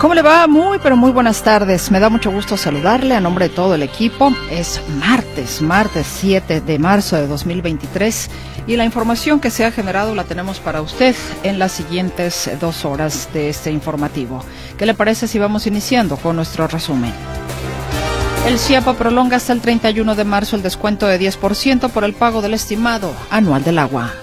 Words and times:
¿Cómo 0.00 0.14
le 0.14 0.22
va? 0.22 0.46
Muy, 0.46 0.78
pero 0.78 0.96
muy 0.96 1.10
buenas 1.10 1.42
tardes. 1.42 1.90
Me 1.90 2.00
da 2.00 2.08
mucho 2.08 2.30
gusto 2.30 2.56
saludarle 2.56 3.14
a 3.14 3.20
nombre 3.20 3.50
de 3.50 3.54
todo 3.54 3.74
el 3.74 3.82
equipo. 3.82 4.32
Es 4.50 4.80
martes, 4.98 5.60
martes 5.60 6.06
7 6.06 6.62
de 6.62 6.78
marzo 6.78 7.16
de 7.16 7.26
2023 7.26 8.30
y 8.66 8.76
la 8.76 8.86
información 8.86 9.40
que 9.40 9.50
se 9.50 9.66
ha 9.66 9.70
generado 9.70 10.14
la 10.14 10.24
tenemos 10.24 10.58
para 10.58 10.80
usted 10.80 11.14
en 11.42 11.58
las 11.58 11.72
siguientes 11.72 12.50
dos 12.58 12.86
horas 12.86 13.28
de 13.34 13.50
este 13.50 13.72
informativo. 13.72 14.42
¿Qué 14.78 14.86
le 14.86 14.94
parece 14.94 15.28
si 15.28 15.38
vamos 15.38 15.66
iniciando 15.66 16.16
con 16.16 16.34
nuestro 16.34 16.66
resumen? 16.66 17.12
El 18.46 18.58
CIAPA 18.58 18.94
prolonga 18.94 19.36
hasta 19.36 19.52
el 19.52 19.60
31 19.60 20.14
de 20.14 20.24
marzo 20.24 20.56
el 20.56 20.62
descuento 20.62 21.06
de 21.08 21.20
10% 21.20 21.90
por 21.90 22.04
el 22.04 22.14
pago 22.14 22.40
del 22.40 22.54
estimado 22.54 23.12
anual 23.28 23.62
del 23.64 23.78
agua. 23.78 24.14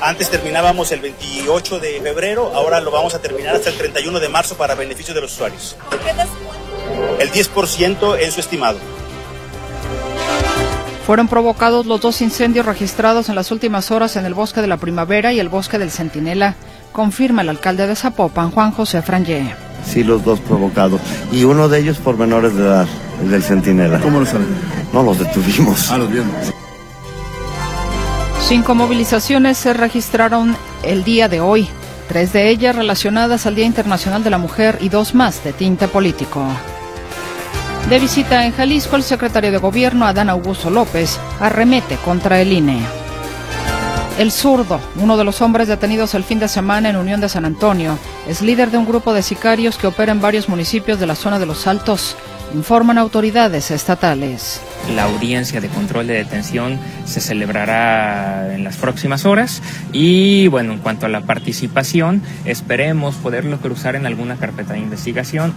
Antes 0.00 0.30
terminábamos 0.30 0.92
el 0.92 1.00
28 1.00 1.80
de 1.80 2.00
febrero, 2.02 2.52
ahora 2.54 2.80
lo 2.80 2.90
vamos 2.90 3.14
a 3.14 3.20
terminar 3.20 3.56
hasta 3.56 3.70
el 3.70 3.76
31 3.78 4.20
de 4.20 4.28
marzo 4.28 4.56
para 4.56 4.74
beneficio 4.74 5.14
de 5.14 5.22
los 5.22 5.32
usuarios. 5.32 5.76
El 7.18 7.30
10% 7.30 8.18
en 8.20 8.32
su 8.32 8.40
estimado. 8.40 8.78
Fueron 11.06 11.28
provocados 11.28 11.86
los 11.86 12.00
dos 12.00 12.20
incendios 12.20 12.66
registrados 12.66 13.28
en 13.28 13.36
las 13.36 13.50
últimas 13.52 13.90
horas 13.90 14.16
en 14.16 14.26
el 14.26 14.34
Bosque 14.34 14.60
de 14.60 14.66
la 14.66 14.76
Primavera 14.76 15.32
y 15.32 15.40
el 15.40 15.48
Bosque 15.48 15.78
del 15.78 15.90
Centinela, 15.90 16.56
confirma 16.92 17.42
el 17.42 17.48
alcalde 17.48 17.86
de 17.86 17.94
Zapopan, 17.96 18.50
Juan 18.50 18.72
José 18.72 19.02
Frangé. 19.02 19.54
Sí, 19.86 20.02
los 20.02 20.24
dos 20.24 20.40
provocados. 20.40 21.00
Y 21.30 21.44
uno 21.44 21.68
de 21.68 21.78
ellos 21.78 21.98
por 21.98 22.18
menores 22.18 22.54
de 22.56 22.62
edad, 22.64 22.86
el 23.22 23.30
del 23.30 23.42
Centinela. 23.42 24.00
¿Cómo 24.00 24.20
lo 24.20 24.26
saben? 24.26 24.48
No 24.92 25.02
los 25.02 25.18
detuvimos. 25.18 25.90
Ah, 25.90 25.98
los 25.98 26.10
vieron. 26.10 26.30
Cinco 28.48 28.76
movilizaciones 28.76 29.58
se 29.58 29.72
registraron 29.72 30.56
el 30.84 31.02
día 31.02 31.26
de 31.26 31.40
hoy, 31.40 31.68
tres 32.06 32.32
de 32.32 32.48
ellas 32.48 32.76
relacionadas 32.76 33.44
al 33.44 33.56
Día 33.56 33.66
Internacional 33.66 34.22
de 34.22 34.30
la 34.30 34.38
Mujer 34.38 34.78
y 34.80 34.88
dos 34.88 35.16
más 35.16 35.42
de 35.42 35.52
tinte 35.52 35.88
político. 35.88 36.46
De 37.88 37.98
visita 37.98 38.46
en 38.46 38.52
Jalisco, 38.52 38.94
el 38.94 39.02
secretario 39.02 39.50
de 39.50 39.58
Gobierno, 39.58 40.06
Adán 40.06 40.30
Augusto 40.30 40.70
López, 40.70 41.18
arremete 41.40 41.96
contra 41.96 42.40
el 42.40 42.52
INE. 42.52 42.78
El 44.16 44.30
zurdo, 44.30 44.78
uno 44.94 45.16
de 45.16 45.24
los 45.24 45.42
hombres 45.42 45.66
detenidos 45.66 46.14
el 46.14 46.22
fin 46.22 46.38
de 46.38 46.46
semana 46.46 46.88
en 46.88 46.96
Unión 46.96 47.20
de 47.20 47.28
San 47.28 47.46
Antonio, 47.46 47.98
es 48.28 48.42
líder 48.42 48.70
de 48.70 48.78
un 48.78 48.86
grupo 48.86 49.12
de 49.12 49.24
sicarios 49.24 49.76
que 49.76 49.88
opera 49.88 50.12
en 50.12 50.20
varios 50.20 50.48
municipios 50.48 51.00
de 51.00 51.06
la 51.08 51.16
zona 51.16 51.40
de 51.40 51.46
los 51.46 51.66
Altos, 51.66 52.14
informan 52.54 52.98
autoridades 52.98 53.70
estatales. 53.70 54.60
La 54.94 55.04
audiencia 55.04 55.60
de 55.60 55.68
control 55.68 56.06
de 56.06 56.14
detención 56.14 56.78
se 57.04 57.20
celebrará 57.20 58.54
en 58.54 58.64
las 58.64 58.76
próximas 58.76 59.24
horas 59.24 59.62
y 59.92 60.48
bueno, 60.48 60.72
en 60.72 60.78
cuanto 60.78 61.06
a 61.06 61.08
la 61.08 61.22
participación, 61.22 62.22
esperemos 62.44 63.16
poderlo 63.16 63.58
cruzar 63.58 63.96
en 63.96 64.06
alguna 64.06 64.36
carpeta 64.36 64.74
de 64.74 64.80
investigación. 64.80 65.54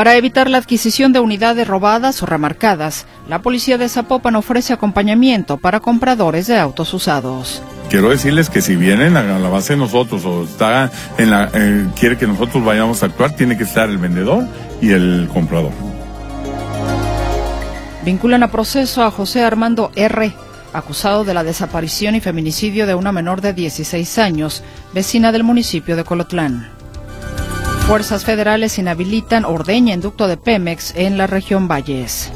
Para 0.00 0.16
evitar 0.16 0.48
la 0.48 0.56
adquisición 0.56 1.12
de 1.12 1.20
unidades 1.20 1.68
robadas 1.68 2.22
o 2.22 2.26
remarcadas, 2.26 3.04
la 3.28 3.42
policía 3.42 3.76
de 3.76 3.86
Zapopan 3.86 4.34
ofrece 4.34 4.72
acompañamiento 4.72 5.58
para 5.58 5.80
compradores 5.80 6.46
de 6.46 6.58
autos 6.58 6.94
usados. 6.94 7.62
Quiero 7.90 8.08
decirles 8.08 8.48
que 8.48 8.62
si 8.62 8.76
vienen 8.76 9.18
a 9.18 9.38
la 9.38 9.48
base 9.50 9.74
de 9.74 9.80
nosotros 9.80 10.24
o 10.24 10.44
está 10.44 10.90
en 11.18 11.28
la, 11.28 11.50
eh, 11.52 11.86
quiere 11.98 12.16
que 12.16 12.26
nosotros 12.26 12.64
vayamos 12.64 13.02
a 13.02 13.06
actuar, 13.06 13.36
tiene 13.36 13.58
que 13.58 13.64
estar 13.64 13.90
el 13.90 13.98
vendedor 13.98 14.48
y 14.80 14.92
el 14.92 15.28
comprador. 15.34 15.72
Vinculan 18.02 18.42
a 18.42 18.50
proceso 18.50 19.02
a 19.02 19.10
José 19.10 19.42
Armando 19.42 19.92
R., 19.96 20.32
acusado 20.72 21.24
de 21.24 21.34
la 21.34 21.44
desaparición 21.44 22.14
y 22.14 22.22
feminicidio 22.22 22.86
de 22.86 22.94
una 22.94 23.12
menor 23.12 23.42
de 23.42 23.52
16 23.52 24.16
años, 24.16 24.62
vecina 24.94 25.30
del 25.30 25.44
municipio 25.44 25.94
de 25.94 26.04
Colotlán. 26.04 26.79
Fuerzas 27.90 28.24
federales 28.24 28.78
inhabilitan 28.78 29.44
ordeña 29.44 29.94
en 29.94 30.00
ducto 30.00 30.28
de 30.28 30.36
Pemex 30.36 30.94
en 30.94 31.18
la 31.18 31.26
región 31.26 31.66
Valles. 31.66 32.30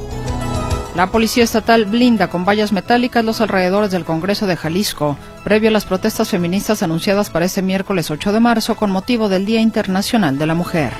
La 0.96 1.12
Policía 1.12 1.44
Estatal 1.44 1.84
blinda 1.84 2.26
con 2.26 2.44
vallas 2.44 2.72
metálicas 2.72 3.24
los 3.24 3.40
alrededores 3.40 3.92
del 3.92 4.04
Congreso 4.04 4.48
de 4.48 4.56
Jalisco, 4.56 5.16
previo 5.44 5.68
a 5.68 5.72
las 5.72 5.84
protestas 5.84 6.28
feministas 6.28 6.82
anunciadas 6.82 7.30
para 7.30 7.44
este 7.44 7.62
miércoles 7.62 8.10
8 8.10 8.32
de 8.32 8.40
marzo 8.40 8.74
con 8.74 8.90
motivo 8.90 9.28
del 9.28 9.46
Día 9.46 9.60
Internacional 9.60 10.38
de 10.38 10.46
la 10.48 10.56
Mujer. 10.56 10.92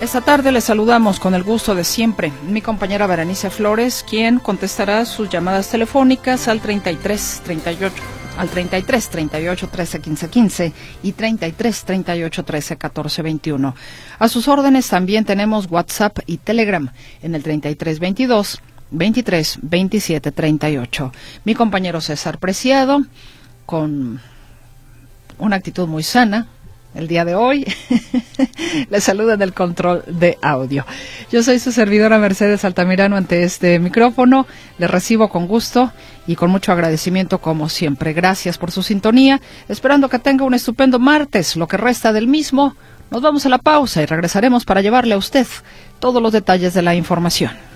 Esta 0.00 0.22
tarde 0.22 0.50
les 0.50 0.64
saludamos 0.64 1.20
con 1.20 1.34
el 1.34 1.44
gusto 1.44 1.76
de 1.76 1.84
siempre. 1.84 2.32
Mi 2.48 2.60
compañera 2.60 3.06
Berenice 3.06 3.50
Flores, 3.50 4.04
quien 4.06 4.40
contestará 4.40 5.04
sus 5.04 5.28
llamadas 5.28 5.68
telefónicas 5.68 6.48
al 6.48 6.60
33 6.60 7.42
38 7.44 7.92
al 8.36 8.48
33 8.48 9.08
38 9.08 9.68
13 9.68 10.00
15 10.00 10.28
15 10.28 10.72
y 11.02 11.12
33 11.12 11.84
38 11.84 12.44
13 12.44 12.76
14 12.76 13.22
21. 13.22 13.74
A 14.18 14.28
sus 14.28 14.48
órdenes 14.48 14.88
también 14.88 15.24
tenemos 15.24 15.70
WhatsApp 15.70 16.18
y 16.26 16.38
Telegram 16.38 16.90
en 17.22 17.34
el 17.34 17.42
33 17.42 17.98
22 17.98 18.60
23 18.90 19.58
27 19.62 20.32
38. 20.32 21.12
Mi 21.44 21.54
compañero 21.54 22.00
César 22.00 22.38
Preciado, 22.38 23.04
con 23.66 24.20
una 25.38 25.56
actitud 25.56 25.88
muy 25.88 26.02
sana, 26.02 26.48
el 26.94 27.08
día 27.08 27.24
de 27.24 27.34
hoy. 27.34 27.66
Les 28.90 29.04
saluda 29.04 29.36
del 29.36 29.52
control 29.52 30.04
de 30.06 30.38
audio. 30.42 30.86
Yo 31.30 31.42
soy 31.42 31.58
su 31.58 31.72
servidora 31.72 32.18
Mercedes 32.18 32.64
Altamirano 32.64 33.16
ante 33.16 33.42
este 33.42 33.78
micrófono. 33.78 34.46
Le 34.78 34.86
recibo 34.86 35.28
con 35.28 35.46
gusto 35.46 35.92
y 36.26 36.36
con 36.36 36.50
mucho 36.50 36.72
agradecimiento 36.72 37.38
como 37.38 37.68
siempre. 37.68 38.12
Gracias 38.12 38.58
por 38.58 38.70
su 38.70 38.82
sintonía. 38.82 39.40
Esperando 39.68 40.08
que 40.08 40.18
tenga 40.18 40.44
un 40.44 40.54
estupendo 40.54 40.98
martes, 40.98 41.56
lo 41.56 41.66
que 41.66 41.76
resta 41.76 42.12
del 42.12 42.28
mismo. 42.28 42.76
Nos 43.10 43.22
vamos 43.22 43.46
a 43.46 43.48
la 43.48 43.58
pausa 43.58 44.02
y 44.02 44.06
regresaremos 44.06 44.64
para 44.64 44.80
llevarle 44.80 45.14
a 45.14 45.18
usted 45.18 45.46
todos 46.00 46.22
los 46.22 46.32
detalles 46.32 46.74
de 46.74 46.82
la 46.82 46.94
información. 46.94 47.73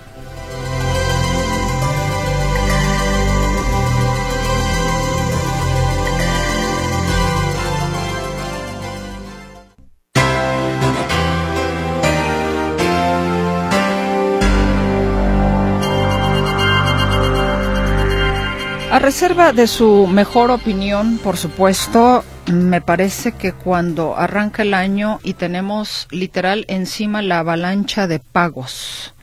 Reserva 18.99 19.53
de 19.53 19.69
su 19.69 20.07
mejor 20.09 20.51
opinión, 20.51 21.19
por 21.19 21.37
supuesto, 21.37 22.25
me 22.53 22.81
parece 22.81 23.33
que 23.33 23.53
cuando 23.53 24.17
arranca 24.17 24.63
el 24.63 24.75
año 24.75 25.21
y 25.23 25.35
tenemos 25.35 26.09
literal 26.11 26.65
encima 26.69 27.23
la 27.23 27.39
avalancha 27.39 28.07
de 28.09 28.19
pagos, 28.19 29.15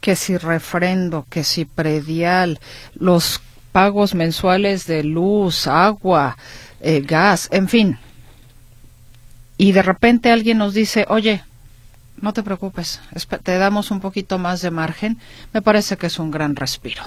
que 0.00 0.14
si 0.14 0.36
refrendo, 0.36 1.26
que 1.30 1.42
si 1.42 1.64
predial, 1.64 2.60
los 2.94 3.40
pagos 3.72 4.14
mensuales 4.14 4.86
de 4.86 5.02
luz, 5.04 5.66
agua, 5.66 6.36
eh, 6.80 7.00
gas, 7.00 7.48
en 7.50 7.68
fin. 7.68 7.98
Y 9.56 9.72
de 9.72 9.82
repente 9.82 10.30
alguien 10.30 10.58
nos 10.58 10.74
dice, 10.74 11.06
oye, 11.08 11.42
no 12.20 12.32
te 12.32 12.42
preocupes, 12.42 13.00
te 13.42 13.58
damos 13.58 13.90
un 13.90 14.00
poquito 14.00 14.38
más 14.38 14.62
de 14.62 14.70
margen, 14.70 15.18
me 15.52 15.62
parece 15.62 15.96
que 15.96 16.06
es 16.06 16.18
un 16.18 16.30
gran 16.30 16.56
respiro. 16.56 17.02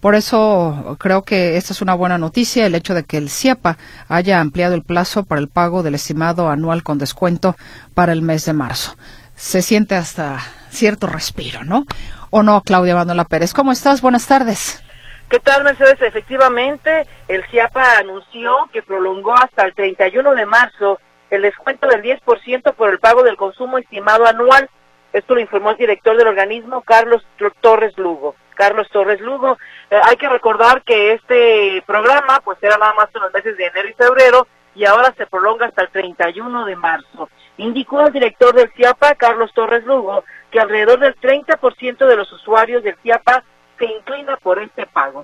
Por 0.00 0.14
eso 0.14 0.96
creo 1.00 1.22
que 1.22 1.56
esta 1.56 1.72
es 1.72 1.82
una 1.82 1.94
buena 1.94 2.18
noticia, 2.18 2.66
el 2.66 2.74
hecho 2.74 2.94
de 2.94 3.04
que 3.04 3.16
el 3.16 3.30
CIAPA 3.30 3.78
haya 4.08 4.40
ampliado 4.40 4.74
el 4.74 4.82
plazo 4.82 5.24
para 5.24 5.40
el 5.40 5.48
pago 5.48 5.82
del 5.82 5.94
estimado 5.94 6.48
anual 6.48 6.82
con 6.82 6.98
descuento 6.98 7.56
para 7.94 8.12
el 8.12 8.22
mes 8.22 8.44
de 8.44 8.52
marzo. 8.52 8.96
Se 9.34 9.62
siente 9.62 9.94
hasta 9.94 10.38
cierto 10.70 11.06
respiro, 11.06 11.64
¿no? 11.64 11.84
¿O 12.30 12.42
no, 12.42 12.60
Claudia 12.62 12.94
Manuela 12.94 13.24
Pérez? 13.24 13.54
¿Cómo 13.54 13.72
estás? 13.72 14.00
Buenas 14.00 14.26
tardes. 14.26 14.82
¿Qué 15.28 15.40
tal, 15.40 15.62
Mercedes? 15.62 16.00
Efectivamente, 16.00 17.06
el 17.28 17.44
CIAPA 17.50 17.98
anunció 17.98 18.50
que 18.72 18.82
prolongó 18.82 19.34
hasta 19.34 19.66
el 19.66 19.74
31 19.74 20.34
de 20.34 20.46
marzo 20.46 21.00
el 21.30 21.42
descuento 21.42 21.86
del 21.88 22.02
10% 22.02 22.74
por 22.74 22.90
el 22.90 22.98
pago 22.98 23.22
del 23.22 23.36
consumo 23.36 23.78
estimado 23.78 24.26
anual. 24.26 24.68
Esto 25.12 25.34
lo 25.34 25.40
informó 25.40 25.70
el 25.70 25.76
director 25.76 26.16
del 26.16 26.28
organismo, 26.28 26.82
Carlos 26.82 27.26
Torres 27.60 27.96
Lugo. 27.96 28.34
Carlos 28.54 28.88
Torres 28.90 29.20
Lugo. 29.20 29.56
Eh, 29.90 30.00
hay 30.02 30.16
que 30.16 30.28
recordar 30.28 30.82
que 30.82 31.12
este 31.12 31.82
programa 31.86 32.40
pues 32.44 32.58
era 32.60 32.76
nada 32.76 32.92
más 32.94 33.08
en 33.14 33.22
los 33.22 33.32
meses 33.32 33.56
de 33.56 33.66
enero 33.66 33.88
y 33.88 33.94
febrero 33.94 34.46
y 34.74 34.84
ahora 34.84 35.14
se 35.16 35.26
prolonga 35.26 35.66
hasta 35.66 35.82
el 35.82 35.90
31 35.90 36.64
de 36.64 36.76
marzo. 36.76 37.28
Indicó 37.56 38.06
el 38.06 38.12
director 38.12 38.54
del 38.54 38.70
CIAPA, 38.72 39.14
Carlos 39.14 39.52
Torres 39.54 39.84
Lugo, 39.84 40.24
que 40.50 40.60
alrededor 40.60 41.00
del 41.00 41.16
30% 41.16 42.06
de 42.06 42.16
los 42.16 42.32
usuarios 42.32 42.82
del 42.82 42.96
CIAPA 43.02 43.42
se 43.78 43.86
inclina 43.86 44.36
por 44.36 44.60
este 44.60 44.86
pago. 44.86 45.22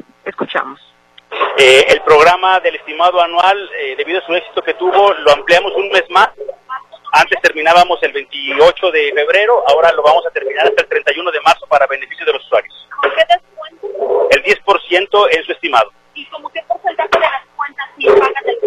Programa 2.05 2.61
del 2.61 2.77
estimado 2.77 3.21
anual, 3.21 3.71
eh, 3.79 3.97
debido 3.97 4.21
a 4.21 4.27
su 4.27 4.35
éxito 4.35 4.63
que 4.63 4.75
tuvo, 4.75 5.13
lo 5.15 5.33
ampliamos 5.33 5.75
un 5.75 5.89
mes 5.89 6.05
más. 6.11 6.31
Antes 7.13 7.41
terminábamos 7.43 8.03
el 8.03 8.13
28 8.13 8.91
de 8.91 9.13
febrero, 9.15 9.63
ahora 9.69 9.93
lo 9.93 10.03
vamos 10.03 10.27
a 10.27 10.31
terminar 10.31 10.67
hasta 10.67 10.83
el 10.83 10.89
31 10.89 11.31
de 11.31 11.41
marzo 11.41 11.67
para 11.67 11.87
beneficio 11.87 12.27
de 12.27 12.33
los 12.33 12.45
usuarios. 12.45 12.89
¿Por 13.03 13.15
qué 13.15 13.23
descuento? 13.29 14.29
El 14.31 14.43
10% 14.43 15.29
en 15.37 15.45
su 15.45 15.53
estimado. 15.53 15.93
¿Y 16.15 16.27
como 16.27 16.49
qué 16.51 16.63
porcentaje 16.69 17.11
de 17.13 17.21
las 17.21 17.47
cuentas 17.57 17.87
sí 17.97 18.07
pagan 18.07 18.45
el 18.47 18.59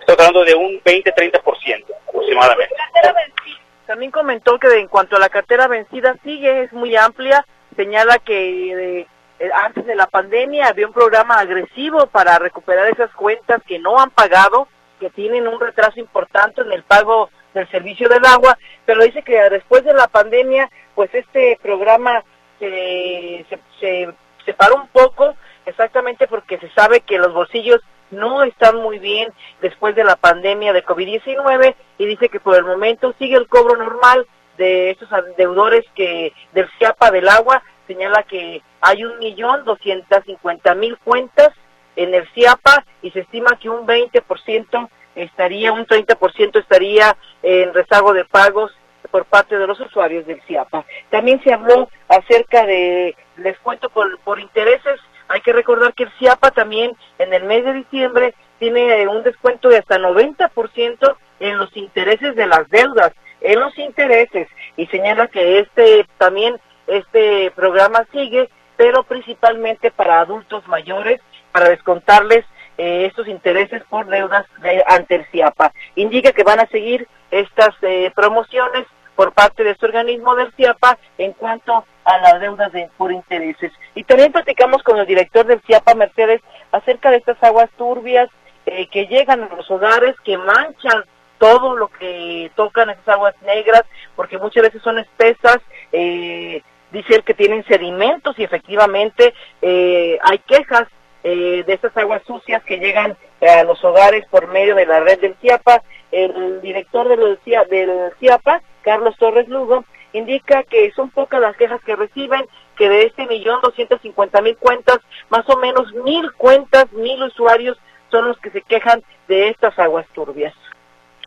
Estoy 0.00 0.16
hablando 0.18 0.44
de 0.44 0.54
un 0.54 0.80
20-30% 0.82 1.84
aproximadamente. 2.08 2.74
cartera 2.76 3.12
vencida? 3.12 3.60
También 3.86 4.10
comentó 4.10 4.58
que 4.58 4.68
en 4.78 4.88
cuanto 4.88 5.16
a 5.16 5.18
la 5.18 5.28
cartera 5.28 5.68
vencida 5.68 6.16
sigue, 6.22 6.62
es 6.62 6.72
muy 6.72 6.96
amplia, 6.96 7.46
señala 7.76 8.18
que 8.18 8.72
eh, 8.72 9.00
eh, 9.00 9.06
antes 9.54 9.84
de 9.84 9.94
la 9.94 10.06
pandemia 10.06 10.68
había 10.68 10.86
un 10.86 10.92
programa 10.92 11.38
agresivo 11.38 12.06
para 12.06 12.38
recuperar 12.38 12.88
esas 12.88 13.10
cuentas 13.12 13.62
que 13.66 13.78
no 13.78 13.98
han 13.98 14.10
pagado, 14.10 14.68
que 14.98 15.10
tienen 15.10 15.46
un 15.46 15.60
retraso 15.60 16.00
importante 16.00 16.62
en 16.62 16.72
el 16.72 16.82
pago 16.82 17.30
del 17.52 17.68
servicio 17.70 18.08
del 18.08 18.24
agua, 18.24 18.58
pero 18.84 19.02
dice 19.02 19.22
que 19.22 19.38
después 19.50 19.84
de 19.84 19.94
la 19.94 20.08
pandemia, 20.08 20.70
pues 20.94 21.14
este 21.14 21.58
programa 21.62 22.22
se, 22.58 23.44
se, 23.48 23.58
se 23.80 24.14
separó 24.44 24.76
un 24.76 24.88
poco, 24.88 25.34
exactamente 25.66 26.26
porque 26.26 26.58
se 26.58 26.70
sabe 26.70 27.00
que 27.00 27.18
los 27.18 27.32
bolsillos 27.34 27.80
no 28.10 28.42
están 28.44 28.76
muy 28.76 28.98
bien 28.98 29.32
después 29.60 29.94
de 29.94 30.04
la 30.04 30.16
pandemia 30.16 30.72
de 30.72 30.84
COVID-19 30.84 31.74
y 31.98 32.06
dice 32.06 32.28
que 32.28 32.40
por 32.40 32.56
el 32.56 32.64
momento 32.64 33.14
sigue 33.18 33.36
el 33.36 33.48
cobro 33.48 33.76
normal 33.76 34.26
de 34.56 34.90
estos 34.90 35.08
deudores 35.36 35.84
que 35.94 36.32
del 36.52 36.68
CIAPA 36.78 37.10
del 37.10 37.28
agua 37.28 37.62
señala 37.86 38.22
que 38.22 38.62
hay 38.80 39.04
un 39.04 39.18
millón 39.18 39.64
doscientas 39.64 40.24
cincuenta 40.24 40.74
mil 40.74 40.98
cuentas 40.98 41.50
en 41.96 42.14
el 42.14 42.28
CIAPA 42.34 42.84
y 43.02 43.10
se 43.10 43.20
estima 43.20 43.58
que 43.58 43.70
un 43.70 43.86
20% 43.86 44.88
estaría, 45.14 45.72
un 45.72 45.86
30% 45.86 46.60
estaría 46.60 47.16
en 47.42 47.72
rezago 47.72 48.12
de 48.12 48.24
pagos 48.24 48.72
por 49.10 49.24
parte 49.24 49.56
de 49.56 49.66
los 49.66 49.80
usuarios 49.80 50.26
del 50.26 50.42
CIAPA. 50.42 50.84
También 51.10 51.42
se 51.42 51.52
habló 51.52 51.88
acerca 52.08 52.66
de 52.66 53.16
descuento 53.36 53.88
por, 53.88 54.18
por 54.20 54.40
intereses. 54.40 55.00
Hay 55.28 55.40
que 55.40 55.52
recordar 55.52 55.94
que 55.94 56.04
el 56.04 56.12
CIAPA 56.18 56.50
también 56.50 56.96
en 57.18 57.32
el 57.32 57.44
mes 57.44 57.64
de 57.64 57.72
diciembre 57.72 58.34
tiene 58.58 59.06
un 59.08 59.22
descuento 59.22 59.68
de 59.68 59.78
hasta 59.78 59.98
90% 59.98 61.16
en 61.40 61.58
los 61.58 61.76
intereses 61.76 62.34
de 62.36 62.46
las 62.46 62.68
deudas, 62.68 63.12
en 63.40 63.60
los 63.60 63.76
intereses, 63.78 64.48
y 64.76 64.86
señala 64.86 65.28
que 65.28 65.58
este 65.58 66.06
también 66.16 66.58
este 66.86 67.50
programa 67.52 68.06
sigue, 68.12 68.48
pero 68.76 69.02
principalmente 69.04 69.90
para 69.90 70.20
adultos 70.20 70.66
mayores, 70.68 71.20
para 71.52 71.68
descontarles 71.68 72.44
eh, 72.78 73.06
estos 73.06 73.28
intereses 73.28 73.82
por 73.88 74.06
deudas 74.06 74.46
de, 74.60 74.84
ante 74.86 75.16
el 75.16 75.26
CIAPA. 75.26 75.72
Indica 75.94 76.32
que 76.32 76.44
van 76.44 76.60
a 76.60 76.66
seguir 76.66 77.08
estas 77.30 77.74
eh, 77.82 78.12
promociones 78.14 78.86
por 79.14 79.32
parte 79.32 79.64
de 79.64 79.70
este 79.70 79.86
organismo 79.86 80.34
del 80.36 80.52
CIAPA 80.52 80.98
en 81.16 81.32
cuanto 81.32 81.84
a 82.04 82.18
las 82.18 82.40
deudas 82.40 82.70
de, 82.72 82.90
por 82.98 83.10
intereses. 83.10 83.72
Y 83.94 84.04
también 84.04 84.30
platicamos 84.30 84.82
con 84.82 84.98
el 84.98 85.06
director 85.06 85.46
del 85.46 85.62
CIAPA, 85.62 85.94
Mercedes, 85.94 86.42
acerca 86.70 87.10
de 87.10 87.16
estas 87.16 87.42
aguas 87.42 87.70
turbias 87.78 88.28
eh, 88.66 88.88
que 88.88 89.06
llegan 89.06 89.42
a 89.42 89.54
los 89.54 89.70
hogares, 89.70 90.14
que 90.22 90.36
manchan 90.36 91.04
todo 91.38 91.76
lo 91.76 91.88
que 91.88 92.50
tocan 92.54 92.90
esas 92.90 93.08
aguas 93.08 93.34
negras, 93.42 93.82
porque 94.14 94.38
muchas 94.38 94.64
veces 94.64 94.82
son 94.82 94.98
espesas, 94.98 95.58
eh, 95.92 96.62
dice 96.92 97.14
él 97.14 97.24
que 97.24 97.34
tienen 97.34 97.64
sedimentos 97.64 98.38
y 98.38 98.44
efectivamente 98.44 99.34
eh, 99.62 100.18
hay 100.22 100.38
quejas 100.40 100.88
eh, 101.24 101.64
de 101.66 101.72
estas 101.72 101.96
aguas 101.96 102.22
sucias 102.26 102.62
que 102.62 102.78
llegan 102.78 103.16
eh, 103.40 103.48
a 103.48 103.64
los 103.64 103.82
hogares 103.84 104.24
por 104.30 104.46
medio 104.48 104.74
de 104.74 104.86
la 104.86 105.00
red 105.00 105.20
del 105.20 105.34
CIAPA. 105.40 105.82
El 106.12 106.60
director 106.60 107.08
del, 107.08 107.38
CIA, 107.44 107.64
del 107.64 108.12
CIAPA, 108.20 108.62
Carlos 108.82 109.16
Torres 109.18 109.48
Lugo, 109.48 109.84
indica 110.12 110.62
que 110.62 110.90
son 110.92 111.10
pocas 111.10 111.40
las 111.40 111.56
quejas 111.56 111.80
que 111.84 111.96
reciben, 111.96 112.46
que 112.76 112.88
de 112.88 113.06
este 113.06 113.26
millón 113.26 113.60
doscientos 113.60 114.00
cincuenta 114.02 114.40
mil 114.40 114.56
cuentas, 114.56 114.98
más 115.28 115.48
o 115.48 115.56
menos 115.56 115.92
mil 116.04 116.32
cuentas, 116.34 116.90
mil 116.92 117.22
usuarios 117.22 117.76
son 118.10 118.28
los 118.28 118.38
que 118.38 118.50
se 118.50 118.62
quejan 118.62 119.02
de 119.28 119.48
estas 119.48 119.76
aguas 119.78 120.06
turbias. 120.14 120.54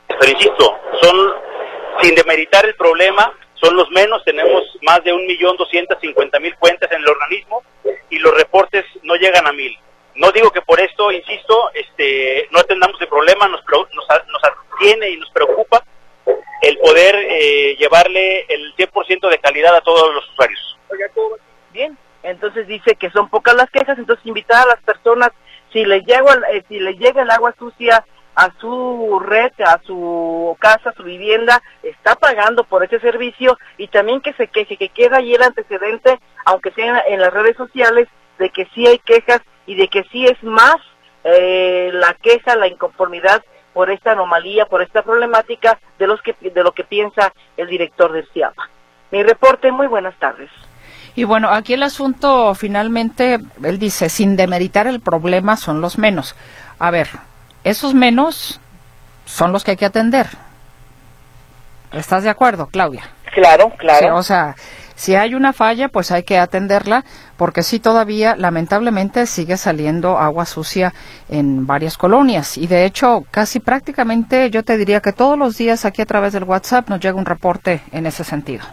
Pero 0.07 0.31
insisto, 0.31 0.77
son, 1.01 1.33
sin 2.01 2.15
demeritar 2.15 2.65
el 2.65 2.75
problema, 2.75 3.33
son 3.61 3.75
los 3.75 3.89
menos, 3.91 4.23
tenemos 4.23 4.63
más 4.81 5.03
de 5.03 5.13
un 5.13 5.25
millón 5.25 5.57
doscientos 5.57 5.97
cincuenta 5.99 6.39
mil 6.39 6.55
cuentas 6.57 6.91
en 6.91 7.01
el 7.01 7.09
organismo 7.09 7.63
y 8.09 8.19
los 8.19 8.33
reportes 8.33 8.85
no 9.03 9.15
llegan 9.15 9.47
a 9.47 9.51
mil. 9.51 9.77
No 10.15 10.31
digo 10.31 10.51
que 10.51 10.61
por 10.61 10.79
esto, 10.79 11.11
insisto, 11.11 11.69
este, 11.73 12.47
no 12.51 12.59
atendamos 12.59 12.99
el 13.01 13.07
problema, 13.07 13.47
nos, 13.47 13.61
nos, 13.67 14.07
nos 14.27 14.43
atiene 14.43 15.09
y 15.09 15.17
nos 15.17 15.29
preocupa 15.31 15.83
el 16.61 16.77
poder 16.77 17.15
eh, 17.15 17.75
llevarle 17.77 18.45
el 18.49 18.75
100% 18.75 19.29
de 19.29 19.39
calidad 19.39 19.75
a 19.75 19.81
todos 19.81 20.13
los 20.13 20.27
usuarios. 20.29 20.77
Bien, 21.71 21.97
entonces 22.23 22.67
dice 22.67 22.95
que 22.95 23.09
son 23.11 23.29
pocas 23.29 23.55
las 23.55 23.69
quejas, 23.69 23.97
entonces 23.97 24.25
invitar 24.25 24.63
a 24.63 24.71
las 24.75 24.83
personas, 24.83 25.29
si 25.71 25.85
les 25.85 26.03
llega, 26.05 26.33
eh, 26.51 26.63
si 26.67 26.79
les 26.79 26.97
llega 26.97 27.21
el 27.21 27.29
agua 27.29 27.53
sucia 27.57 28.03
a 28.39 28.53
su 28.61 29.19
red, 29.19 29.51
a 29.65 29.81
su 29.85 30.55
casa, 30.59 30.91
a 30.91 30.93
su 30.93 31.03
vivienda, 31.03 31.61
está 31.83 32.15
pagando 32.15 32.63
por 32.63 32.85
ese 32.85 32.97
servicio 33.01 33.57
y 33.77 33.89
también 33.89 34.21
que 34.21 34.31
se 34.33 34.47
queje, 34.47 34.77
que 34.77 34.87
queda 34.87 35.17
ahí 35.17 35.33
el 35.33 35.43
antecedente, 35.43 36.17
aunque 36.45 36.71
sea 36.71 37.03
en 37.09 37.19
las 37.19 37.33
redes 37.33 37.57
sociales, 37.57 38.07
de 38.37 38.49
que 38.49 38.65
sí 38.73 38.87
hay 38.87 38.97
quejas 38.99 39.41
y 39.65 39.75
de 39.75 39.89
que 39.89 40.05
sí 40.09 40.25
es 40.25 40.41
más 40.41 40.77
eh, 41.25 41.89
la 41.91 42.13
queja, 42.13 42.55
la 42.55 42.69
inconformidad 42.69 43.43
por 43.73 43.91
esta 43.91 44.13
anomalía, 44.13 44.67
por 44.67 44.81
esta 44.81 45.01
problemática 45.01 45.77
de 45.97 46.07
los 46.07 46.21
que 46.21 46.33
de 46.39 46.63
lo 46.63 46.71
que 46.71 46.85
piensa 46.85 47.33
el 47.57 47.67
director 47.67 48.13
del 48.13 48.25
CIAPA. 48.33 48.69
Mi 49.11 49.21
reporte, 49.21 49.69
muy 49.69 49.87
buenas 49.87 50.17
tardes. 50.17 50.49
Y 51.13 51.25
bueno, 51.25 51.49
aquí 51.49 51.73
el 51.73 51.83
asunto 51.83 52.55
finalmente, 52.55 53.39
él 53.61 53.79
dice, 53.79 54.07
sin 54.07 54.37
demeritar 54.37 54.87
el 54.87 55.01
problema, 55.01 55.57
son 55.57 55.81
los 55.81 55.97
menos. 55.97 56.37
A 56.77 56.89
ver, 56.91 57.09
esos 57.63 57.93
menos 57.93 58.59
son 59.25 59.51
los 59.51 59.63
que 59.63 59.71
hay 59.71 59.77
que 59.77 59.85
atender. 59.85 60.27
¿Estás 61.91 62.23
de 62.23 62.29
acuerdo, 62.29 62.67
Claudia? 62.67 63.03
Claro, 63.33 63.71
claro. 63.77 63.99
Sí, 63.99 64.05
o 64.11 64.23
sea, 64.23 64.55
si 64.99 65.15
hay 65.15 65.33
una 65.33 65.53
falla, 65.53 65.87
pues 65.87 66.11
hay 66.11 66.23
que 66.23 66.37
atenderla, 66.37 67.05
porque 67.37 67.63
sí 67.63 67.79
todavía, 67.79 68.35
lamentablemente, 68.35 69.25
sigue 69.27 69.55
saliendo 69.55 70.17
agua 70.17 70.45
sucia 70.45 70.93
en 71.29 71.65
varias 71.65 71.97
colonias. 71.97 72.57
Y 72.57 72.67
de 72.67 72.85
hecho, 72.85 73.23
casi 73.31 73.59
prácticamente 73.59 74.49
yo 74.49 74.63
te 74.63 74.77
diría 74.77 74.99
que 74.99 75.13
todos 75.13 75.37
los 75.39 75.57
días 75.57 75.85
aquí 75.85 76.01
a 76.01 76.05
través 76.05 76.33
del 76.33 76.43
WhatsApp 76.43 76.89
nos 76.89 76.99
llega 76.99 77.17
un 77.17 77.25
reporte 77.25 77.81
en 77.91 78.07
ese 78.07 78.23
sentido. 78.23 78.65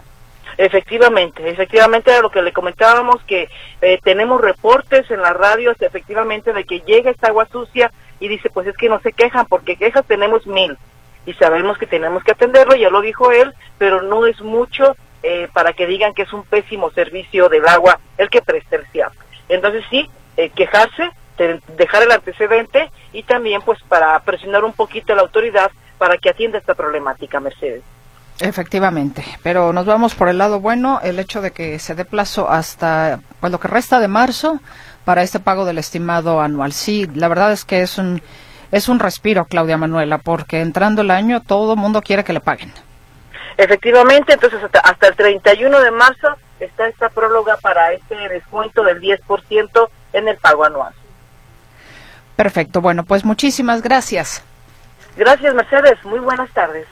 Efectivamente, 0.57 1.47
efectivamente 1.49 2.11
era 2.11 2.21
lo 2.21 2.31
que 2.31 2.41
le 2.41 2.51
comentábamos, 2.51 3.23
que 3.23 3.47
eh, 3.81 3.99
tenemos 4.03 4.41
reportes 4.41 5.09
en 5.11 5.21
las 5.21 5.33
radios, 5.33 5.77
efectivamente, 5.79 6.51
de 6.51 6.63
que 6.63 6.79
llega 6.79 7.11
esta 7.11 7.27
agua 7.27 7.47
sucia 7.51 7.91
y 8.19 8.27
dice, 8.27 8.49
pues 8.49 8.67
es 8.67 8.77
que 8.77 8.89
no 8.89 8.99
se 8.99 9.13
quejan, 9.13 9.45
porque 9.45 9.75
quejas 9.75 10.05
tenemos 10.05 10.45
mil 10.47 10.77
y 11.25 11.33
sabemos 11.33 11.77
que 11.77 11.85
tenemos 11.85 12.23
que 12.23 12.31
atenderlo, 12.31 12.75
ya 12.75 12.89
lo 12.89 13.01
dijo 13.01 13.31
él, 13.31 13.53
pero 13.77 14.01
no 14.01 14.25
es 14.25 14.39
mucho 14.41 14.95
eh, 15.23 15.49
para 15.53 15.73
que 15.73 15.85
digan 15.85 16.13
que 16.13 16.21
es 16.21 16.31
un 16.31 16.43
pésimo 16.43 16.89
servicio 16.91 17.49
del 17.49 17.67
agua 17.67 17.99
el 18.17 18.29
que 18.29 18.41
presta 18.41 18.77
el 18.77 18.87
CIAP. 18.87 19.13
Entonces 19.49 19.83
sí, 19.89 20.09
eh, 20.37 20.49
quejarse, 20.49 21.09
dejar 21.75 22.03
el 22.03 22.11
antecedente 22.11 22.89
y 23.11 23.23
también 23.23 23.61
pues 23.61 23.79
para 23.89 24.17
presionar 24.21 24.63
un 24.63 24.73
poquito 24.73 25.13
a 25.13 25.15
la 25.17 25.23
autoridad 25.23 25.69
para 25.97 26.17
que 26.17 26.29
atienda 26.29 26.59
esta 26.59 26.75
problemática, 26.75 27.39
Mercedes. 27.39 27.83
Efectivamente, 28.39 29.25
pero 29.41 29.73
nos 29.73 29.85
vamos 29.85 30.13
por 30.13 30.29
el 30.29 30.37
lado 30.37 30.59
bueno, 30.59 30.99
el 31.01 31.17
hecho 31.17 31.41
de 31.41 31.51
que 31.51 31.79
se 31.79 31.95
dé 31.95 32.05
plazo 32.05 32.49
hasta 32.49 33.19
pues, 33.39 33.51
lo 33.51 33.59
que 33.59 33.67
resta 33.67 33.99
de 33.99 34.07
marzo 34.07 34.59
para 35.07 35.23
este 35.23 35.39
pago 35.39 35.63
del 35.63 35.77
estimado 35.77 36.41
anual. 36.41 36.73
Sí, 36.73 37.09
la 37.15 37.29
verdad 37.29 37.53
es 37.53 37.63
que 37.63 37.81
es 37.81 37.97
un 37.97 38.21
es 38.73 38.89
un 38.89 38.99
respiro, 38.99 39.45
Claudia 39.45 39.77
Manuela, 39.77 40.17
porque 40.17 40.59
entrando 40.59 41.01
el 41.01 41.11
año 41.11 41.41
todo 41.41 41.75
el 41.75 41.79
mundo 41.79 42.01
quiere 42.01 42.25
que 42.25 42.33
le 42.33 42.41
paguen. 42.41 42.73
Efectivamente, 43.55 44.33
entonces 44.33 44.61
hasta, 44.61 44.81
hasta 44.81 45.07
el 45.07 45.15
31 45.15 45.79
de 45.79 45.91
marzo 45.91 46.27
está 46.59 46.89
esta 46.89 47.07
próloga 47.07 47.55
para 47.55 47.93
este 47.93 48.15
descuento 48.27 48.83
del 48.83 48.99
10% 48.99 49.89
en 50.11 50.27
el 50.27 50.35
pago 50.35 50.65
anual. 50.65 50.93
Perfecto, 52.35 52.81
bueno, 52.81 53.05
pues 53.05 53.23
muchísimas 53.23 53.81
gracias. 53.81 54.43
Gracias, 55.15 55.55
Mercedes. 55.55 56.03
Muy 56.03 56.19
buenas 56.19 56.51
tardes. 56.51 56.85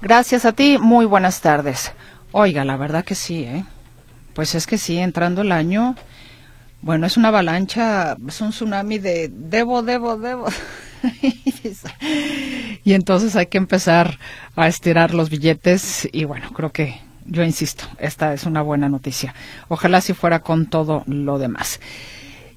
Gracias 0.00 0.44
a 0.44 0.52
ti, 0.52 0.78
muy 0.78 1.06
buenas 1.06 1.40
tardes. 1.40 1.92
Oiga, 2.30 2.64
la 2.64 2.76
verdad 2.76 3.04
que 3.04 3.16
sí, 3.16 3.42
¿eh? 3.42 3.64
Pues 4.32 4.54
es 4.54 4.68
que 4.68 4.78
sí, 4.78 5.00
entrando 5.00 5.42
el 5.42 5.50
año, 5.50 5.96
bueno, 6.80 7.06
es 7.06 7.16
una 7.16 7.28
avalancha, 7.28 8.16
es 8.26 8.40
un 8.40 8.50
tsunami 8.50 8.98
de 8.98 9.30
debo, 9.32 9.82
debo, 9.82 10.16
debo. 10.16 10.46
y 12.84 12.92
entonces 12.92 13.36
hay 13.36 13.46
que 13.46 13.58
empezar 13.58 14.18
a 14.56 14.68
estirar 14.68 15.14
los 15.14 15.30
billetes 15.30 16.08
y 16.12 16.24
bueno, 16.24 16.50
creo 16.52 16.72
que 16.72 17.00
yo 17.26 17.44
insisto, 17.44 17.84
esta 17.98 18.32
es 18.32 18.44
una 18.44 18.62
buena 18.62 18.88
noticia. 18.88 19.34
Ojalá 19.68 20.00
si 20.00 20.14
fuera 20.14 20.40
con 20.40 20.66
todo 20.66 21.04
lo 21.06 21.38
demás. 21.38 21.80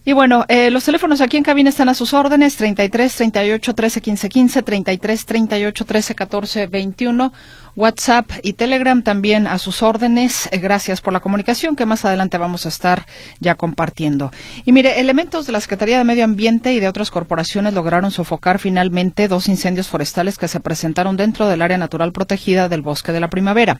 Y 0.03 0.13
bueno, 0.13 0.45
eh, 0.47 0.71
los 0.71 0.83
teléfonos 0.83 1.21
aquí 1.21 1.37
en 1.37 1.43
cabina 1.43 1.69
están 1.69 1.87
a 1.87 1.93
sus 1.93 2.13
órdenes, 2.15 2.55
33 2.55 3.15
38 3.15 3.75
13 3.75 4.01
15 4.01 4.29
15, 4.29 4.63
33 4.63 5.25
38 5.25 5.85
13 5.85 6.15
14 6.15 6.67
21, 6.67 7.33
WhatsApp 7.75 8.29
y 8.43 8.53
Telegram 8.53 9.01
también 9.01 9.47
a 9.47 9.57
sus 9.57 9.81
órdenes. 9.81 10.49
Eh, 10.51 10.57
gracias 10.57 11.01
por 11.01 11.13
la 11.13 11.19
comunicación 11.19 11.75
que 11.75 11.85
más 11.85 12.03
adelante 12.05 12.37
vamos 12.37 12.65
a 12.65 12.69
estar 12.69 13.05
ya 13.39 13.55
compartiendo. 13.55 14.31
Y 14.65 14.71
mire, 14.71 14.99
elementos 14.99 15.45
de 15.45 15.53
la 15.53 15.61
Secretaría 15.61 15.97
de 15.97 16.03
Medio 16.03 16.23
Ambiente 16.23 16.73
y 16.73 16.79
de 16.79 16.87
otras 16.87 17.11
corporaciones 17.11 17.73
lograron 17.73 18.11
sofocar 18.11 18.59
finalmente 18.59 19.27
dos 19.27 19.47
incendios 19.47 19.87
forestales 19.87 20.37
que 20.37 20.47
se 20.47 20.59
presentaron 20.59 21.17
dentro 21.17 21.47
del 21.47 21.61
área 21.61 21.77
natural 21.77 22.11
protegida 22.11 22.69
del 22.69 22.81
Bosque 22.81 23.11
de 23.11 23.19
la 23.19 23.29
Primavera. 23.29 23.79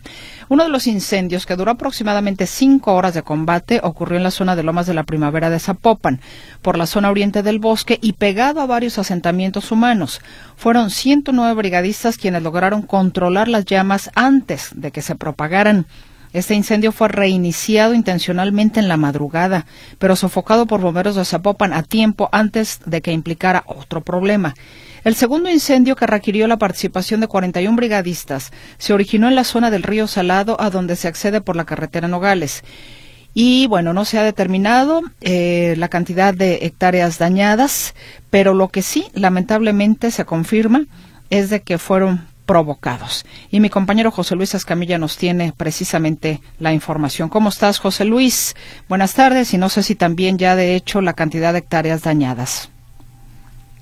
Uno 0.50 0.64
de 0.64 0.70
los 0.70 0.88
incendios, 0.88 1.46
que 1.46 1.56
duró 1.56 1.72
aproximadamente 1.72 2.48
cinco 2.48 2.94
horas 2.94 3.14
de 3.14 3.24
combate, 3.24 3.82
ocurrió 3.84 4.18
en 4.18 4.24
la 4.24 4.32
zona 4.32 4.56
de 4.56 4.64
Lomas 4.64 4.88
de 4.88 4.94
la 4.94 5.04
Primavera 5.04 5.50
de 5.50 5.60
Zapopan 5.60 6.22
por 6.62 6.78
la 6.78 6.86
zona 6.86 7.10
oriente 7.10 7.44
del 7.44 7.60
bosque 7.60 8.00
y 8.02 8.14
pegado 8.14 8.62
a 8.62 8.66
varios 8.66 8.98
asentamientos 8.98 9.72
humanos. 9.72 10.22
Fueron 10.62 10.92
109 10.92 11.56
brigadistas 11.56 12.20
quienes 12.20 12.44
lograron 12.44 12.84
controlar 12.84 13.48
las 13.48 13.66
llamas 13.66 14.12
antes 14.14 14.70
de 14.76 14.92
que 14.92 15.02
se 15.02 15.16
propagaran. 15.16 15.88
Este 16.34 16.54
incendio 16.54 16.92
fue 16.92 17.08
reiniciado 17.08 17.96
intencionalmente 17.96 18.80
en 18.80 18.88
la 18.88 18.96
madrugada, 18.96 19.66
pero 19.98 20.16
sofocado 20.16 20.68
por 20.68 20.80
bomberos 20.80 21.16
de 21.16 21.26
Zapopan 21.26 21.74
a 21.74 21.82
tiempo 21.82 22.30
antes 22.32 22.80
de 22.86 23.02
que 23.02 23.12
implicara 23.12 23.64
otro 23.66 24.02
problema. 24.02 24.54
El 25.04 25.16
segundo 25.16 25.50
incendio, 25.50 25.96
que 25.96 26.06
requirió 26.06 26.48
la 26.48 26.58
participación 26.58 27.22
de 27.22 27.28
41 27.28 27.76
brigadistas, 27.76 28.52
se 28.78 28.94
originó 28.94 29.30
en 29.30 29.34
la 29.34 29.46
zona 29.46 29.72
del 29.72 29.82
río 29.82 30.06
Salado, 30.06 30.62
a 30.62 30.70
donde 30.70 30.96
se 30.96 31.08
accede 31.08 31.42
por 31.42 31.56
la 31.56 31.66
carretera 31.66 32.08
Nogales. 32.08 32.64
Y 33.34 33.68
bueno, 33.68 33.94
no 33.94 34.04
se 34.04 34.20
ha 34.20 34.24
determinado 34.24 35.02
eh, 35.22 35.76
la 35.78 35.88
cantidad 35.88 36.34
de 36.34 36.66
hectáreas 36.66 37.18
dañadas, 37.18 37.96
pero 38.30 38.54
lo 38.54 38.68
que 38.68 38.82
sí, 38.82 39.08
lamentablemente, 39.14 40.12
se 40.12 40.26
confirma 40.26 40.82
es 41.30 41.50
de 41.50 41.62
que 41.62 41.78
fueron 41.78 42.28
provocados. 42.46 43.26
Y 43.50 43.62
mi 43.62 43.70
compañero 43.70 44.12
José 44.12 44.36
Luis 44.36 44.54
Escamilla 44.54 44.98
nos 44.98 45.18
tiene 45.18 45.54
precisamente 45.56 46.42
la 46.60 46.74
información. 46.74 47.30
¿Cómo 47.30 47.48
estás, 47.48 47.80
José 47.80 48.04
Luis? 48.04 48.56
Buenas 48.90 49.16
tardes 49.16 49.54
y 49.54 49.58
no 49.58 49.70
sé 49.70 49.84
si 49.84 49.96
también 49.96 50.38
ya 50.38 50.58
de 50.58 50.76
hecho 50.76 51.00
la 51.00 51.14
cantidad 51.14 51.54
de 51.54 51.60
hectáreas 51.60 52.04
dañadas. 52.04 52.70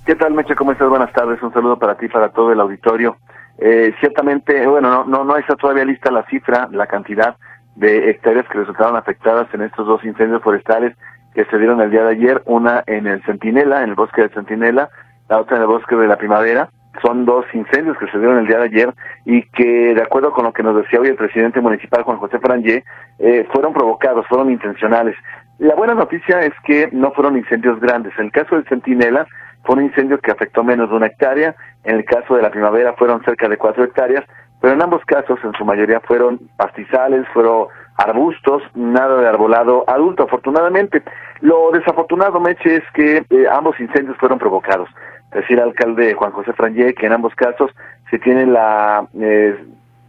¿Qué 0.06 0.16
tal, 0.16 0.34
Meche? 0.34 0.56
¿Cómo 0.56 0.72
estás? 0.72 0.88
Buenas 0.88 1.12
tardes. 1.14 1.42
Un 1.42 1.52
saludo 1.54 1.80
para 1.80 1.98
ti 1.98 2.08
para 2.08 2.30
todo 2.30 2.52
el 2.52 2.60
auditorio. 2.60 3.18
Eh, 3.58 3.94
ciertamente, 4.00 4.66
bueno, 4.68 4.90
no, 4.90 5.06
no, 5.06 5.24
no 5.24 5.38
está 5.38 5.56
todavía 5.56 5.84
lista 5.86 6.12
la 6.12 6.24
cifra, 6.28 6.70
la 6.72 6.86
cantidad 6.86 7.36
de 7.80 8.10
hectáreas 8.10 8.46
que 8.50 8.60
resultaron 8.60 8.98
afectadas 8.98 9.48
en 9.54 9.62
estos 9.62 9.88
dos 9.88 10.04
incendios 10.04 10.42
forestales 10.44 10.96
que 11.34 11.46
se 11.46 11.58
dieron 11.58 11.80
el 11.80 11.92
día 11.92 12.04
de 12.04 12.12
ayer, 12.12 12.42
una 12.46 12.84
en 12.88 13.08
el 13.08 13.24
Centinela, 13.24 13.84
en 13.84 13.90
el 13.90 13.96
bosque 13.96 14.22
del 14.22 14.32
Centinela, 14.32 14.90
la 15.30 15.40
otra 15.40 15.56
en 15.56 15.62
el 15.62 15.68
bosque 15.68 15.96
de 15.96 16.08
la 16.08 16.18
Primavera. 16.18 16.70
Son 17.02 17.24
dos 17.24 17.46
incendios 17.54 17.98
que 17.98 18.08
se 18.08 18.18
dieron 18.18 18.40
el 18.40 18.48
día 18.48 18.58
de 18.58 18.66
ayer 18.66 18.94
y 19.24 19.44
que, 19.52 19.94
de 19.96 20.02
acuerdo 20.02 20.32
con 20.34 20.44
lo 20.44 20.52
que 20.52 20.64
nos 20.64 20.76
decía 20.76 21.00
hoy 21.00 21.08
el 21.08 21.16
presidente 21.16 21.62
municipal 21.62 22.04
Juan 22.04 22.18
José 22.18 22.40
Frangé, 22.40 22.84
eh, 23.20 23.48
fueron 23.54 23.74
provocados, 23.74 24.26
fueron 24.28 24.52
intencionales. 24.52 25.16
La 25.60 25.76
buena 25.76 25.94
noticia 25.94 26.42
es 26.42 26.54
que 26.66 26.90
no 26.92 27.12
fueron 27.12 27.38
incendios 27.38 27.80
grandes. 27.80 28.12
En 28.18 28.26
el 28.26 28.32
caso 28.32 28.56
del 28.56 28.68
Centinela, 28.68 29.26
fue 29.64 29.76
un 29.76 29.84
incendio 29.84 30.20
que 30.20 30.32
afectó 30.32 30.64
menos 30.64 30.90
de 30.90 30.96
una 30.96 31.06
hectárea. 31.08 31.56
En 31.84 31.96
el 31.98 32.06
caso 32.06 32.36
de 32.36 32.42
la 32.42 32.50
primavera 32.50 32.94
fueron 32.94 33.24
cerca 33.24 33.48
de 33.48 33.58
cuatro 33.58 33.84
hectáreas, 33.84 34.26
pero 34.62 34.74
en 34.74 34.82
ambos 34.82 35.04
casos, 35.06 35.40
en 35.44 35.54
su 35.54 35.66
mayoría, 35.66 36.00
fueron 36.02 36.40
pastizales, 36.58 37.26
fueron 37.34 37.68
arbustos, 37.98 38.62
nada 38.76 39.22
de 39.22 39.28
arbolado 39.28 39.84
adulto, 39.88 40.24
afortunadamente. 40.24 41.02
Lo 41.42 41.72
desafortunado, 41.72 42.40
Meche, 42.40 42.78
es 42.78 42.84
que 42.94 43.24
eh, 43.30 43.46
ambos 43.52 43.80
incendios 43.80 44.18
fueron 44.18 44.40
provocados. 44.40 44.90
Decía 45.32 45.58
el 45.58 45.64
alcalde 45.64 46.14
Juan 46.14 46.32
José 46.32 46.54
Frangé 46.54 46.94
que 46.94 47.06
en 47.06 47.14
ambos 47.14 47.36
casos 47.36 47.72
se 48.10 48.18
tiene 48.20 48.46
la, 48.46 49.08
eh, 49.20 49.56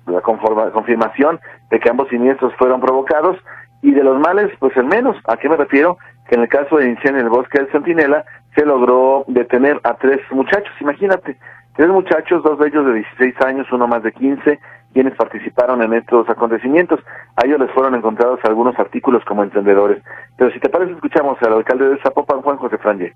la 0.07 0.21
confirmación 0.23 1.41
de 1.71 1.79
que 1.79 1.91
ambos 1.91 2.09
siniestros 2.09 2.55
fueron 2.57 2.81
provocados 2.81 3.37
y 3.83 3.93
de 3.93 4.03
los 4.03 4.19
males, 4.19 4.51
pues 4.59 4.77
el 4.77 4.87
menos. 4.87 5.17
¿A 5.27 5.37
qué 5.37 5.49
me 5.49 5.57
refiero? 5.57 5.99
Que 6.29 6.37
en 6.37 6.43
el 6.43 6.49
caso 6.49 6.77
de 6.77 6.89
incendio 6.89 7.21
en 7.21 7.27
el 7.27 7.31
bosque 7.31 7.59
del 7.59 7.71
Centinela 7.71 8.25
se 8.55 8.65
logró 8.65 9.25
detener 9.29 9.81
a 9.85 9.95
tres 9.95 10.21
muchachos, 10.31 10.73
imagínate, 10.81 11.37
Tres 11.77 11.89
muchachos, 11.89 12.43
dos 12.43 12.59
de 12.59 12.69
ellos 12.69 12.85
de 12.87 12.95
16 12.95 13.35
años, 13.47 13.67
uno 13.73 13.87
más 13.87 14.03
de 14.03 14.13
15, 14.13 14.59
quienes 14.93 15.15
participaron 15.15 15.83
en 15.83 15.95
estos 15.95 16.29
acontecimientos. 16.29 17.01
A 17.37 17.47
ellos 17.47 17.61
les 17.61 17.71
fueron 17.71 17.95
encontrados 17.95 18.41
algunos 18.45 18.79
artículos 18.79 19.25
como 19.25 19.45
encendedores. 19.45 20.03
Pero 20.37 20.51
si 20.53 20.59
te 20.59 20.69
parece, 20.69 20.93
escuchamos 20.93 21.41
al 21.43 21.55
alcalde 21.55 21.89
de 21.89 21.99
Zapopan, 22.03 22.43
Juan 22.43 22.57
José 22.57 22.79
Franje. 22.79 23.15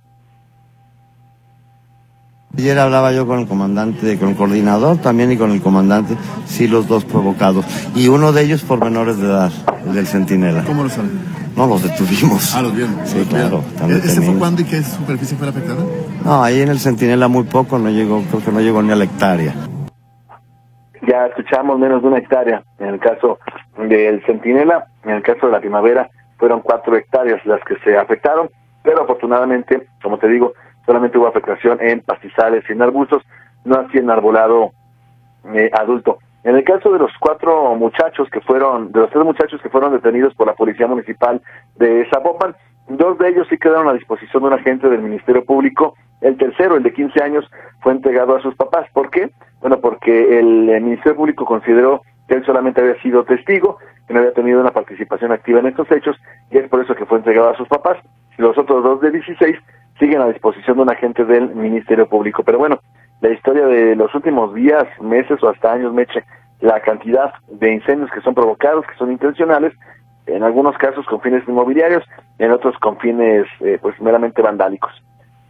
Ayer 2.56 2.78
hablaba 2.78 3.12
yo 3.12 3.26
con 3.26 3.40
el 3.40 3.49
comandante, 3.49 4.16
con 4.16 4.28
el 4.28 4.37
coordinador 4.37 4.99
también 4.99 5.32
y 5.32 5.37
con 5.37 5.50
el 5.50 5.61
comandante, 5.61 6.16
sí 6.44 6.68
los 6.68 6.87
dos 6.87 7.04
provocados. 7.04 7.66
Y 7.96 8.06
uno 8.06 8.32
de 8.32 8.42
ellos 8.42 8.62
por 8.62 8.82
menores 8.82 9.18
de 9.18 9.26
edad, 9.26 9.50
el 9.86 9.94
del 9.94 10.06
centinela. 10.06 10.64
¿Cómo 10.64 10.82
lo 10.82 10.88
saben? 10.88 11.10
No, 11.56 11.66
los 11.66 11.82
detuvimos. 11.82 12.54
Ah, 12.54 12.62
los 12.62 12.74
vieron. 12.74 12.94
Sí, 13.04 13.24
claro. 13.28 13.62
¿Ese 13.88 14.20
fue 14.20 14.34
cuándo 14.38 14.62
y 14.62 14.64
qué 14.64 14.82
superficie 14.82 15.36
fue 15.36 15.48
afectada? 15.48 15.84
No, 16.24 16.42
ahí 16.42 16.60
en 16.60 16.68
el 16.68 16.78
centinela 16.78 17.28
muy 17.28 17.44
poco, 17.44 17.78
no 17.78 17.90
llegó, 17.90 18.22
creo 18.30 18.44
que 18.44 18.52
no 18.52 18.60
llegó 18.60 18.82
ni 18.82 18.92
a 18.92 18.96
la 18.96 19.04
hectárea. 19.04 19.54
Ya 21.06 21.26
escuchamos 21.26 21.78
menos 21.78 22.02
de 22.02 22.08
una 22.08 22.18
hectárea. 22.18 22.62
En 22.78 22.88
el 22.88 22.98
caso 22.98 23.38
del 23.78 24.24
centinela, 24.24 24.86
en 25.04 25.10
el 25.10 25.22
caso 25.22 25.46
de 25.46 25.52
la 25.52 25.60
primavera, 25.60 26.08
fueron 26.38 26.60
cuatro 26.60 26.96
hectáreas 26.96 27.44
las 27.46 27.60
que 27.64 27.76
se 27.84 27.96
afectaron, 27.96 28.48
pero 28.82 29.02
afortunadamente, 29.02 29.86
como 30.02 30.18
te 30.18 30.28
digo, 30.28 30.54
solamente 30.86 31.18
hubo 31.18 31.26
afectación 31.26 31.78
en 31.80 32.00
pastizales 32.00 32.64
y 32.68 32.72
en 32.72 32.82
arbustos, 32.82 33.22
no 33.64 33.76
así 33.76 33.98
en 33.98 34.10
arbolado 34.10 34.72
eh, 35.54 35.70
adulto. 35.72 36.18
En 36.44 36.56
el 36.56 36.62
caso 36.62 36.92
de 36.92 36.98
los 36.98 37.10
cuatro 37.18 37.74
muchachos 37.74 38.28
que 38.30 38.40
fueron, 38.42 38.92
de 38.92 39.00
los 39.00 39.10
tres 39.10 39.24
muchachos 39.24 39.60
que 39.62 39.70
fueron 39.70 39.92
detenidos 39.92 40.34
por 40.34 40.46
la 40.46 40.54
Policía 40.54 40.86
Municipal 40.86 41.40
de 41.76 42.06
Zapopan, 42.10 42.54
dos 42.86 43.16
de 43.16 43.30
ellos 43.30 43.46
sí 43.48 43.56
quedaron 43.56 43.88
a 43.88 43.94
disposición 43.94 44.42
de 44.42 44.48
un 44.48 44.52
agente 44.52 44.90
del 44.90 45.00
Ministerio 45.00 45.42
Público. 45.42 45.94
El 46.20 46.36
tercero, 46.36 46.76
el 46.76 46.82
de 46.82 46.92
15 46.92 47.22
años, 47.22 47.50
fue 47.80 47.92
entregado 47.92 48.36
a 48.36 48.42
sus 48.42 48.54
papás. 48.56 48.86
¿Por 48.92 49.08
qué? 49.08 49.30
Bueno, 49.60 49.80
porque 49.80 50.38
el, 50.38 50.68
el 50.68 50.82
Ministerio 50.82 51.16
Público 51.16 51.46
consideró 51.46 52.02
que 52.28 52.34
él 52.34 52.44
solamente 52.44 52.82
había 52.82 53.00
sido 53.00 53.24
testigo, 53.24 53.78
que 54.06 54.12
no 54.12 54.20
había 54.20 54.34
tenido 54.34 54.60
una 54.60 54.70
participación 54.70 55.32
activa 55.32 55.60
en 55.60 55.66
estos 55.66 55.90
hechos, 55.90 56.14
y 56.50 56.58
es 56.58 56.68
por 56.68 56.82
eso 56.82 56.94
que 56.94 57.06
fue 57.06 57.18
entregado 57.18 57.48
a 57.48 57.56
sus 57.56 57.68
papás. 57.68 57.96
Los 58.36 58.58
otros 58.58 58.84
dos 58.84 59.00
de 59.00 59.12
16 59.12 59.56
siguen 59.98 60.20
a 60.20 60.28
disposición 60.28 60.76
de 60.76 60.82
un 60.82 60.90
agente 60.90 61.24
del 61.24 61.54
Ministerio 61.54 62.06
Público. 62.06 62.42
Pero 62.42 62.58
bueno, 62.58 62.80
la 63.25 63.33
historia 63.33 63.64
de 63.64 63.97
los 63.97 64.14
últimos 64.14 64.54
días, 64.54 64.85
meses 65.00 65.43
o 65.43 65.49
hasta 65.49 65.73
años, 65.73 65.95
Meche, 65.95 66.23
la 66.61 66.78
cantidad 66.81 67.33
de 67.49 67.73
incendios 67.73 68.11
que 68.11 68.21
son 68.21 68.35
provocados, 68.35 68.85
que 68.87 68.95
son 68.99 69.11
intencionales, 69.11 69.73
en 70.26 70.43
algunos 70.43 70.76
casos 70.76 71.07
con 71.07 71.23
fines 71.23 71.43
inmobiliarios, 71.49 72.04
en 72.38 72.52
otros 72.52 72.76
con 72.81 72.99
fines 72.99 73.47
eh, 73.61 73.78
pues 73.81 73.99
meramente 73.99 74.43
vandálicos. 74.43 74.93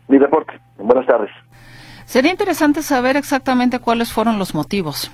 Mi 0.07 0.19
reporte. 0.19 0.52
Buenas 0.78 1.04
tardes. 1.07 1.31
Sería 2.04 2.31
interesante 2.31 2.81
saber 2.81 3.16
exactamente 3.16 3.81
cuáles 3.81 4.12
fueron 4.12 4.38
los 4.38 4.54
motivos. 4.54 5.11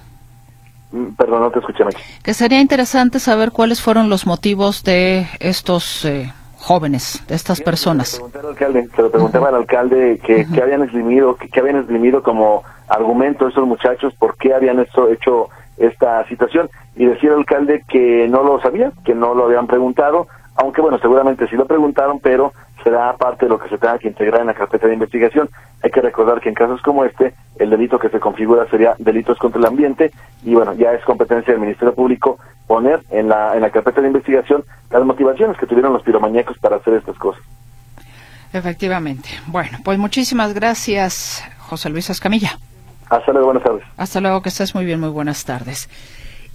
Mm, 0.92 1.14
perdón, 1.14 1.40
no 1.40 1.50
te 1.50 1.60
escuché, 1.60 1.82
Meche. 1.86 2.04
Que 2.22 2.34
sería 2.34 2.60
interesante 2.60 3.20
saber 3.20 3.52
cuáles 3.52 3.80
fueron 3.80 4.10
los 4.10 4.26
motivos 4.26 4.84
de 4.84 5.26
estos 5.38 6.04
eh, 6.04 6.30
jóvenes, 6.60 7.22
de 7.26 7.34
estas 7.34 7.60
personas. 7.60 8.20
Se 8.96 9.02
lo, 9.02 9.10
preguntaba 9.10 9.48
al 9.48 9.54
alcalde 9.56 10.20
que, 10.24 10.46
habían 10.60 10.82
esgrimido, 10.82 11.36
que, 11.36 11.58
habían 11.58 11.76
esgrimido 11.76 12.22
como 12.22 12.62
argumento 12.88 13.48
esos 13.48 13.66
muchachos, 13.66 14.14
por 14.18 14.36
qué 14.36 14.54
habían 14.54 14.78
hecho, 14.78 15.08
hecho 15.08 15.48
esta 15.78 16.26
situación. 16.28 16.68
Y 16.96 17.06
decía 17.06 17.30
el 17.30 17.38
alcalde 17.38 17.82
que 17.88 18.28
no 18.28 18.42
lo 18.42 18.60
sabía, 18.60 18.92
que 19.04 19.14
no 19.14 19.34
lo 19.34 19.46
habían 19.46 19.66
preguntado, 19.66 20.28
aunque 20.56 20.82
bueno, 20.82 20.98
seguramente 20.98 21.48
sí 21.48 21.56
lo 21.56 21.66
preguntaron, 21.66 22.20
pero 22.20 22.52
será 22.82 23.16
parte 23.16 23.46
de 23.46 23.50
lo 23.50 23.58
que 23.58 23.68
se 23.68 23.78
tenga 23.78 23.98
que 23.98 24.08
integrar 24.08 24.40
en 24.40 24.48
la 24.48 24.54
carpeta 24.54 24.86
de 24.86 24.94
investigación. 24.94 25.48
Hay 25.82 25.90
que 25.90 26.00
recordar 26.00 26.40
que 26.40 26.48
en 26.48 26.54
casos 26.54 26.80
como 26.82 27.04
este, 27.04 27.34
el 27.58 27.70
delito 27.70 27.98
que 27.98 28.08
se 28.08 28.20
configura 28.20 28.66
sería 28.68 28.94
delitos 28.98 29.38
contra 29.38 29.58
el 29.58 29.66
ambiente 29.66 30.10
y 30.44 30.54
bueno, 30.54 30.74
ya 30.74 30.92
es 30.92 31.04
competencia 31.04 31.52
del 31.52 31.60
Ministerio 31.60 31.94
Público 31.94 32.38
poner 32.66 33.00
en 33.10 33.28
la, 33.28 33.54
en 33.54 33.62
la 33.62 33.70
carpeta 33.70 34.00
de 34.00 34.08
investigación 34.08 34.64
las 34.90 35.04
motivaciones 35.04 35.56
que 35.56 35.66
tuvieron 35.66 35.92
los 35.92 36.02
piromaníacos 36.02 36.58
para 36.58 36.76
hacer 36.76 36.94
estas 36.94 37.16
cosas. 37.16 37.42
Efectivamente. 38.52 39.28
Bueno, 39.46 39.78
pues 39.84 39.98
muchísimas 39.98 40.54
gracias, 40.54 41.44
José 41.58 41.88
Luis 41.88 42.10
Escamilla. 42.10 42.58
Hasta 43.08 43.32
luego, 43.32 43.46
buenas 43.46 43.64
tardes. 43.64 43.84
Hasta 43.96 44.20
luego, 44.20 44.42
que 44.42 44.48
estés 44.48 44.74
muy 44.74 44.84
bien, 44.84 45.00
muy 45.00 45.10
buenas 45.10 45.44
tardes. 45.44 45.88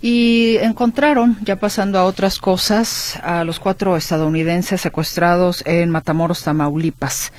Y 0.02 0.58
encontraron, 0.58 1.38
ya 1.42 1.56
pasando 1.56 1.98
a 1.98 2.04
otras 2.04 2.38
cosas, 2.40 3.18
a 3.24 3.44
los 3.44 3.60
cuatro 3.60 3.98
estadounidenses 3.98 4.82
secuestrados 4.82 5.64
en 5.66 5.90
Matamoros, 5.90 6.44
Tamaulipas. 6.44 7.32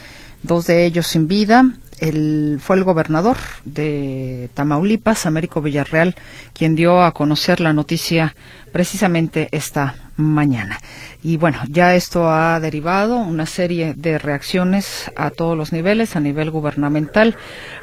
Dos 0.43 0.67
de 0.67 0.85
ellos 0.85 1.07
sin 1.07 1.29
vida. 1.29 1.65
El, 1.99 2.59
fue 2.61 2.76
el 2.76 2.85
gobernador 2.85 3.37
de 3.65 4.50
Tamaulipas, 4.55 5.26
Américo 5.26 5.62
Villarreal, 5.62 6.15
quien 6.53 6.75
dio 6.75 7.03
a 7.03 7.12
conocer 7.12 7.61
la 7.61 7.73
noticia 7.73 8.35
precisamente 8.73 9.49
esta 9.53 9.95
mañana. 10.17 10.79
Y 11.23 11.37
bueno, 11.37 11.59
ya 11.69 11.95
esto 11.95 12.31
ha 12.31 12.59
derivado 12.61 13.17
una 13.17 13.47
serie 13.47 13.95
de 13.97 14.19
reacciones 14.19 15.11
a 15.17 15.31
todos 15.31 15.57
los 15.57 15.73
niveles, 15.73 16.17
a 16.17 16.21
nivel 16.21 16.50
gubernamental, 16.50 17.37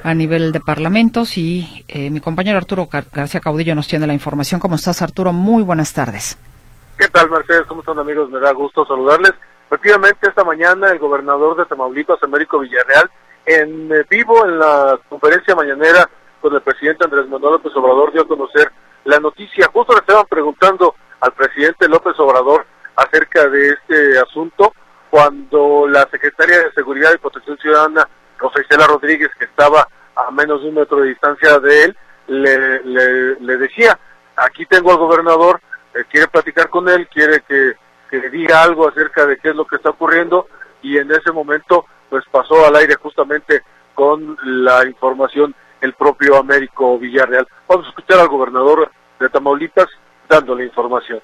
a 0.04 0.14
nivel 0.14 0.52
de 0.52 0.60
parlamentos 0.60 1.38
y 1.38 1.86
eh, 1.88 2.10
mi 2.10 2.20
compañero 2.20 2.58
Arturo 2.58 2.88
García 2.92 3.40
Caudillo 3.40 3.76
nos 3.76 3.88
tiene 3.88 4.08
la 4.08 4.14
información. 4.14 4.60
¿Cómo 4.60 4.76
estás, 4.76 5.02
Arturo? 5.02 5.34
Muy 5.34 5.64
buenas 5.64 5.94
tardes. 5.94 6.38
¿Qué 6.98 7.08
tal, 7.08 7.30
Mercedes? 7.30 7.64
¿Cómo 7.68 7.82
están, 7.82 8.00
amigos? 8.00 8.30
Me 8.30 8.40
da 8.40 8.52
gusto 8.52 8.86
saludarles. 8.86 9.34
Efectivamente, 9.68 10.30
esta 10.30 10.44
mañana 10.44 10.92
el 10.92 11.00
gobernador 11.00 11.58
de 11.58 11.66
Tamaulipas, 11.66 12.22
Américo 12.22 12.60
Villarreal, 12.60 13.10
en 13.46 13.92
eh, 13.92 14.06
vivo 14.10 14.46
en 14.46 14.60
la 14.60 15.00
conferencia 15.10 15.56
mañanera 15.56 16.10
con 16.42 16.54
el 16.54 16.62
presidente 16.62 17.06
Andrés 17.06 17.28
Manuel 17.28 17.54
López 17.54 17.76
Obrador, 17.76 18.12
dio 18.12 18.22
a 18.22 18.28
conocer 18.28 18.72
la 19.06 19.20
noticia. 19.20 19.70
Justo 19.72 19.94
le 19.94 20.00
estaban 20.00 20.26
preguntando 20.28 20.96
al 21.22 21.32
presidente 21.34 21.88
López 21.88 22.20
Obrador 22.20 22.66
acerca 22.96 23.48
de 23.48 23.70
este 23.70 24.20
asunto 24.20 24.74
cuando 25.10 25.88
la 25.88 26.08
secretaria 26.10 26.60
de 26.60 26.72
Seguridad 26.74 27.12
y 27.14 27.20
Protección 27.20 27.58
Ciudadana, 27.60 28.10
Rosa 28.38 28.62
Isela 28.62 28.88
Rodríguez, 28.88 29.30
que 29.38 29.46
estaba 29.46 29.88
a 30.16 30.32
menos 30.32 30.62
de 30.62 30.70
un 30.70 30.76
metro 30.76 30.98
de 30.98 31.10
distancia 31.10 31.60
de 31.60 31.84
él, 31.84 31.98
le, 32.28 32.84
le, 33.40 33.58
decía, 33.58 34.00
aquí 34.36 34.66
tengo 34.66 34.92
al 34.92 34.98
gobernador, 34.98 35.62
eh, 35.94 36.04
quiere 36.10 36.28
platicar 36.28 36.70
con 36.70 36.90
él, 36.90 37.08
quiere 37.08 37.42
que, 37.48 37.74
que 38.10 38.30
diga 38.30 38.64
algo 38.64 38.88
acerca 38.88 39.26
de 39.26 39.38
qué 39.38 39.50
es 39.50 39.56
lo 39.56 39.66
que 39.66 39.76
está 39.76 39.92
ocurriendo 39.92 40.48
y 40.82 40.98
en 40.98 41.12
ese 41.12 41.32
momento 41.32 41.86
pues 42.14 42.26
pasó 42.32 42.64
al 42.68 42.76
aire 42.76 42.94
justamente 43.02 43.64
con 43.96 44.38
la 44.44 44.86
información 44.86 45.56
el 45.82 45.94
propio 45.94 46.38
Américo 46.38 47.00
Villarreal. 47.00 47.48
Vamos 47.68 47.88
a 47.88 47.90
escuchar 47.90 48.20
al 48.20 48.28
gobernador 48.28 48.92
de 49.20 49.30
Tamaulipas 49.30 49.88
dando 50.30 50.54
la 50.54 50.64
información 50.64 51.20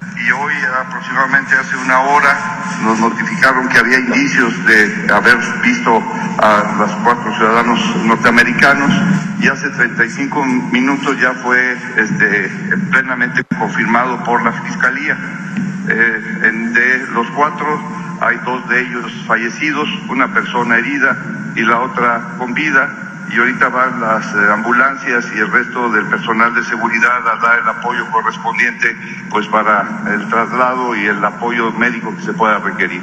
y 0.00 0.30
hoy 0.32 0.54
aproximadamente 0.80 1.54
hace 1.54 1.76
una 1.76 2.00
hora 2.08 2.38
nos 2.84 2.98
notificaron 3.00 3.68
que 3.68 3.78
había 3.78 3.98
indicios 3.98 4.64
de 4.64 5.12
haber 5.12 5.36
visto 5.62 6.02
a 6.38 6.74
los 6.78 6.90
cuatro 7.04 7.34
ciudadanos 7.34 7.96
norteamericanos 7.96 8.90
y 9.44 9.48
hace 9.48 9.68
35 9.68 10.42
minutos 10.72 11.20
ya 11.20 11.32
fue 11.34 11.76
este, 11.98 12.48
plenamente 12.90 13.44
confirmado 13.58 14.24
por 14.24 14.42
la 14.42 14.52
Fiscalía. 14.52 15.18
Eh, 15.86 16.50
de 16.72 17.06
los 17.12 17.30
cuatro 17.32 17.66
hay 18.22 18.38
dos 18.38 18.66
de 18.70 18.80
ellos 18.80 19.12
fallecidos, 19.26 19.86
una 20.08 20.32
persona 20.32 20.78
herida 20.78 21.18
y 21.56 21.60
la 21.60 21.80
otra 21.80 22.36
con 22.38 22.54
vida 22.54 22.88
y 23.30 23.38
ahorita 23.38 23.68
van 23.68 24.00
las 24.00 24.24
eh, 24.34 24.38
ambulancias 24.50 25.30
y 25.36 25.38
el 25.38 25.52
resto 25.52 25.90
del 25.90 26.06
personal 26.06 26.54
de 26.54 26.62
seguridad 26.62 27.28
a 27.28 27.36
dar 27.36 27.58
el 27.58 27.68
apoyo 27.68 28.10
correspondiente 28.12 28.96
pues 29.30 29.46
para 29.48 29.86
el 30.08 30.26
traslado 30.30 30.96
y 30.96 31.04
el 31.04 31.22
apoyo 31.22 31.70
médico 31.72 32.16
que 32.16 32.22
se 32.22 32.32
pueda 32.32 32.60
requerir. 32.60 33.02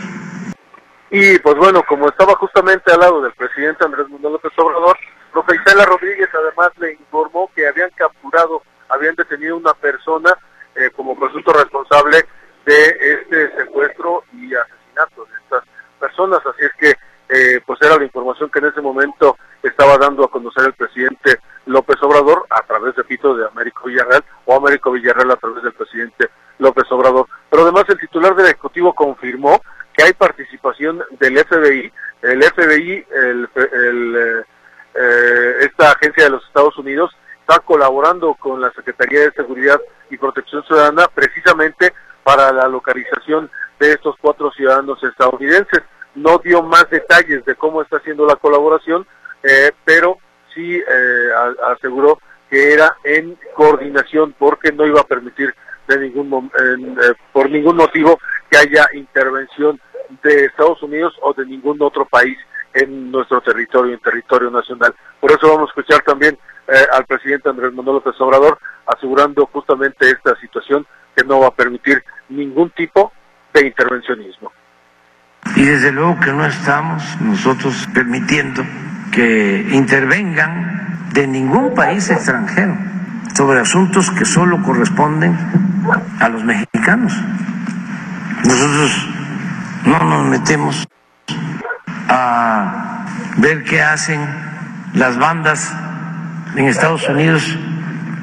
Y 1.12 1.38
pues 1.38 1.56
bueno, 1.58 1.84
como 1.88 2.08
estaba 2.10 2.34
justamente 2.36 2.92
al 2.92 3.00
lado 3.00 3.22
del 3.22 3.34
presidente 3.34 3.86
Andrés 3.86 4.10
Manuel 4.10 4.34
López 4.34 4.54
Obrador, 4.58 4.98
Rosa 5.34 5.56
Isela 5.56 5.86
Rodríguez 5.86 6.30
además 6.34 6.72
le 6.78 6.94
informó 6.94 7.50
que 7.56 7.68
habían 7.68 7.90
capturado, 7.92 8.62
habían 8.90 9.16
detenido 9.16 9.58
una 9.58 9.74
persona 9.74 10.38
eh, 10.76 10.90
como 10.96 11.18
presunto 11.18 11.54
responsable 11.54 12.26
de 12.66 12.96
este 13.00 13.56
secuestro 13.58 14.24
y 14.34 14.54
asesinato 14.54 15.26
de 15.26 15.38
estas 15.44 15.64
personas, 16.00 16.40
así 16.46 16.66
es 16.66 16.72
que 16.78 16.96
eh, 17.34 17.62
pues 17.66 17.80
era 17.82 17.98
la 17.98 18.04
información 18.04 18.50
que 18.50 18.60
en 18.60 18.66
ese 18.66 18.82
momento 18.82 19.38
estaba 19.64 19.98
dando 19.98 20.26
a 20.26 20.30
conocer 20.30 20.66
el 20.66 20.74
presidente 20.74 21.40
López 21.66 21.96
Obrador 22.02 22.46
a 22.50 22.62
través, 22.64 22.96
de 22.96 23.06
Pito 23.06 23.36
de 23.36 23.48
Américo 23.48 23.88
Villarreal 23.88 24.24
o 24.46 24.56
Américo 24.56 24.92
Villarreal 24.92 25.32
a 25.32 25.38
través 25.38 25.64
del 25.64 25.74
presidente 25.74 26.30
López 26.58 26.92
Obrador. 26.92 27.28
Pero 27.50 27.64
además 27.64 27.86
el 27.88 28.00
titular 28.00 28.36
del 28.36 28.48
Ejecutivo 28.48 28.94
confirmó 28.94 29.62
que 29.94 30.04
hay 30.04 30.14
participación 30.14 31.04
del 31.20 31.38
FBI, 31.38 31.92
el 32.22 32.44
FBI, 32.44 33.06
el, 33.12 33.50
eh, 33.56 34.44
eh, 34.96 35.56
esta 35.62 35.92
agencia 35.92 36.26
de 36.26 36.32
los 36.32 36.46
Estados 36.46 36.78
Unidos, 36.78 37.12
está 37.42 37.60
colaborando 37.60 38.34
con 38.36 38.62
la 38.62 38.72
Secretaría 38.72 39.22
de 39.22 39.32
Seguridad 39.32 39.80
y 40.10 40.18
Protección 40.18 40.64
Ciudadana 40.64 41.08
precisamente 41.14 41.94
para 42.24 42.52
la 42.52 42.68
localización 42.68 43.50
de 43.80 43.94
estos 43.94 44.16
cuatro 44.22 44.52
ciudadanos 44.52 45.04
estadounidenses. 45.04 45.82
No 46.16 46.38
dio 46.38 46.62
más 46.62 46.90
detalles 46.90 47.44
de 47.46 47.56
cómo 47.56 47.82
está 47.82 47.98
haciendo 47.98 48.26
la 48.26 48.36
colaboración, 48.36 49.08
eh, 49.44 49.72
pero 49.84 50.18
sí 50.54 50.76
eh, 50.78 51.30
aseguró 51.64 52.20
que 52.50 52.74
era 52.74 52.98
en 53.04 53.38
coordinación 53.56 54.36
porque 54.38 54.72
no 54.72 54.86
iba 54.86 55.02
a 55.02 55.08
permitir 55.08 55.54
de 55.88 56.00
ningún 56.00 56.52
eh, 56.60 57.14
por 57.32 57.50
ningún 57.50 57.78
motivo 57.78 58.20
que 58.50 58.58
haya 58.58 58.88
intervención 58.94 59.80
de 60.22 60.46
Estados 60.46 60.84
Unidos 60.84 61.14
o 61.22 61.34
de 61.34 61.46
ningún 61.46 61.82
otro 61.82 62.06
país 62.06 62.38
en 62.74 63.12
nuestro 63.12 63.42
territorio, 63.42 63.94
en 63.94 64.00
territorio 64.00 64.50
nacional. 64.50 64.94
Por 65.20 65.32
eso 65.32 65.48
vamos 65.48 65.70
a 65.70 65.72
escuchar 65.72 66.02
también 66.02 66.38
al 66.94 67.06
presidente 67.06 67.50
Andrés 67.50 67.74
Manuel 67.74 67.96
López 67.96 68.20
Obrador 68.22 68.58
asegurando 68.86 69.46
justamente 69.52 70.10
esta 70.10 70.36
situación 70.40 70.86
que 71.16 71.24
no 71.26 71.40
va 71.40 71.48
a 71.48 71.56
permitir 71.56 72.04
ningún 72.30 72.70
tipo 72.72 73.12
de 73.54 73.68
intervencionismo. 73.68 74.52
Y 75.56 75.66
desde 75.66 75.92
luego 75.92 76.18
que 76.20 76.32
no 76.32 76.46
estamos 76.46 77.04
nosotros 77.20 77.88
permitiendo 77.94 78.64
que 79.12 79.68
intervengan 79.72 81.10
de 81.14 81.28
ningún 81.28 81.74
país 81.74 82.10
extranjero 82.10 82.78
sobre 83.36 83.60
asuntos 83.60 84.10
que 84.12 84.24
solo 84.24 84.62
corresponden 84.64 85.38
a 86.20 86.30
los 86.30 86.44
mexicanos. 86.44 87.14
Nosotros 88.46 89.10
no 89.86 90.00
nos 90.00 90.26
metemos 90.28 90.88
a 92.12 93.06
ver 93.38 93.64
qué 93.64 93.82
hacen 93.82 94.20
las 94.94 95.18
bandas 95.18 95.74
en 96.56 96.66
Estados 96.66 97.08
Unidos 97.08 97.58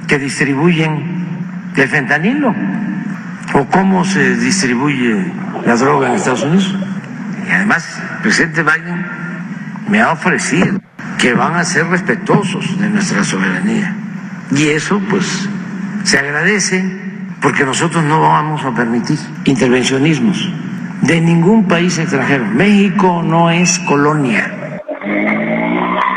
que 0.07 0.18
distribuyen 0.18 1.27
el 1.74 1.88
fentanilo 1.88 2.55
o 3.55 3.64
cómo 3.66 4.05
se 4.05 4.37
distribuye 4.37 5.33
la 5.64 5.77
droga 5.77 6.09
en 6.09 6.16
Estados 6.16 6.42
Unidos. 6.42 6.74
Y 7.46 7.51
además, 7.51 7.98
el 8.16 8.22
presidente 8.22 8.62
Biden 8.62 9.07
me 9.88 10.03
ha 10.03 10.12
ofrecido 10.12 10.81
que 11.16 11.33
van 11.33 11.57
a 11.57 11.64
ser 11.64 11.87
respetuosos 11.87 12.79
de 12.79 12.90
nuestra 12.90 13.24
soberanía. 13.24 13.94
Y 14.55 14.68
eso, 14.68 15.01
pues, 15.09 15.48
se 16.05 16.18
agradece 16.18 16.85
porque 17.40 17.64
nosotros 17.64 18.05
no 18.05 18.20
vamos 18.20 18.64
a 18.64 18.74
permitir 18.74 19.18
intervencionismos 19.44 20.51
de 21.02 21.20
ningún 21.20 21.66
país 21.68 21.98
extranjero. 21.98 22.44
México 22.44 23.22
no 23.22 23.50
es 23.50 23.78
colonia. 23.80 24.82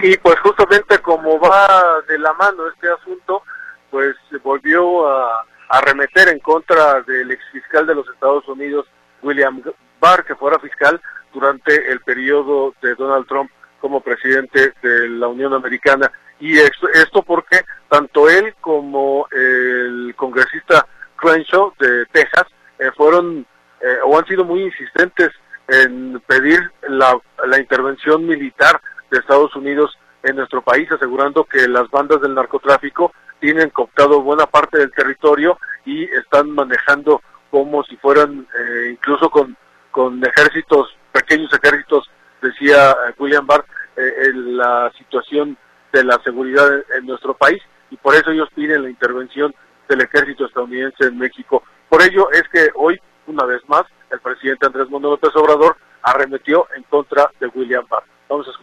Y 0.04 0.18
pues 0.18 0.40
justamente 0.40 0.98
como 1.00 1.40
va 1.40 2.02
de 2.08 2.18
la 2.18 2.34
mano 2.34 2.68
este 2.68 2.90
asunto, 2.90 3.44
pues 3.90 4.16
volvió 4.44 5.08
a 5.08 5.46
arremeter 5.70 6.30
en 6.30 6.40
contra 6.40 7.02
del 7.02 7.32
exfiscal 7.32 7.86
de 7.86 7.96
los 7.96 8.08
Estados 8.10 8.48
Unidos, 8.48 8.88
William 9.22 9.62
Barr, 10.00 10.26
que 10.26 10.36
fuera 10.36 10.60
fiscal, 10.60 11.00
durante 11.34 11.92
el 11.92 12.02
periodo 12.02 12.74
de 12.82 12.96
Donald 12.96 13.28
Trump 13.28 13.52
como 13.80 14.02
presidente 14.02 14.74
de 14.82 15.10
la 15.10 15.28
Unión 15.28 15.54
Americana. 15.54 16.12
Y 16.40 16.58
esto, 16.58 17.22
porque 17.22 17.62
tanto 17.88 18.28
él 18.30 18.56
como 18.62 19.28
el 19.32 20.14
congresista 20.16 20.88
Crenshaw 21.16 21.74
de 21.80 22.06
Texas 22.08 22.48
eh, 22.80 22.90
fueron 22.98 23.46
eh, 23.84 23.98
o 24.06 24.18
han 24.18 24.26
sido 24.26 24.44
muy 24.46 24.64
insistentes 24.64 25.30
en 25.68 26.22
pedir 26.28 26.72
la, 26.88 27.20
intervención 27.58 28.26
militar 28.26 28.82
de 29.10 29.20
Estados 29.20 29.56
Unidos 29.56 29.98
en 30.24 30.36
nuestro 30.36 30.62
país, 30.62 30.92
asegurando 30.92 31.46
que 31.46 31.68
las 31.68 31.90
bandas 31.90 32.22
del 32.22 32.36
narcotráfico 32.36 33.14
tienen 33.40 33.70
cooptado 33.70 34.22
buena 34.22 34.46
parte 34.46 34.78
del 34.78 34.92
territorio 34.92 35.58
y 35.86 36.04
están 36.04 36.52
manejando 36.52 37.22
como 37.50 37.84
si 37.84 37.98
fueran 37.98 38.48
eh, 38.58 38.92
incluso 38.92 39.30
con, 39.30 39.58
con 39.92 40.24
ejércitos 40.26 40.96
pequeños 41.12 41.52
ejércitos, 41.54 42.10
decía 42.42 42.92
eh, 42.92 43.14
William 43.20 43.46
Barr, 43.46 43.66
eh, 43.96 44.32
la 44.34 44.92
situación 44.98 45.58
de 45.92 46.04
la 46.04 46.20
seguridad 46.24 46.70
en, 46.96 47.06
nuestro 47.06 47.34
país 47.36 47.62
y 47.90 47.98
por 47.98 48.16
eso 48.16 48.32
ellos 48.32 48.50
piden 48.56 48.84
la 48.84 48.90
intervención 48.90 49.54
del 49.90 50.02
ejército 50.02 50.46
estadounidense 50.46 51.06
en 51.06 51.18
México. 51.18 51.64
Por 51.90 52.02
ello 52.02 52.32
es 52.32 52.44
que 52.52 52.70
hoy, 52.76 53.00
una 53.32 53.46
vez 53.46 53.62
más, 53.68 53.84
el 54.12 54.20
presidente 54.20 54.68
Andrés 54.68 54.90
Manuel 54.90 55.14
López 55.14 55.36
Obrador 55.36 55.78
arremetió 56.04 56.68
en 56.76 56.84
contra 56.84 57.32
de 57.40 57.48
William 57.48 57.86
Barr. 57.90 58.04
Vamos 58.30 58.48
a 58.48 58.52
escucharlo. 58.52 58.61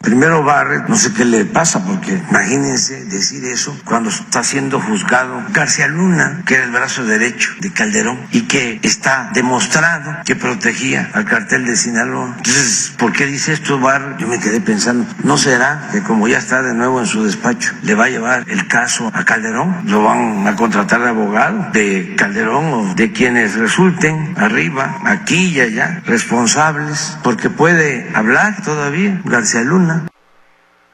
Primero 0.00 0.44
Barrett, 0.44 0.88
no 0.88 0.96
sé 0.96 1.12
qué 1.12 1.24
le 1.24 1.44
pasa, 1.44 1.84
porque 1.84 2.22
imagínense 2.30 3.04
decir 3.06 3.44
eso 3.44 3.76
cuando 3.84 4.10
está 4.10 4.44
siendo 4.44 4.80
juzgado 4.80 5.42
García 5.50 5.88
Luna, 5.88 6.42
que 6.46 6.54
era 6.54 6.64
el 6.64 6.70
brazo 6.70 7.04
derecho 7.04 7.50
de 7.60 7.72
Calderón 7.72 8.20
y 8.30 8.42
que 8.42 8.78
está 8.84 9.30
demostrado 9.34 10.18
que 10.24 10.36
protegía 10.36 11.10
al 11.14 11.24
cartel 11.24 11.66
de 11.66 11.76
Sinaloa. 11.76 12.34
Entonces, 12.36 12.92
¿por 12.96 13.12
qué 13.12 13.26
dice 13.26 13.52
esto 13.52 13.80
Barrett? 13.80 14.18
Yo 14.18 14.28
me 14.28 14.38
quedé 14.38 14.60
pensando, 14.60 15.04
¿no 15.24 15.36
será 15.36 15.88
que 15.90 16.00
como 16.02 16.28
ya 16.28 16.38
está 16.38 16.62
de 16.62 16.74
nuevo 16.74 17.00
en 17.00 17.06
su 17.06 17.24
despacho, 17.24 17.74
le 17.82 17.96
va 17.96 18.04
a 18.04 18.08
llevar 18.08 18.44
el 18.46 18.68
caso 18.68 19.10
a 19.12 19.24
Calderón? 19.24 19.82
¿Lo 19.84 20.04
van 20.04 20.46
a 20.46 20.54
contratar 20.54 21.02
de 21.02 21.08
abogado 21.08 21.70
de 21.72 22.14
Calderón 22.16 22.72
o 22.72 22.94
de 22.94 23.12
quienes 23.12 23.56
resulten 23.56 24.34
arriba, 24.38 25.00
aquí 25.04 25.46
y 25.48 25.60
allá, 25.60 26.02
responsables? 26.06 27.18
Porque 27.24 27.50
puede 27.50 28.08
hablar 28.14 28.62
todavía 28.62 29.20
García 29.24 29.62
Luna. 29.62 29.87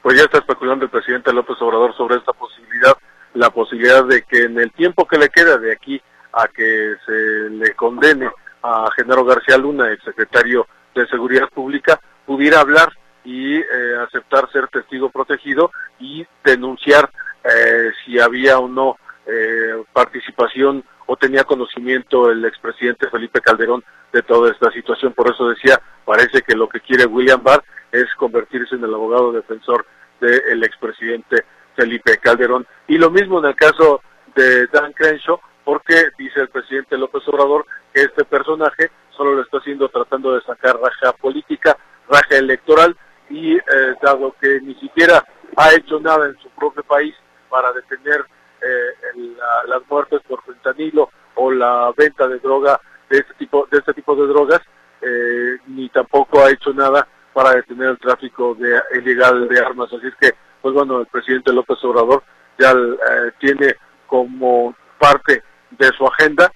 Pues 0.05 0.19
ya 0.19 0.25
está 0.25 0.37
especulando 0.37 0.85
el 0.85 0.91
presidente 0.91 1.33
López 1.33 1.59
Obrador 1.61 1.97
sobre 1.97 2.17
esta 2.17 2.31
posibilidad, 2.31 2.95
la 3.33 3.49
posibilidad 3.49 4.05
de 4.05 4.21
que 4.21 4.43
en 4.43 4.59
el 4.59 4.71
tiempo 4.71 5.07
que 5.07 5.17
le 5.17 5.29
queda 5.29 5.57
de 5.57 5.71
aquí 5.71 5.99
a 6.31 6.47
que 6.47 6.93
se 7.07 7.49
le 7.49 7.73
condene 7.73 8.29
a 8.61 8.87
Genaro 8.95 9.25
García 9.25 9.57
Luna, 9.57 9.89
el 9.89 9.99
secretario 10.03 10.67
de 10.93 11.07
Seguridad 11.07 11.49
Pública, 11.49 11.99
pudiera 12.23 12.59
hablar 12.59 12.93
y 13.23 13.55
eh, 13.55 13.63
aceptar 14.07 14.47
ser 14.51 14.67
testigo 14.67 15.09
protegido 15.09 15.71
y 15.99 16.23
denunciar 16.43 17.09
eh, 17.43 17.89
si 18.05 18.19
había 18.19 18.59
o 18.59 18.67
no 18.67 18.97
eh, 19.25 19.83
participación 19.91 20.83
o 21.07 21.17
tenía 21.17 21.45
conocimiento 21.45 22.29
el 22.29 22.45
expresidente 22.45 23.09
Felipe 23.09 23.41
Calderón 23.41 23.83
de 24.13 24.21
toda 24.21 24.51
esta 24.51 24.69
situación. 24.69 25.13
Por 25.13 25.33
eso 25.33 25.49
decía, 25.49 25.81
parece 26.05 26.43
que 26.43 26.53
lo 26.53 26.69
que 26.69 26.79
quiere 26.79 27.07
William 27.07 27.41
Barr 27.41 27.63
es 27.95 28.13
convertirse 28.15 28.75
en 28.75 28.83
el 28.83 28.93
abogado 28.93 29.31
defensor 29.31 29.85
del 30.19 30.63
expresidente 30.63 31.45
Felipe 31.75 32.17
Calderón. 32.17 32.65
Y 32.87 32.97
lo 32.97 33.09
mismo 33.09 33.39
en 33.39 33.45
el 33.45 33.55
caso 33.55 34.01
de 34.35 34.67
Dan 34.67 34.93
Crenshaw, 34.93 35.39
porque 35.63 36.09
dice 36.17 36.41
el 36.41 36.49
presidente 36.49 36.97
López 36.97 37.27
Obrador 37.27 37.65
que 37.93 38.01
este 38.01 38.25
personaje 38.25 38.91
solo 39.15 39.33
lo 39.33 39.41
está 39.41 39.57
haciendo 39.57 39.89
tratando 39.89 40.33
de 40.33 40.41
sacar 40.41 40.77
raja 40.79 41.13
política, 41.13 41.77
raja 42.09 42.37
electoral, 42.37 42.95
y 43.29 43.55
eh, 43.55 43.61
dado 44.01 44.35
que 44.39 44.59
ni 44.61 44.75
siquiera 44.75 45.23
ha 45.55 45.73
hecho 45.73 45.99
nada 45.99 46.27
en 46.27 46.37
su 46.39 46.49
propio 46.49 46.83
país 46.83 47.15
para 47.49 47.71
detener 47.71 48.23
eh, 48.61 49.25
las 49.67 49.81
muertes 49.89 50.21
por 50.27 50.43
fentanilo 50.43 51.09
o 51.35 51.51
la 51.51 51.91
venta 51.97 52.27
de 52.27 52.39
droga 52.39 52.79
de 53.09 53.17
este 53.17 53.33
tipo 53.35 53.67
de 53.71 53.79
este 53.79 53.93
tipo 53.93 54.15
de 54.15 54.27
drogas 54.27 54.61
eh, 55.01 55.57
ni 55.67 55.89
tampoco 55.89 56.43
ha 56.43 56.51
hecho 56.51 56.73
nada 56.73 57.07
para 57.35 57.51
detener 57.51 57.89
el 57.89 57.99
tráfico 57.99 58.55
de, 58.55 58.81
ilegal 58.97 59.47
de 59.47 59.59
armas 59.59 59.91
así 59.93 60.07
es 60.07 60.15
que 60.15 60.31
pues 60.61 60.73
bueno 60.73 61.01
el 61.01 61.05
presidente 61.05 61.53
López 61.53 61.77
Obrador 61.83 62.23
ya 62.57 62.71
eh, 62.71 63.31
tiene 63.39 63.75
como 64.07 64.73
parte 64.97 65.43
de 65.71 65.87
su 65.97 66.07
agenda 66.07 66.51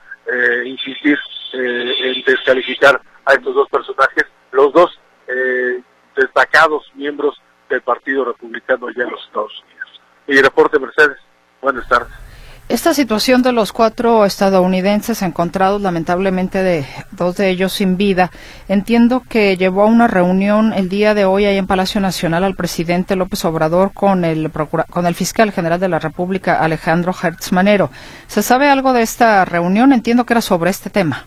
insistir 0.63 1.17
en 1.53 2.23
descalificar 2.23 3.01
a 3.25 3.33
estos 3.33 3.55
dos 3.55 3.67
personajes 3.69 4.25
los 4.51 4.71
dos 4.71 4.99
destacados 6.15 6.89
miembros 6.93 7.41
del 7.67 7.81
Partido 7.81 8.25
Republicano 8.25 8.87
allá 8.87 9.03
en 9.03 9.11
los 9.11 9.25
Estados 9.25 9.63
Unidos 9.63 10.01
y 10.27 10.39
reporte 10.39 10.79
Mercedes 10.79 11.17
Buenas 11.61 11.87
tardes. 11.89 12.28
Esta 12.69 12.93
situación 12.93 13.41
de 13.41 13.51
los 13.51 13.73
cuatro 13.73 14.25
estadounidenses 14.25 15.23
encontrados, 15.23 15.81
lamentablemente 15.81 16.61
de 16.61 16.85
dos 17.09 17.35
de 17.35 17.49
ellos 17.49 17.73
sin 17.73 17.97
vida, 17.97 18.29
entiendo 18.67 19.23
que 19.27 19.57
llevó 19.57 19.81
a 19.81 19.87
una 19.87 20.05
reunión 20.05 20.73
el 20.73 20.87
día 20.87 21.15
de 21.15 21.25
hoy 21.25 21.45
ahí 21.45 21.57
en 21.57 21.65
Palacio 21.65 21.99
Nacional 21.99 22.43
al 22.43 22.53
presidente 22.53 23.15
López 23.15 23.43
Obrador 23.43 23.91
con 23.91 24.23
el, 24.23 24.51
con 24.51 25.07
el 25.07 25.15
fiscal 25.15 25.51
general 25.51 25.79
de 25.79 25.89
la 25.89 25.97
República, 25.97 26.59
Alejandro 26.59 27.11
Hertz 27.11 27.51
Manero. 27.53 27.89
¿Se 28.27 28.43
sabe 28.43 28.69
algo 28.69 28.93
de 28.93 29.01
esta 29.01 29.45
reunión? 29.45 29.91
Entiendo 29.91 30.27
que 30.27 30.33
era 30.33 30.41
sobre 30.41 30.69
este 30.69 30.91
tema. 30.91 31.25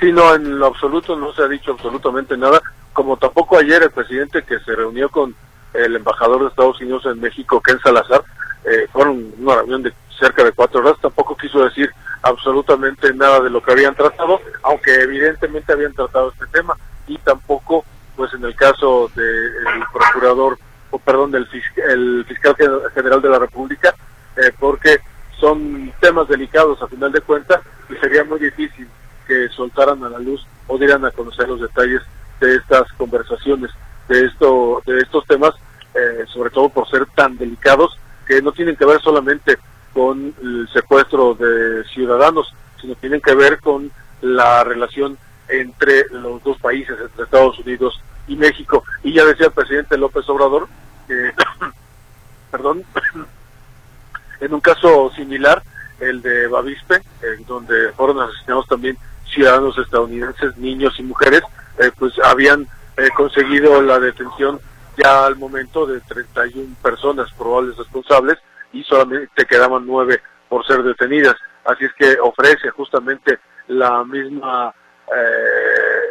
Sí, 0.00 0.10
no, 0.10 0.34
en 0.34 0.58
lo 0.58 0.66
absoluto 0.66 1.14
no 1.14 1.32
se 1.32 1.42
ha 1.42 1.48
dicho 1.48 1.70
absolutamente 1.70 2.36
nada, 2.36 2.60
como 2.92 3.16
tampoco 3.16 3.56
ayer 3.56 3.84
el 3.84 3.92
presidente 3.92 4.42
que 4.42 4.58
se 4.58 4.74
reunió 4.74 5.08
con 5.10 5.32
el 5.74 5.94
embajador 5.94 6.42
de 6.42 6.48
Estados 6.48 6.80
Unidos 6.80 7.06
en 7.06 7.20
México, 7.20 7.60
Ken 7.60 7.78
Salazar, 7.78 8.24
eh, 8.64 8.88
fueron 8.92 9.32
una 9.38 9.56
reunión 9.56 9.84
de 9.84 9.92
cerca 10.22 10.44
de 10.44 10.52
cuatro 10.52 10.80
horas, 10.80 10.96
tampoco 11.02 11.36
quiso 11.36 11.64
decir 11.64 11.90
absolutamente 12.22 13.12
nada 13.12 13.40
de 13.40 13.50
lo 13.50 13.60
que 13.60 13.72
habían 13.72 13.96
tratado, 13.96 14.40
aunque 14.62 14.94
evidentemente 14.94 15.72
habían 15.72 15.92
tratado 15.92 16.30
este 16.30 16.46
tema, 16.46 16.76
y 17.08 17.18
tampoco, 17.18 17.84
pues 18.14 18.32
en 18.34 18.44
el 18.44 18.54
caso 18.54 19.10
del 19.16 19.82
procurador, 19.92 20.58
o 20.92 20.98
perdón, 20.98 21.32
del 21.32 21.48
el 21.88 22.24
fiscal 22.28 22.54
general 22.94 23.20
de 23.20 23.28
la 23.28 23.40
República, 23.40 23.94
eh, 24.36 24.52
porque 24.60 25.00
son 25.40 25.92
temas 26.00 26.28
delicados 26.28 26.80
a 26.80 26.86
final 26.86 27.10
de 27.10 27.20
cuentas 27.20 27.60
y 27.90 27.94
sería 27.96 28.22
muy 28.22 28.38
difícil 28.38 28.86
que 29.26 29.48
soltaran 29.48 30.04
a 30.04 30.08
la 30.08 30.20
luz 30.20 30.46
o 30.68 30.78
dieran 30.78 31.04
a 31.04 31.10
conocer 31.10 31.48
los 31.48 31.60
detalles 31.60 32.02
de 32.40 32.54
estas 32.54 32.90
conversaciones, 32.92 33.72
de 34.08 34.24
esto, 34.26 34.80
de 34.86 35.00
estos 35.00 35.26
temas, 35.26 35.52
eh, 35.94 36.24
sobre 36.28 36.50
todo 36.50 36.68
por 36.68 36.88
ser 36.88 37.06
tan 37.06 37.36
delicados 37.36 37.98
que 38.26 38.40
no 38.40 38.52
tienen 38.52 38.76
que 38.76 38.86
ver 38.86 39.00
solamente 39.00 39.58
con 39.92 40.34
el 40.42 40.68
secuestro 40.72 41.34
de 41.34 41.84
ciudadanos, 41.84 42.54
sino 42.80 42.94
tienen 42.96 43.20
que 43.20 43.34
ver 43.34 43.60
con 43.60 43.90
la 44.20 44.64
relación 44.64 45.18
entre 45.48 46.06
los 46.10 46.42
dos 46.42 46.58
países, 46.58 46.96
entre 47.00 47.24
Estados 47.24 47.58
Unidos 47.58 48.00
y 48.26 48.36
México. 48.36 48.84
Y 49.02 49.12
ya 49.12 49.24
decía 49.24 49.46
el 49.46 49.52
presidente 49.52 49.98
López 49.98 50.28
Obrador 50.28 50.68
que, 51.06 51.32
perdón, 52.50 52.84
en 54.40 54.54
un 54.54 54.60
caso 54.60 55.10
similar, 55.14 55.62
el 56.00 56.20
de 56.22 56.48
Bavispe, 56.48 56.96
en 57.22 57.44
donde 57.46 57.92
fueron 57.92 58.20
asesinados 58.20 58.66
también 58.66 58.96
ciudadanos 59.32 59.78
estadounidenses, 59.78 60.56
niños 60.56 60.98
y 60.98 61.02
mujeres, 61.02 61.42
eh, 61.78 61.90
pues 61.96 62.12
habían 62.24 62.66
eh, 62.96 63.08
conseguido 63.16 63.80
la 63.82 63.98
detención 63.98 64.60
ya 65.02 65.26
al 65.26 65.36
momento 65.36 65.86
de 65.86 66.00
31 66.00 66.74
personas 66.82 67.32
probables 67.32 67.76
responsables 67.76 68.38
y 68.72 68.82
solamente 68.84 69.44
quedaban 69.46 69.86
nueve 69.86 70.22
por 70.48 70.66
ser 70.66 70.82
detenidas. 70.82 71.34
Así 71.64 71.84
es 71.84 71.92
que 71.94 72.18
ofrece 72.20 72.70
justamente 72.70 73.38
la 73.68 74.04
misma 74.04 74.74
eh, 75.14 76.02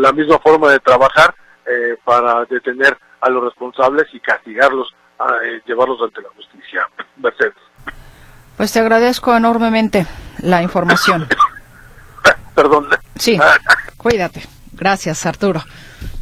la 0.00 0.12
misma 0.12 0.38
forma 0.38 0.70
de 0.72 0.80
trabajar 0.80 1.34
eh, 1.66 1.96
para 2.04 2.44
detener 2.46 2.96
a 3.20 3.30
los 3.30 3.44
responsables 3.44 4.06
y 4.12 4.20
castigarlos, 4.20 4.94
a, 5.18 5.36
eh, 5.44 5.62
llevarlos 5.66 6.00
ante 6.02 6.22
la 6.22 6.28
justicia. 6.30 6.86
Mercedes. 7.16 7.54
Pues 8.56 8.72
te 8.72 8.80
agradezco 8.80 9.36
enormemente 9.36 10.06
la 10.40 10.62
información. 10.62 11.28
Perdón. 12.54 12.88
Sí, 13.16 13.38
cuídate. 13.96 14.42
Gracias, 14.72 15.24
Arturo. 15.26 15.62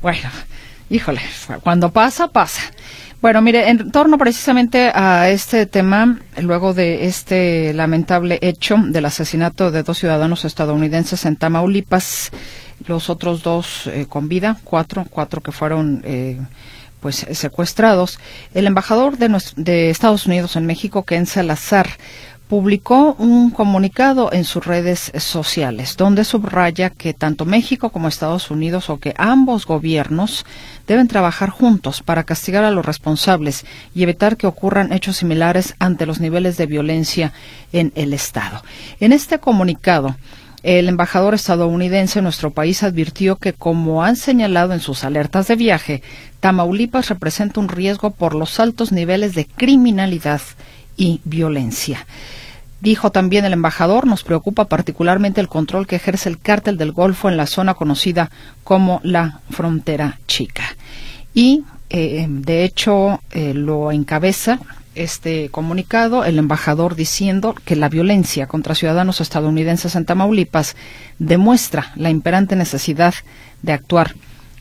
Bueno, 0.02 0.28
híjole, 0.90 1.20
cuando 1.62 1.90
pasa, 1.90 2.28
pasa. 2.28 2.70
Bueno, 3.20 3.42
mire, 3.42 3.68
en 3.68 3.90
torno 3.90 4.16
precisamente 4.16 4.90
a 4.94 5.28
este 5.28 5.66
tema, 5.66 6.20
luego 6.40 6.72
de 6.72 7.04
este 7.04 7.74
lamentable 7.74 8.38
hecho 8.40 8.76
del 8.78 9.04
asesinato 9.04 9.70
de 9.70 9.82
dos 9.82 9.98
ciudadanos 9.98 10.46
estadounidenses 10.46 11.26
en 11.26 11.36
Tamaulipas, 11.36 12.30
los 12.86 13.10
otros 13.10 13.42
dos 13.42 13.86
eh, 13.88 14.06
con 14.08 14.28
vida, 14.30 14.56
cuatro, 14.64 15.04
cuatro 15.10 15.42
que 15.42 15.52
fueron 15.52 16.00
eh, 16.06 16.40
pues 17.00 17.26
secuestrados, 17.32 18.18
el 18.54 18.66
embajador 18.66 19.18
de, 19.18 19.38
de 19.56 19.90
Estados 19.90 20.24
Unidos 20.24 20.56
en 20.56 20.64
México, 20.64 21.02
Ken 21.02 21.26
Salazar, 21.26 21.90
publicó 22.50 23.14
un 23.16 23.50
comunicado 23.50 24.32
en 24.32 24.42
sus 24.42 24.66
redes 24.66 25.12
sociales 25.16 25.96
donde 25.96 26.24
subraya 26.24 26.90
que 26.90 27.14
tanto 27.14 27.44
México 27.44 27.90
como 27.90 28.08
Estados 28.08 28.50
Unidos 28.50 28.90
o 28.90 28.98
que 28.98 29.14
ambos 29.18 29.66
gobiernos 29.66 30.44
deben 30.88 31.06
trabajar 31.06 31.50
juntos 31.50 32.02
para 32.02 32.24
castigar 32.24 32.64
a 32.64 32.72
los 32.72 32.84
responsables 32.84 33.64
y 33.94 34.02
evitar 34.02 34.36
que 34.36 34.48
ocurran 34.48 34.92
hechos 34.92 35.18
similares 35.18 35.76
ante 35.78 36.06
los 36.06 36.18
niveles 36.18 36.56
de 36.56 36.66
violencia 36.66 37.32
en 37.72 37.92
el 37.94 38.12
Estado. 38.12 38.64
En 38.98 39.12
este 39.12 39.38
comunicado, 39.38 40.16
el 40.64 40.88
embajador 40.88 41.34
estadounidense 41.34 42.18
en 42.18 42.24
nuestro 42.24 42.50
país 42.50 42.82
advirtió 42.82 43.36
que, 43.36 43.52
como 43.52 44.02
han 44.02 44.16
señalado 44.16 44.74
en 44.74 44.80
sus 44.80 45.04
alertas 45.04 45.46
de 45.46 45.54
viaje, 45.54 46.02
Tamaulipas 46.40 47.10
representa 47.10 47.60
un 47.60 47.68
riesgo 47.68 48.10
por 48.10 48.34
los 48.34 48.58
altos 48.58 48.90
niveles 48.90 49.36
de 49.36 49.46
criminalidad 49.46 50.40
y 50.96 51.20
violencia. 51.24 52.06
Dijo 52.80 53.10
también 53.10 53.44
el 53.44 53.52
embajador, 53.52 54.06
nos 54.06 54.22
preocupa 54.22 54.64
particularmente 54.64 55.40
el 55.40 55.48
control 55.48 55.86
que 55.86 55.96
ejerce 55.96 56.30
el 56.30 56.38
cártel 56.38 56.78
del 56.78 56.92
Golfo 56.92 57.28
en 57.28 57.36
la 57.36 57.46
zona 57.46 57.74
conocida 57.74 58.30
como 58.64 59.00
la 59.02 59.40
frontera 59.50 60.18
chica. 60.26 60.64
Y, 61.34 61.64
eh, 61.90 62.26
de 62.28 62.64
hecho, 62.64 63.20
eh, 63.32 63.52
lo 63.52 63.92
encabeza 63.92 64.60
este 64.94 65.50
comunicado 65.50 66.24
el 66.24 66.38
embajador 66.38 66.96
diciendo 66.96 67.54
que 67.64 67.76
la 67.76 67.88
violencia 67.88 68.46
contra 68.46 68.74
ciudadanos 68.74 69.20
estadounidenses 69.20 69.94
en 69.94 70.04
Tamaulipas 70.04 70.74
demuestra 71.18 71.92
la 71.96 72.10
imperante 72.10 72.56
necesidad 72.56 73.14
de 73.62 73.72
actuar 73.72 74.14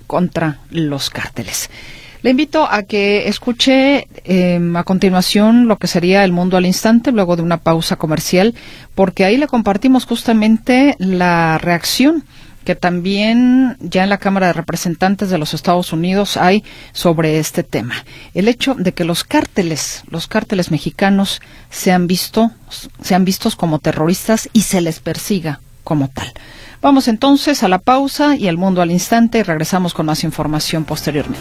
contra 0.07 0.59
los 0.69 1.09
cárteles. 1.09 1.69
Le 2.21 2.31
invito 2.31 2.67
a 2.69 2.83
que 2.83 3.29
escuche 3.29 4.07
em, 4.25 4.75
a 4.75 4.83
continuación 4.83 5.67
lo 5.67 5.77
que 5.77 5.87
sería 5.87 6.25
El 6.25 6.33
Mundo 6.33 6.57
al 6.57 6.65
Instante, 6.65 7.11
luego 7.13 7.37
de 7.37 7.43
una 7.43 7.57
pausa 7.57 7.95
comercial, 7.95 8.55
porque 8.93 9.23
ahí 9.23 9.37
le 9.37 9.47
compartimos 9.47 10.05
justamente 10.05 10.95
la 10.99 11.57
reacción 11.57 12.25
que 12.65 12.75
también 12.75 13.77
ya 13.79 14.03
en 14.03 14.09
la 14.09 14.17
Cámara 14.17 14.47
de 14.47 14.53
Representantes 14.53 15.29
de 15.29 15.37
los 15.37 15.53
Estados 15.53 15.93
Unidos 15.93 16.37
hay 16.37 16.63
sobre 16.91 17.39
este 17.39 17.63
tema. 17.63 17.95
El 18.33 18.47
hecho 18.47 18.75
de 18.75 18.91
que 18.91 19.05
los 19.05 19.23
cárteles, 19.23 20.03
los 20.09 20.27
cárteles 20.27 20.69
mexicanos 20.69 21.41
sean 21.71 22.05
visto, 22.05 22.51
sean 23.01 23.25
vistos 23.25 23.55
como 23.55 23.79
terroristas 23.79 24.49
y 24.53 24.61
se 24.63 24.81
les 24.81 24.99
persiga 24.99 25.61
como 25.83 26.09
tal. 26.09 26.31
Vamos 26.81 27.07
entonces 27.07 27.63
a 27.63 27.69
la 27.69 27.79
pausa 27.79 28.35
y 28.35 28.47
el 28.47 28.57
mundo 28.57 28.81
al 28.81 28.91
instante 28.91 29.39
y 29.39 29.43
regresamos 29.43 29.93
con 29.93 30.05
más 30.05 30.23
información 30.23 30.83
posteriormente. 30.83 31.39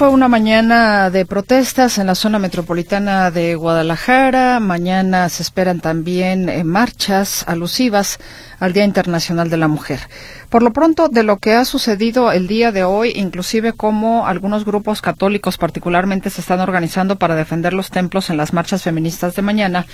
Fue 0.00 0.08
una 0.08 0.28
mañana 0.28 1.10
de 1.10 1.26
protestas 1.26 1.98
en 1.98 2.06
la 2.06 2.14
zona 2.14 2.38
metropolitana 2.38 3.30
de 3.30 3.54
Guadalajara. 3.54 4.58
Mañana 4.58 5.28
se 5.28 5.42
esperan 5.42 5.80
también 5.80 6.48
eh, 6.48 6.64
marchas 6.64 7.44
alusivas 7.46 8.18
al 8.60 8.72
Día 8.72 8.84
Internacional 8.84 9.50
de 9.50 9.58
la 9.58 9.68
Mujer. 9.68 10.00
Por 10.48 10.62
lo 10.62 10.72
pronto, 10.72 11.08
de 11.08 11.22
lo 11.22 11.36
que 11.36 11.52
ha 11.52 11.66
sucedido 11.66 12.32
el 12.32 12.48
día 12.48 12.72
de 12.72 12.82
hoy, 12.82 13.12
inclusive 13.14 13.74
cómo 13.74 14.26
algunos 14.26 14.64
grupos 14.64 15.02
católicos 15.02 15.58
particularmente 15.58 16.30
se 16.30 16.40
están 16.40 16.60
organizando 16.60 17.16
para 17.16 17.36
defender 17.36 17.74
los 17.74 17.90
templos 17.90 18.30
en 18.30 18.38
las 18.38 18.54
marchas 18.54 18.82
feministas 18.82 19.36
de 19.36 19.42
mañana, 19.42 19.84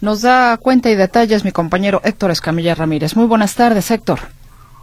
nos 0.00 0.22
da 0.22 0.56
cuenta 0.58 0.90
y 0.90 0.94
detalles 0.94 1.44
mi 1.44 1.50
compañero 1.50 2.00
Héctor 2.04 2.30
Escamilla 2.30 2.76
Ramírez. 2.76 3.16
Muy 3.16 3.26
buenas 3.26 3.56
tardes, 3.56 3.90
Héctor. 3.90 4.20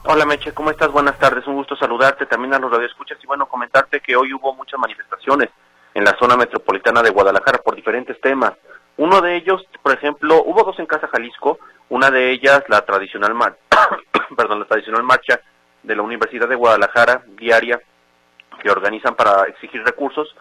Hola 0.06 0.26
Meche, 0.26 0.54
¿cómo 0.54 0.70
estás? 0.70 0.92
Buenas 0.92 1.18
tardes, 1.18 1.48
un 1.48 1.56
gusto 1.56 1.78
saludarte, 1.78 2.26
también 2.26 2.54
a 2.54 2.60
los 2.60 2.70
radioescuchas 2.70 3.18
y 3.24 3.26
bueno, 3.26 3.46
comentarte 3.46 4.02
que 4.02 4.18
hoy 4.18 4.34
hubo 4.34 4.54
muchas 4.54 4.78
manifestaciones 4.78 5.50
en 5.94 6.04
la 6.04 6.14
zona 6.20 6.36
metropolitana 6.36 7.02
de 7.02 7.10
Guadalajara 7.10 7.60
por 7.60 7.74
diferentes 7.74 8.20
temas. 8.20 8.52
Uno 8.98 9.22
de 9.22 9.38
ellos, 9.38 9.66
por 9.82 9.94
ejemplo, 9.94 10.44
hubo 10.44 10.66
dos 10.66 10.78
en 10.80 10.88
Casa 10.88 11.08
Jalisco, 11.08 11.58
una 11.88 12.12
de 12.12 12.32
ellas 12.32 12.64
la 12.68 12.82
tradicional 12.82 13.34
perdón, 14.36 14.60
la 14.60 14.66
tradicional 14.66 15.04
marcha 15.04 15.40
de 15.84 15.96
la 15.96 16.02
Universidad 16.02 16.50
de 16.50 16.56
Guadalajara 16.56 17.24
diaria 17.38 17.80
que 18.62 18.70
organizan 18.70 19.16
para 19.16 19.44
exigir 19.44 19.86
recursos. 19.86 20.36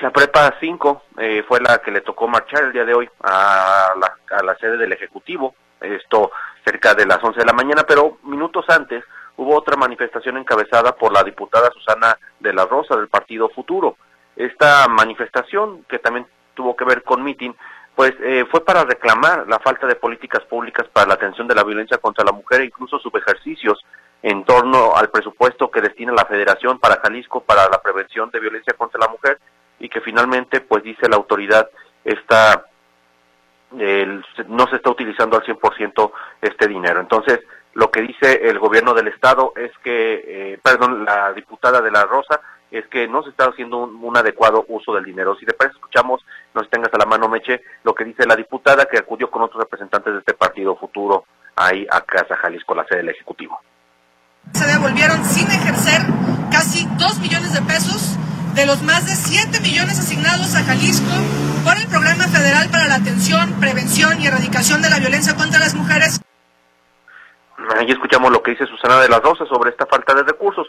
La 0.00 0.10
Prepa 0.10 0.54
5 0.58 1.02
eh, 1.18 1.44
fue 1.46 1.60
la 1.60 1.82
que 1.82 1.90
le 1.90 2.00
tocó 2.00 2.28
marchar 2.28 2.64
el 2.64 2.72
día 2.72 2.86
de 2.86 2.94
hoy 2.94 3.10
a 3.24 3.92
la, 4.00 4.38
a 4.38 4.42
la 4.42 4.56
sede 4.56 4.78
del 4.78 4.92
Ejecutivo. 4.92 5.54
Esto 5.82 6.32
cerca 6.64 6.94
de 6.94 7.06
las 7.06 7.22
11 7.22 7.40
de 7.40 7.46
la 7.46 7.52
mañana, 7.52 7.84
pero 7.86 8.18
minutos 8.22 8.64
antes 8.68 9.04
hubo 9.36 9.56
otra 9.56 9.76
manifestación 9.76 10.36
encabezada 10.38 10.96
por 10.96 11.12
la 11.12 11.22
diputada 11.22 11.70
Susana 11.70 12.18
de 12.40 12.52
la 12.52 12.64
Rosa 12.64 12.96
del 12.96 13.08
Partido 13.08 13.48
Futuro. 13.50 13.96
Esta 14.36 14.88
manifestación, 14.88 15.84
que 15.88 15.98
también 15.98 16.26
tuvo 16.54 16.74
que 16.74 16.84
ver 16.84 17.02
con 17.02 17.22
mitin, 17.22 17.54
pues 17.94 18.12
eh, 18.20 18.44
fue 18.50 18.64
para 18.64 18.84
reclamar 18.84 19.46
la 19.46 19.58
falta 19.60 19.86
de 19.86 19.94
políticas 19.94 20.42
públicas 20.44 20.86
para 20.92 21.08
la 21.08 21.14
atención 21.14 21.46
de 21.46 21.54
la 21.54 21.62
violencia 21.62 21.98
contra 21.98 22.24
la 22.24 22.32
mujer 22.32 22.60
e 22.60 22.66
incluso 22.66 22.98
sus 22.98 23.14
ejercicios 23.14 23.84
en 24.22 24.44
torno 24.44 24.96
al 24.96 25.10
presupuesto 25.10 25.70
que 25.70 25.80
destina 25.80 26.12
la 26.12 26.24
Federación 26.24 26.78
para 26.78 27.00
Jalisco 27.00 27.44
para 27.44 27.68
la 27.68 27.80
prevención 27.80 28.30
de 28.30 28.40
violencia 28.40 28.72
contra 28.72 28.98
la 28.98 29.08
mujer 29.08 29.38
y 29.78 29.88
que 29.88 30.00
finalmente, 30.00 30.60
pues 30.60 30.82
dice 30.82 31.08
la 31.08 31.16
autoridad, 31.16 31.68
está 32.04 32.64
no 33.72 34.66
se 34.68 34.76
está 34.76 34.90
utilizando 34.90 35.36
al 35.36 35.42
100% 35.42 36.12
este 36.42 36.68
dinero. 36.68 37.00
Entonces, 37.00 37.40
lo 37.74 37.90
que 37.90 38.02
dice 38.02 38.48
el 38.48 38.58
gobierno 38.58 38.94
del 38.94 39.08
estado 39.08 39.52
es 39.56 39.72
que, 39.82 40.22
eh, 40.26 40.58
perdón, 40.62 41.04
la 41.04 41.32
diputada 41.32 41.80
de 41.80 41.90
la 41.90 42.04
Rosa, 42.04 42.40
es 42.70 42.86
que 42.88 43.06
no 43.06 43.22
se 43.22 43.30
está 43.30 43.44
haciendo 43.46 43.78
un, 43.84 44.16
adecuado 44.16 44.64
uso 44.68 44.92
del 44.94 45.04
dinero. 45.04 45.36
Si 45.36 45.46
de 45.46 45.52
parece, 45.52 45.76
escuchamos, 45.76 46.24
nos 46.54 46.68
tengas 46.70 46.92
a 46.92 46.98
la 46.98 47.06
mano, 47.06 47.28
Meche, 47.28 47.62
lo 47.84 47.94
que 47.94 48.04
dice 48.04 48.26
la 48.26 48.34
diputada 48.34 48.86
que 48.86 48.98
acudió 48.98 49.30
con 49.30 49.42
otros 49.42 49.62
representantes 49.62 50.12
de 50.12 50.18
este 50.20 50.34
partido 50.34 50.74
futuro 50.76 51.24
ahí 51.54 51.86
a 51.90 52.00
Casa 52.00 52.36
Jalisco, 52.36 52.74
la 52.74 52.84
sede 52.84 52.98
del 52.98 53.10
Ejecutivo. 53.10 53.60
Se 54.52 54.66
devolvieron 54.66 55.24
sin 55.24 55.46
ejercer 55.50 56.02
casi 56.50 56.86
dos 56.98 57.18
millones 57.20 57.54
de 57.54 57.62
pesos 57.62 58.13
de 58.54 58.66
los 58.66 58.82
más 58.82 59.04
de 59.06 59.14
7 59.14 59.60
millones 59.60 59.98
asignados 59.98 60.54
a 60.54 60.62
Jalisco 60.62 61.10
por 61.64 61.76
el 61.76 61.88
Programa 61.88 62.24
Federal 62.30 62.70
para 62.70 62.86
la 62.86 62.96
Atención, 62.96 63.58
Prevención 63.58 64.20
y 64.20 64.26
Erradicación 64.28 64.80
de 64.80 64.90
la 64.90 65.00
Violencia 65.00 65.34
contra 65.34 65.58
las 65.58 65.74
Mujeres. 65.74 66.20
Ahí 67.76 67.90
escuchamos 67.90 68.30
lo 68.30 68.42
que 68.42 68.52
dice 68.52 68.66
Susana 68.66 69.00
de 69.00 69.08
las 69.08 69.20
Rosas 69.22 69.48
sobre 69.48 69.70
esta 69.70 69.86
falta 69.86 70.14
de 70.14 70.22
recursos. 70.22 70.68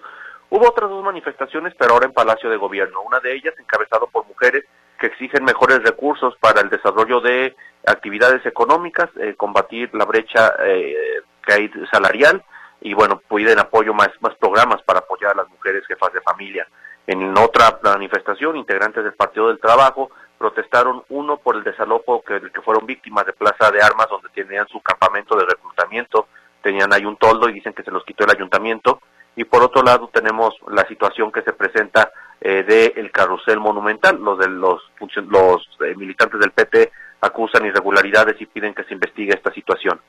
Hubo 0.49 0.67
otras 0.67 0.89
dos 0.89 1.03
manifestaciones, 1.03 1.73
pero 1.77 1.93
ahora 1.93 2.07
en 2.07 2.13
Palacio 2.13 2.49
de 2.49 2.57
Gobierno. 2.57 3.01
Una 3.01 3.19
de 3.19 3.35
ellas 3.35 3.53
encabezado 3.59 4.07
por 4.07 4.25
mujeres 4.25 4.63
que 4.99 5.07
exigen 5.07 5.43
mejores 5.43 5.83
recursos 5.83 6.35
para 6.39 6.61
el 6.61 6.69
desarrollo 6.69 7.21
de 7.21 7.55
actividades 7.85 8.43
económicas, 8.45 9.09
eh, 9.19 9.35
combatir 9.37 9.93
la 9.93 10.05
brecha 10.05 10.53
eh, 10.65 11.21
que 11.45 11.53
hay 11.53 11.71
salarial 11.91 12.43
y 12.81 12.93
bueno, 12.95 13.21
piden 13.29 13.59
apoyo 13.59 13.93
más, 13.93 14.09
más 14.21 14.33
programas 14.35 14.81
para 14.83 14.99
apoyar 14.99 15.33
a 15.33 15.41
las 15.43 15.49
mujeres 15.49 15.85
jefas 15.87 16.13
de 16.13 16.21
familia. 16.21 16.67
En 17.07 17.37
otra 17.37 17.79
manifestación, 17.83 18.57
integrantes 18.57 19.03
del 19.03 19.13
Partido 19.13 19.47
del 19.47 19.59
Trabajo 19.59 20.09
protestaron 20.37 21.03
uno 21.09 21.37
por 21.37 21.55
el 21.55 21.63
desalojo 21.63 22.23
que, 22.23 22.41
que 22.51 22.61
fueron 22.61 22.85
víctimas 22.85 23.25
de 23.25 23.33
Plaza 23.33 23.71
de 23.71 23.81
Armas, 23.81 24.07
donde 24.09 24.29
tenían 24.29 24.67
su 24.67 24.81
campamento 24.81 25.35
de 25.37 25.45
reclutamiento, 25.45 26.27
tenían 26.61 26.91
ahí 26.93 27.05
un 27.05 27.17
toldo 27.17 27.47
y 27.47 27.53
dicen 27.53 27.73
que 27.73 27.83
se 27.83 27.91
los 27.91 28.03
quitó 28.03 28.25
el 28.25 28.31
ayuntamiento. 28.35 29.01
Y 29.35 29.43
por 29.43 29.61
otro 29.61 29.83
lado 29.83 30.09
tenemos 30.13 30.55
la 30.67 30.87
situación 30.87 31.31
que 31.31 31.41
se 31.41 31.53
presenta 31.53 32.11
eh, 32.41 32.63
del 32.63 33.11
carrusel 33.11 33.59
monumental. 33.59 34.17
Los 34.19 34.39
de 34.39 34.49
los, 34.49 34.81
los 34.99 35.69
eh, 35.81 35.95
militantes 35.95 36.39
del 36.39 36.51
PT 36.51 36.91
acusan 37.21 37.65
irregularidades 37.65 38.39
y 38.39 38.45
piden 38.45 38.73
que 38.73 38.83
se 38.83 38.93
investigue 38.93 39.33
esta 39.33 39.53
situación. 39.53 39.99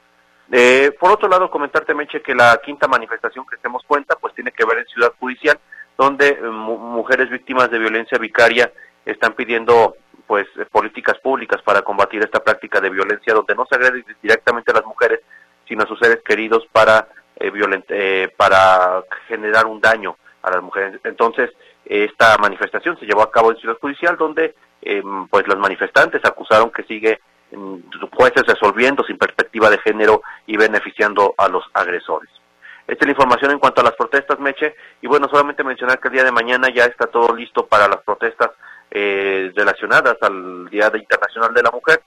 Eh, 0.52 0.92
por 0.98 1.10
otro 1.10 1.28
lado, 1.28 1.50
comentarte, 1.50 1.94
Meche, 1.94 2.22
que 2.22 2.34
la 2.34 2.60
quinta 2.64 2.86
manifestación 2.86 3.44
que 3.46 3.56
hacemos 3.56 3.82
cuenta, 3.86 4.16
pues 4.16 4.34
tiene 4.34 4.52
que 4.52 4.64
ver 4.64 4.78
en 4.78 4.86
Ciudad 4.86 5.12
Judicial, 5.18 5.58
donde 5.96 6.28
eh, 6.28 6.42
mujeres 6.42 7.30
víctimas 7.30 7.70
de 7.70 7.78
violencia 7.78 8.18
vicaria 8.18 8.72
están 9.04 9.34
pidiendo 9.34 9.96
pues 10.26 10.46
eh, 10.56 10.64
políticas 10.70 11.18
públicas 11.18 11.62
para 11.62 11.82
combatir 11.82 12.22
esta 12.22 12.40
práctica 12.40 12.80
de 12.80 12.90
violencia 12.90 13.34
donde 13.34 13.54
no 13.54 13.66
se 13.66 13.76
agrede 13.76 14.04
directamente 14.22 14.70
a 14.72 14.74
las 14.74 14.84
mujeres 14.84 15.20
sino 15.66 15.82
a 15.82 15.86
sus 15.86 15.98
seres 15.98 16.22
queridos 16.24 16.66
para 16.70 17.08
eh, 17.38 18.32
para 18.36 19.02
generar 19.28 19.66
un 19.66 19.78
daño 19.78 20.16
a 20.42 20.50
las 20.50 20.62
mujeres. 20.62 21.00
Entonces 21.04 21.50
esta 21.84 22.36
manifestación 22.38 22.98
se 22.98 23.06
llevó 23.06 23.22
a 23.22 23.30
cabo 23.30 23.50
en 23.50 23.58
Ciudad 23.58 23.78
Judicial 23.80 24.16
donde 24.16 24.54
em, 24.82 25.28
pues 25.28 25.46
los 25.46 25.58
manifestantes 25.58 26.24
acusaron 26.24 26.70
que 26.70 26.82
sigue 26.84 27.20
em, 27.52 27.82
jueces 28.12 28.42
resolviendo 28.46 29.04
sin 29.04 29.18
perspectiva 29.18 29.70
de 29.70 29.78
género 29.78 30.22
y 30.46 30.56
beneficiando 30.56 31.34
a 31.36 31.48
los 31.48 31.64
agresores 31.74 32.30
esta 32.86 33.04
es 33.04 33.06
la 33.06 33.12
información 33.12 33.50
en 33.50 33.58
cuanto 33.58 33.80
a 33.80 33.84
las 33.84 33.96
protestas, 33.96 34.38
Meche. 34.38 34.76
Y 35.00 35.08
bueno, 35.08 35.28
solamente 35.28 35.64
mencionar 35.64 35.98
que 35.98 36.08
el 36.08 36.14
día 36.14 36.24
de 36.24 36.30
mañana 36.30 36.68
ya 36.72 36.84
está 36.84 37.06
todo 37.06 37.34
listo 37.34 37.66
para 37.66 37.88
las 37.88 38.02
protestas 38.02 38.50
eh, 38.92 39.50
relacionadas 39.56 40.16
al 40.20 40.68
Día 40.70 40.90
Internacional 40.94 41.52
de 41.52 41.62
la 41.62 41.72
Mujer. 41.72 42.02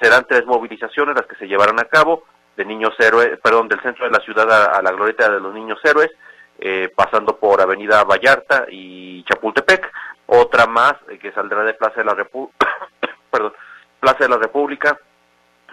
Serán 0.00 0.26
tres 0.28 0.44
movilizaciones 0.44 1.14
las 1.14 1.26
que 1.26 1.36
se 1.36 1.46
llevarán 1.46 1.78
a 1.78 1.84
cabo 1.84 2.24
de 2.56 2.64
niños 2.64 2.94
héroes, 2.98 3.38
perdón, 3.40 3.68
del 3.68 3.80
centro 3.80 4.06
de 4.06 4.10
la 4.10 4.20
ciudad 4.20 4.74
a, 4.74 4.82
la 4.82 4.90
glorieta 4.90 5.30
de 5.30 5.38
los 5.38 5.54
niños 5.54 5.78
héroes, 5.84 6.10
eh, 6.58 6.92
pasando 6.94 7.36
por 7.36 7.60
Avenida 7.60 8.02
Vallarta 8.02 8.66
y 8.68 9.22
Chapultepec. 9.24 9.88
Otra 10.26 10.66
más 10.66 10.94
eh, 11.08 11.18
que 11.18 11.30
saldrá 11.30 11.62
de 11.62 11.74
Plaza 11.74 11.96
de 12.00 12.06
la 12.06 12.14
República, 12.14 12.66
perdón, 13.30 13.52
Plaza 14.00 14.18
de 14.18 14.28
la 14.30 14.38
República 14.38 14.98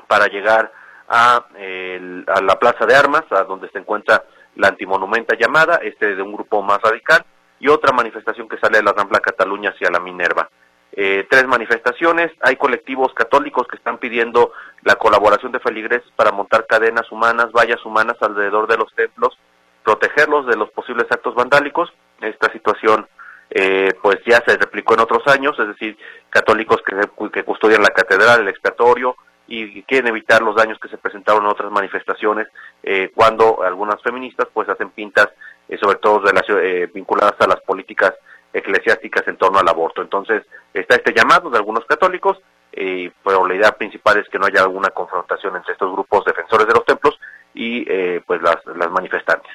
para 0.08 0.28
llegar 0.28 0.72
a, 1.08 1.38
a 1.38 2.42
la 2.42 2.60
Plaza 2.60 2.86
de 2.86 2.96
Armas, 2.96 3.24
a 3.32 3.44
donde 3.44 3.70
se 3.70 3.80
encuentra 3.80 4.24
la 4.56 4.70
antimonumenta 4.70 5.36
llamada, 5.38 5.80
este 5.84 6.16
de 6.16 6.22
un 6.22 6.34
grupo 6.34 6.62
más 6.62 6.80
radical, 6.82 7.26
y 7.60 7.68
otra 7.68 7.94
manifestación 7.94 8.50
que 8.50 8.58
sale 8.58 8.80
de 8.80 8.84
la 8.84 8.94
Rambla 8.94 9.20
Cataluña 9.20 9.70
hacia 9.70 9.92
la 9.92 10.00
Minerva. 10.00 10.50
Eh, 10.94 11.26
tres 11.30 11.48
manifestaciones, 11.48 12.32
hay 12.42 12.58
colectivos 12.58 13.14
católicos 13.14 13.66
que 13.68 13.78
están 13.78 13.98
pidiendo 13.98 14.52
la 14.82 14.96
colaboración 14.96 15.52
de 15.52 15.60
feligreses 15.60 16.12
para 16.16 16.32
montar 16.32 16.66
cadenas 16.68 17.10
humanas, 17.12 17.52
vallas 17.52 17.86
humanas 17.86 18.18
alrededor 18.20 18.68
de 18.68 18.78
los 18.78 18.94
templos, 18.94 19.38
protegerlos 19.84 20.48
de 20.48 20.58
los 20.58 20.70
posibles 20.72 21.06
actos 21.10 21.34
vandálicos. 21.34 21.94
Esta 22.20 22.52
situación 22.52 23.08
eh, 23.52 23.94
pues 24.02 24.18
ya 24.26 24.44
se 24.46 24.58
replicó 24.58 24.96
en 24.96 25.02
otros 25.02 25.26
años, 25.28 25.58
es 25.60 25.68
decir, 25.68 25.98
católicos 26.30 26.82
que, 26.86 26.96
que 27.30 27.44
custodian 27.44 27.82
la 27.84 27.90
catedral, 27.90 28.42
el 28.42 28.50
expiatorio 28.50 29.16
y 29.54 29.84
quieren 29.84 30.08
evitar 30.08 30.42
los 30.42 30.56
daños 30.56 30.80
que 30.80 30.88
se 30.88 30.98
presentaron 30.98 31.44
en 31.44 31.52
otras 31.52 31.70
manifestaciones 31.70 32.48
eh, 32.84 33.12
cuando 33.14 33.62
algunas 33.64 34.02
feministas 34.02 34.48
pues 34.54 34.70
hacen 34.70 34.92
pintas 34.92 35.28
eh, 35.68 35.78
sobre 35.78 35.98
todo 35.98 36.24
eh, 36.30 36.90
vinculadas 36.94 37.36
a 37.40 37.48
las 37.48 37.60
políticas 37.60 38.14
eclesiásticas 38.54 39.28
en 39.28 39.36
torno 39.36 39.60
al 39.60 39.68
aborto. 39.68 40.02
Entonces 40.02 40.44
está 40.74 40.96
este 40.96 41.14
llamado 41.14 41.50
de 41.50 41.58
algunos 41.58 41.86
católicos, 41.86 42.38
pero 42.72 43.46
la 43.46 43.56
idea 43.56 43.72
principal 43.74 44.18
es 44.18 44.30
que 44.30 44.40
no 44.40 44.46
haya 44.46 44.62
alguna 44.62 44.90
confrontación 44.92 45.58
entre 45.58 45.74
estos 45.74 45.92
grupos 45.92 46.24
defensores 46.24 46.68
de 46.68 46.74
los 46.74 46.86
templos 46.86 47.20
y 47.54 47.84
pues 48.22 48.42
las, 48.42 48.58
manifestantes. 48.90 49.52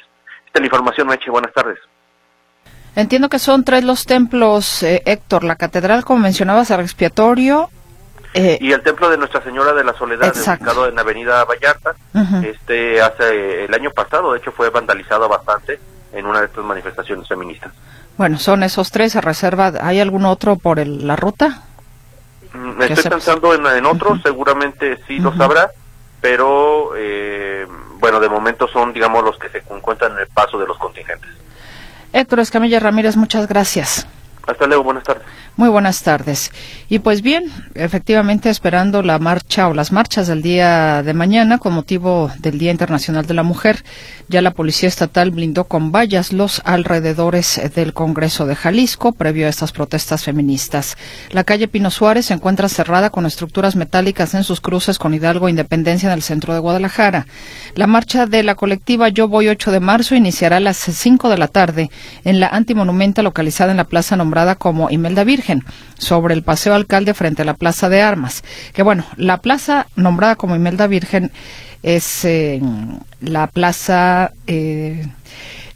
Esta 0.46 0.58
es 0.58 0.60
la 0.60 0.66
información, 0.66 1.08
Meche, 1.08 1.30
buenas 1.30 1.52
tardes. 1.54 1.78
Entiendo 2.94 3.30
que 3.30 3.38
son 3.38 3.64
tres 3.64 3.84
los 3.84 4.04
templos, 4.04 4.82
Héctor, 4.82 5.44
la 5.44 5.56
catedral, 5.56 6.04
como 6.04 6.20
mencionabas, 6.20 6.70
el 6.70 6.80
expiatorio, 6.80 7.70
eh, 8.36 8.58
y 8.60 8.72
el 8.72 8.82
templo 8.82 9.08
de 9.08 9.16
Nuestra 9.16 9.42
Señora 9.42 9.72
de 9.72 9.84
la 9.84 9.94
Soledad, 9.94 10.34
ubicado 10.36 10.88
en 10.88 10.98
Avenida 10.98 11.44
Vallarta, 11.44 11.94
este 12.44 13.00
hace 13.00 13.64
el 13.64 13.74
año 13.74 13.90
pasado, 13.90 14.32
de 14.32 14.38
hecho, 14.38 14.52
fue 14.52 14.70
vandalizado 14.70 15.28
bastante 15.28 15.80
en 16.12 16.26
una 16.26 16.40
de 16.40 16.46
estas 16.46 16.64
manifestaciones 16.64 17.26
feministas. 17.26 17.72
Bueno, 18.16 18.38
son 18.38 18.62
esos 18.62 18.90
tres, 18.90 19.12
se 19.12 19.20
reserva. 19.20 19.72
¿Hay 19.80 20.00
algún 20.00 20.24
otro 20.24 20.56
por 20.56 20.84
la 20.86 21.16
ruta? 21.16 21.62
Mm, 22.52 22.82
estoy 22.82 23.10
pensando 23.10 23.54
en, 23.54 23.86
otros, 23.86 24.20
seguramente 24.22 24.98
sí 25.06 25.18
lo 25.18 25.36
sabrá, 25.36 25.70
pero 26.20 26.92
eh, 26.96 27.66
bueno, 27.98 28.20
de 28.20 28.28
momento 28.28 28.68
son, 28.68 28.92
digamos, 28.92 29.22
los 29.24 29.38
que 29.38 29.48
se 29.48 29.62
encuentran 29.70 30.12
en 30.12 30.18
el 30.18 30.28
paso 30.28 30.58
de 30.58 30.66
los 30.66 30.78
contingentes. 30.78 31.30
Héctor 32.12 32.40
Escamilla 32.40 32.80
Ramírez, 32.80 33.16
muchas 33.16 33.46
gracias. 33.46 34.06
Hasta 34.46 34.66
luego, 34.66 34.84
buenas 34.84 35.02
tardes. 35.02 35.24
Muy 35.56 35.70
buenas 35.70 36.02
tardes. 36.02 36.52
Y 36.88 36.98
pues 36.98 37.22
bien, 37.22 37.50
efectivamente 37.74 38.50
esperando 38.50 39.02
la 39.02 39.18
marcha 39.18 39.68
o 39.68 39.74
las 39.74 39.90
marchas 39.90 40.28
del 40.28 40.42
día 40.42 41.02
de 41.02 41.14
mañana 41.14 41.58
con 41.58 41.72
motivo 41.72 42.30
del 42.40 42.58
Día 42.58 42.70
Internacional 42.70 43.26
de 43.26 43.32
la 43.32 43.42
Mujer, 43.42 43.82
ya 44.28 44.42
la 44.42 44.50
Policía 44.50 44.88
Estatal 44.88 45.30
blindó 45.30 45.64
con 45.64 45.92
vallas 45.92 46.32
los 46.34 46.60
alrededores 46.64 47.58
del 47.74 47.94
Congreso 47.94 48.44
de 48.44 48.54
Jalisco 48.54 49.12
previo 49.12 49.46
a 49.46 49.48
estas 49.48 49.72
protestas 49.72 50.24
feministas. 50.24 50.98
La 51.30 51.42
calle 51.42 51.68
Pino 51.68 51.90
Suárez 51.90 52.26
se 52.26 52.34
encuentra 52.34 52.68
cerrada 52.68 53.08
con 53.08 53.24
estructuras 53.24 53.76
metálicas 53.76 54.34
en 54.34 54.44
sus 54.44 54.60
cruces 54.60 54.98
con 54.98 55.14
Hidalgo 55.14 55.48
e 55.48 55.50
Independencia 55.50 56.08
en 56.08 56.12
el 56.12 56.22
centro 56.22 56.52
de 56.52 56.60
Guadalajara. 56.60 57.26
La 57.74 57.86
marcha 57.86 58.26
de 58.26 58.42
la 58.42 58.56
colectiva 58.56 59.08
Yo 59.08 59.26
Voy 59.26 59.48
8 59.48 59.72
de 59.72 59.80
marzo 59.80 60.14
iniciará 60.14 60.58
a 60.58 60.60
las 60.60 60.76
5 60.76 61.30
de 61.30 61.38
la 61.38 61.48
tarde 61.48 61.90
en 62.24 62.40
la 62.40 62.48
antimonumenta 62.48 63.22
localizada 63.22 63.70
en 63.70 63.78
la 63.78 63.84
plaza 63.84 64.16
nombrada 64.16 64.35
como 64.56 64.90
Imelda 64.90 65.24
Virgen 65.24 65.64
sobre 65.98 66.34
el 66.34 66.42
Paseo 66.42 66.74
Alcalde 66.74 67.14
frente 67.14 67.42
a 67.42 67.44
la 67.44 67.54
Plaza 67.54 67.88
de 67.88 68.02
Armas. 68.02 68.44
Que 68.72 68.82
bueno, 68.82 69.04
la 69.16 69.40
plaza 69.40 69.86
nombrada 69.96 70.36
como 70.36 70.56
Imelda 70.56 70.86
Virgen 70.86 71.32
es 71.82 72.24
eh, 72.24 72.60
la 73.20 73.46
plaza... 73.46 74.32
Eh, 74.46 75.06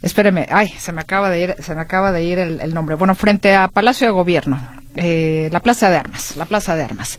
espéreme, 0.01 0.47
ay, 0.49 0.69
se 0.77 0.91
me 0.91 1.01
acaba 1.01 1.29
de 1.29 1.41
ir, 1.41 1.55
se 1.59 1.75
me 1.75 1.81
acaba 1.81 2.11
de 2.11 2.23
ir 2.23 2.39
el 2.39 2.73
nombre. 2.73 2.95
Bueno, 2.95 3.15
frente 3.15 3.55
a 3.55 3.67
Palacio 3.67 4.07
de 4.07 4.13
Gobierno, 4.13 4.59
eh, 4.95 5.47
la 5.53 5.61
Plaza 5.61 5.89
de 5.89 5.95
Armas, 5.95 6.35
la 6.35 6.45
Plaza 6.45 6.75
de 6.75 6.83
Armas. 6.83 7.17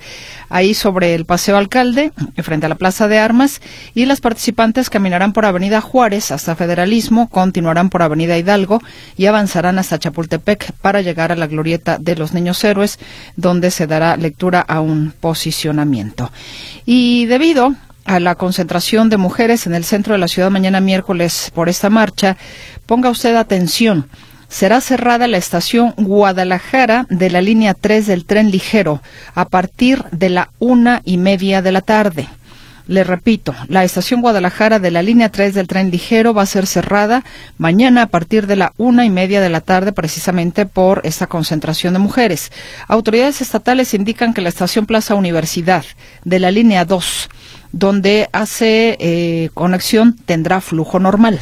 Ahí 0.50 0.74
sobre 0.74 1.14
el 1.14 1.24
Paseo 1.24 1.56
Alcalde, 1.56 2.12
frente 2.42 2.66
a 2.66 2.68
la 2.68 2.74
Plaza 2.74 3.08
de 3.08 3.18
Armas, 3.18 3.62
y 3.94 4.04
las 4.04 4.20
participantes 4.20 4.90
caminarán 4.90 5.32
por 5.32 5.46
Avenida 5.46 5.80
Juárez 5.80 6.32
hasta 6.32 6.54
Federalismo, 6.54 7.30
continuarán 7.30 7.88
por 7.88 8.02
Avenida 8.02 8.36
Hidalgo 8.36 8.82
y 9.16 9.24
avanzarán 9.24 9.78
hasta 9.78 9.98
Chapultepec 9.98 10.72
para 10.82 11.00
llegar 11.00 11.32
a 11.32 11.36
la 11.36 11.46
glorieta 11.46 11.96
de 11.98 12.14
los 12.14 12.34
Niños 12.34 12.62
Héroes, 12.62 12.98
donde 13.36 13.70
se 13.70 13.86
dará 13.86 14.18
lectura 14.18 14.60
a 14.60 14.80
un 14.80 15.14
posicionamiento. 15.18 16.30
Y 16.84 17.24
debido 17.24 17.74
a 18.04 18.20
la 18.20 18.34
concentración 18.34 19.08
de 19.08 19.16
mujeres 19.16 19.66
en 19.66 19.74
el 19.74 19.84
centro 19.84 20.12
de 20.12 20.18
la 20.18 20.28
ciudad 20.28 20.50
mañana 20.50 20.80
miércoles 20.80 21.50
por 21.54 21.68
esta 21.68 21.88
marcha, 21.88 22.36
ponga 22.86 23.10
usted 23.10 23.36
atención 23.36 24.08
será 24.52 24.82
cerrada 24.82 25.26
la 25.28 25.38
estación 25.38 25.94
Guadalajara 25.96 27.06
de 27.08 27.30
la 27.30 27.40
línea 27.40 27.72
3 27.72 28.06
del 28.06 28.26
tren 28.26 28.50
ligero 28.50 29.00
a 29.34 29.46
partir 29.46 30.04
de 30.12 30.28
la 30.28 30.50
una 30.58 31.00
y 31.06 31.16
media 31.16 31.62
de 31.62 31.72
la 31.72 31.80
tarde. 31.80 32.28
Le 32.86 33.02
repito, 33.02 33.54
la 33.68 33.82
estación 33.82 34.20
Guadalajara 34.20 34.78
de 34.78 34.90
la 34.90 35.02
línea 35.02 35.30
3 35.30 35.54
del 35.54 35.68
tren 35.68 35.90
ligero 35.90 36.34
va 36.34 36.42
a 36.42 36.46
ser 36.46 36.66
cerrada 36.66 37.24
mañana 37.56 38.02
a 38.02 38.06
partir 38.08 38.46
de 38.46 38.56
la 38.56 38.74
una 38.76 39.06
y 39.06 39.10
media 39.10 39.40
de 39.40 39.48
la 39.48 39.62
tarde, 39.62 39.92
precisamente 39.92 40.66
por 40.66 41.00
esta 41.04 41.28
concentración 41.28 41.94
de 41.94 42.00
mujeres. 42.00 42.52
Autoridades 42.88 43.40
estatales 43.40 43.94
indican 43.94 44.34
que 44.34 44.42
la 44.42 44.50
estación 44.50 44.84
Plaza 44.84 45.14
Universidad 45.14 45.84
de 46.24 46.38
la 46.40 46.50
línea 46.50 46.84
2, 46.84 47.30
donde 47.72 48.28
hace 48.32 48.98
eh, 49.00 49.48
conexión, 49.54 50.14
tendrá 50.26 50.60
flujo 50.60 50.98
normal 50.98 51.40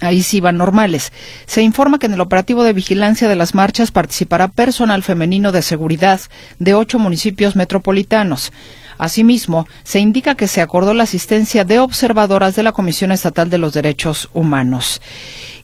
ahí 0.00 0.22
sí 0.22 0.40
van 0.40 0.56
normales. 0.56 1.12
Se 1.46 1.62
informa 1.62 1.98
que 1.98 2.06
en 2.06 2.14
el 2.14 2.20
operativo 2.20 2.64
de 2.64 2.72
vigilancia 2.72 3.28
de 3.28 3.36
las 3.36 3.54
marchas 3.54 3.90
participará 3.90 4.48
personal 4.48 5.02
femenino 5.02 5.52
de 5.52 5.62
seguridad 5.62 6.20
de 6.58 6.74
ocho 6.74 6.98
municipios 6.98 7.56
metropolitanos. 7.56 8.52
Asimismo, 8.98 9.66
se 9.84 10.00
indica 10.00 10.36
que 10.36 10.48
se 10.48 10.62
acordó 10.62 10.94
la 10.94 11.02
asistencia 11.02 11.64
de 11.64 11.78
observadoras 11.78 12.56
de 12.56 12.62
la 12.62 12.72
Comisión 12.72 13.12
Estatal 13.12 13.50
de 13.50 13.58
los 13.58 13.74
Derechos 13.74 14.30
Humanos. 14.32 15.02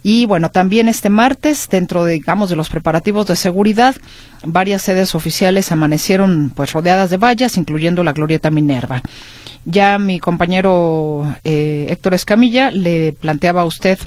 Y 0.03 0.27
bueno, 0.27 0.51
también 0.51 0.89
este 0.89 1.09
martes, 1.09 1.69
dentro 1.71 2.05
de, 2.05 2.15
digamos, 2.15 2.51
de 2.51 2.57
los 2.57 2.69
preparativos 2.69 3.27
de 3.27 3.37
seguridad, 3.37 3.95
varias 4.45 4.83
sedes 4.83 5.15
oficiales 5.15 5.71
amanecieron 5.71 6.53
pues 6.55 6.73
rodeadas 6.73 7.11
de 7.11 7.17
vallas, 7.17 7.57
incluyendo 7.57 8.03
la 8.03 8.13
Glorieta 8.13 8.51
Minerva. 8.51 9.03
Ya 9.65 9.99
mi 9.99 10.19
compañero 10.19 11.37
eh, 11.45 11.87
Héctor 11.89 12.15
Escamilla 12.15 12.73
le 12.73 13.13
planteaba 13.13 13.63
a 13.63 13.65
usted 13.65 13.99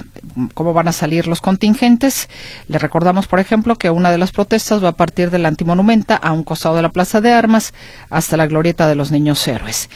cómo 0.52 0.74
van 0.74 0.88
a 0.88 0.92
salir 0.92 1.26
los 1.26 1.40
contingentes. 1.40 2.28
Le 2.68 2.78
recordamos, 2.78 3.26
por 3.26 3.40
ejemplo, 3.40 3.76
que 3.76 3.88
una 3.88 4.10
de 4.10 4.18
las 4.18 4.32
protestas 4.32 4.84
va 4.84 4.90
a 4.90 4.96
partir 4.96 5.30
de 5.30 5.38
la 5.38 5.48
antimonumenta 5.48 6.14
a 6.16 6.32
un 6.32 6.44
costado 6.44 6.76
de 6.76 6.82
la 6.82 6.90
Plaza 6.90 7.22
de 7.22 7.32
Armas 7.32 7.72
hasta 8.10 8.36
la 8.36 8.46
glorieta 8.46 8.86
de 8.86 8.96
los 8.96 9.10
niños 9.10 9.46
héroes. 9.48 9.88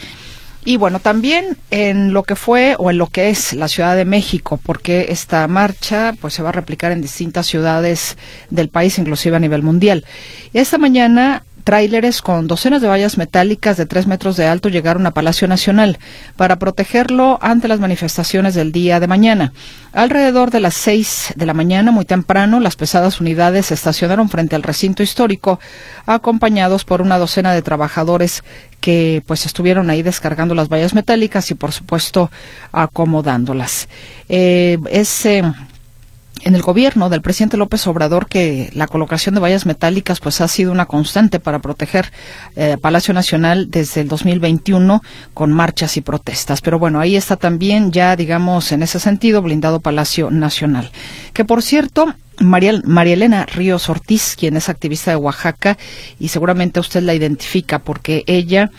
Y 0.64 0.76
bueno, 0.76 1.00
también 1.00 1.56
en 1.70 2.12
lo 2.12 2.22
que 2.22 2.36
fue 2.36 2.76
o 2.78 2.90
en 2.90 2.98
lo 2.98 3.06
que 3.06 3.30
es 3.30 3.54
la 3.54 3.66
Ciudad 3.66 3.96
de 3.96 4.04
México, 4.04 4.60
porque 4.62 5.06
esta 5.08 5.46
marcha 5.48 6.14
pues 6.20 6.34
se 6.34 6.42
va 6.42 6.50
a 6.50 6.52
replicar 6.52 6.92
en 6.92 7.00
distintas 7.00 7.46
ciudades 7.46 8.18
del 8.50 8.68
país, 8.68 8.98
inclusive 8.98 9.36
a 9.36 9.40
nivel 9.40 9.62
mundial. 9.62 10.04
Esta 10.52 10.76
mañana 10.76 11.44
tráileres 11.64 12.22
con 12.22 12.46
docenas 12.46 12.82
de 12.82 12.88
vallas 12.88 13.18
metálicas 13.18 13.76
de 13.76 13.86
tres 13.86 14.06
metros 14.06 14.36
de 14.36 14.46
alto 14.46 14.68
llegaron 14.68 15.06
a 15.06 15.12
Palacio 15.12 15.48
Nacional 15.48 15.98
para 16.36 16.58
protegerlo 16.58 17.38
ante 17.40 17.68
las 17.68 17.80
manifestaciones 17.80 18.54
del 18.54 18.72
día 18.72 19.00
de 19.00 19.06
mañana. 19.06 19.52
Alrededor 19.92 20.50
de 20.50 20.60
las 20.60 20.74
seis 20.74 21.32
de 21.36 21.46
la 21.46 21.54
mañana, 21.54 21.90
muy 21.90 22.04
temprano, 22.04 22.60
las 22.60 22.76
pesadas 22.76 23.20
unidades 23.20 23.66
se 23.66 23.74
estacionaron 23.74 24.28
frente 24.28 24.56
al 24.56 24.62
recinto 24.62 25.02
histórico, 25.02 25.60
acompañados 26.06 26.84
por 26.84 27.02
una 27.02 27.18
docena 27.18 27.52
de 27.52 27.62
trabajadores 27.62 28.42
que 28.80 29.22
pues 29.26 29.46
estuvieron 29.46 29.90
ahí 29.90 30.02
descargando 30.02 30.54
las 30.54 30.68
vallas 30.68 30.94
metálicas 30.94 31.50
y 31.50 31.54
por 31.54 31.72
supuesto 31.72 32.30
acomodándolas. 32.72 33.88
Eh, 34.28 34.78
en 36.42 36.54
el 36.54 36.62
gobierno 36.62 37.08
del 37.08 37.22
presidente 37.22 37.56
López 37.56 37.86
Obrador 37.86 38.26
que 38.26 38.70
la 38.74 38.86
colocación 38.86 39.34
de 39.34 39.40
vallas 39.40 39.66
metálicas 39.66 40.20
pues 40.20 40.40
ha 40.40 40.48
sido 40.48 40.72
una 40.72 40.86
constante 40.86 41.40
para 41.40 41.58
proteger 41.58 42.12
eh, 42.56 42.76
Palacio 42.80 43.14
Nacional 43.14 43.70
desde 43.70 44.00
el 44.00 44.08
2021 44.08 45.02
con 45.34 45.52
marchas 45.52 45.96
y 45.96 46.00
protestas. 46.00 46.60
Pero 46.60 46.78
bueno, 46.78 47.00
ahí 47.00 47.16
está 47.16 47.36
también 47.36 47.92
ya 47.92 48.16
digamos 48.16 48.72
en 48.72 48.82
ese 48.82 49.00
sentido 49.00 49.42
blindado 49.42 49.80
Palacio 49.80 50.30
Nacional. 50.30 50.90
Que 51.32 51.44
por 51.44 51.62
cierto, 51.62 52.14
María, 52.40 52.80
María, 52.84 53.14
Elena 53.14 53.46
Ríos 53.46 53.88
Ortiz, 53.88 54.34
quien 54.38 54.56
es 54.56 54.68
activista 54.68 55.10
de 55.10 55.18
Oaxaca, 55.18 55.76
y 56.18 56.28
seguramente 56.28 56.80
usted 56.80 57.02
la 57.02 57.14
identifica 57.14 57.80
porque 57.80 58.24
ella 58.26 58.70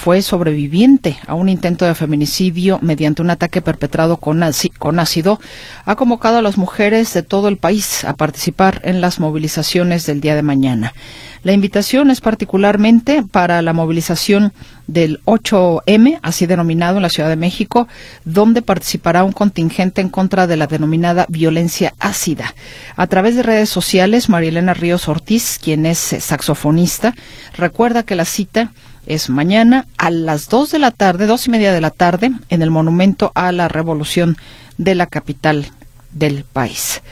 fue 0.00 0.22
sobreviviente 0.22 1.18
a 1.26 1.34
un 1.34 1.50
intento 1.50 1.84
de 1.84 1.94
feminicidio 1.94 2.78
mediante 2.80 3.20
un 3.20 3.28
ataque 3.28 3.60
perpetrado 3.60 4.16
con, 4.16 4.42
ácido, 4.42 5.38
ha 5.84 5.94
convocado 5.94 6.38
a 6.38 6.42
las 6.42 6.56
mujeres 6.56 7.12
de 7.12 7.22
todo 7.22 7.48
el 7.48 7.58
país 7.58 8.04
a 8.06 8.14
participar 8.14 8.80
en 8.84 9.02
las 9.02 9.20
movilizaciones 9.20 10.06
del 10.06 10.22
día 10.22 10.34
de 10.34 10.42
mañana. 10.42 10.94
La 11.42 11.52
invitación 11.52 12.10
es 12.10 12.22
particularmente 12.22 13.22
para 13.30 13.60
la 13.60 13.74
movilización 13.74 14.54
del 14.86 15.20
8M, 15.26 16.18
así 16.22 16.46
denominado 16.46 16.96
en 16.96 17.02
la 17.02 17.10
Ciudad 17.10 17.28
de 17.28 17.36
México, 17.36 17.86
donde 18.24 18.62
participará 18.62 19.22
un 19.22 19.32
contingente 19.32 20.00
en 20.00 20.08
contra 20.08 20.46
de 20.46 20.56
la 20.56 20.66
denominada 20.66 21.26
violencia 21.28 21.92
ácida. 21.98 22.54
A 22.96 23.06
través 23.06 23.36
de 23.36 23.42
redes 23.42 23.68
sociales, 23.68 24.30
Marielena 24.30 24.72
Ríos 24.72 25.08
Ortiz, 25.08 25.58
quien 25.62 25.84
es 25.84 25.98
saxofonista, 25.98 27.14
recuerda 27.54 28.02
que 28.02 28.16
la 28.16 28.24
cita 28.24 28.72
es 29.06 29.30
mañana 29.30 29.86
a 29.98 30.10
las 30.10 30.48
dos 30.48 30.70
de 30.70 30.78
la 30.78 30.90
tarde, 30.90 31.26
dos 31.26 31.46
y 31.46 31.50
media 31.50 31.72
de 31.72 31.80
la 31.80 31.90
tarde, 31.90 32.32
en 32.48 32.62
el 32.62 32.70
Monumento 32.70 33.32
a 33.34 33.52
la 33.52 33.68
Revolución 33.68 34.36
de 34.78 34.94
la 34.94 35.06
capital 35.06 35.66
del 36.12 36.44
país. 36.44 37.02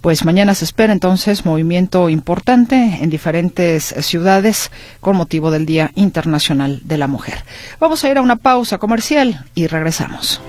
pues 0.00 0.24
mañana 0.24 0.54
se 0.54 0.64
espera 0.64 0.92
entonces 0.92 1.44
movimiento 1.44 2.08
importante 2.08 2.98
en 3.00 3.10
diferentes 3.10 3.92
ciudades 4.02 4.70
con 5.00 5.16
motivo 5.16 5.50
del 5.50 5.66
Día 5.66 5.90
Internacional 5.96 6.80
de 6.84 6.96
la 6.96 7.08
Mujer. 7.08 7.44
Vamos 7.80 8.04
a 8.04 8.10
ir 8.10 8.18
a 8.18 8.22
una 8.22 8.36
pausa 8.36 8.78
comercial 8.78 9.44
y 9.56 9.66
regresamos. 9.66 10.40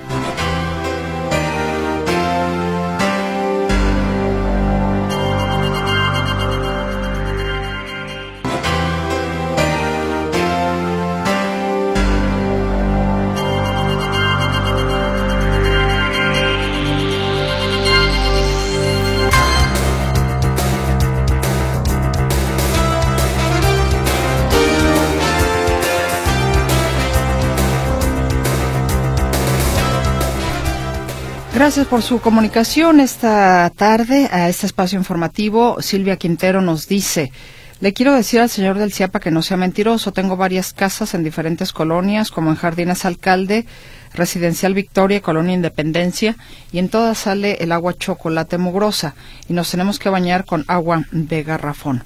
Gracias 31.57 31.87
por 31.87 32.03
su 32.03 32.21
comunicación 32.21 32.99
esta 32.99 33.71
tarde 33.75 34.29
a 34.31 34.47
este 34.47 34.67
espacio 34.67 34.99
informativo. 34.99 35.81
Silvia 35.81 36.15
Quintero 36.15 36.61
nos 36.61 36.87
dice, 36.87 37.31
le 37.79 37.93
quiero 37.93 38.13
decir 38.13 38.41
al 38.41 38.51
señor 38.51 38.77
del 38.77 38.93
CIAPA 38.93 39.19
que 39.19 39.31
no 39.31 39.41
sea 39.41 39.57
mentiroso. 39.57 40.11
Tengo 40.11 40.37
varias 40.37 40.71
casas 40.71 41.15
en 41.15 41.23
diferentes 41.23 41.73
colonias, 41.73 42.29
como 42.29 42.51
en 42.51 42.57
Jardines 42.57 43.05
Alcalde, 43.05 43.65
Residencial 44.13 44.75
Victoria, 44.75 45.19
Colonia 45.19 45.55
Independencia, 45.55 46.35
y 46.71 46.77
en 46.77 46.89
todas 46.89 47.17
sale 47.17 47.57
el 47.59 47.71
agua 47.71 47.97
chocolate 47.97 48.59
mugrosa 48.59 49.15
y 49.49 49.53
nos 49.53 49.71
tenemos 49.71 49.97
que 49.97 50.09
bañar 50.09 50.45
con 50.45 50.63
agua 50.67 51.05
de 51.09 51.41
garrafón. 51.41 52.03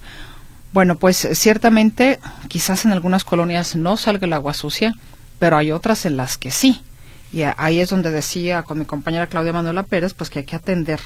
Bueno, 0.71 0.95
pues 0.95 1.27
ciertamente 1.33 2.19
quizás 2.47 2.85
en 2.85 2.93
algunas 2.93 3.25
colonias 3.25 3.75
no 3.75 3.97
salga 3.97 4.27
el 4.27 4.31
agua 4.31 4.53
sucia, 4.53 4.93
pero 5.39 5.57
hay 5.57 5.73
otras 5.73 6.05
en 6.05 6.15
las 6.15 6.37
que 6.37 6.51
sí. 6.51 6.81
Y 7.33 7.43
ahí 7.43 7.79
es 7.79 7.89
donde 7.89 8.11
decía 8.11 8.63
con 8.63 8.79
mi 8.79 8.85
compañera 8.85 9.27
Claudia 9.27 9.53
Manuela 9.53 9.83
Pérez, 9.83 10.13
pues 10.13 10.29
que 10.29 10.39
hay 10.39 10.45
que 10.45 10.55
atender 10.55 10.99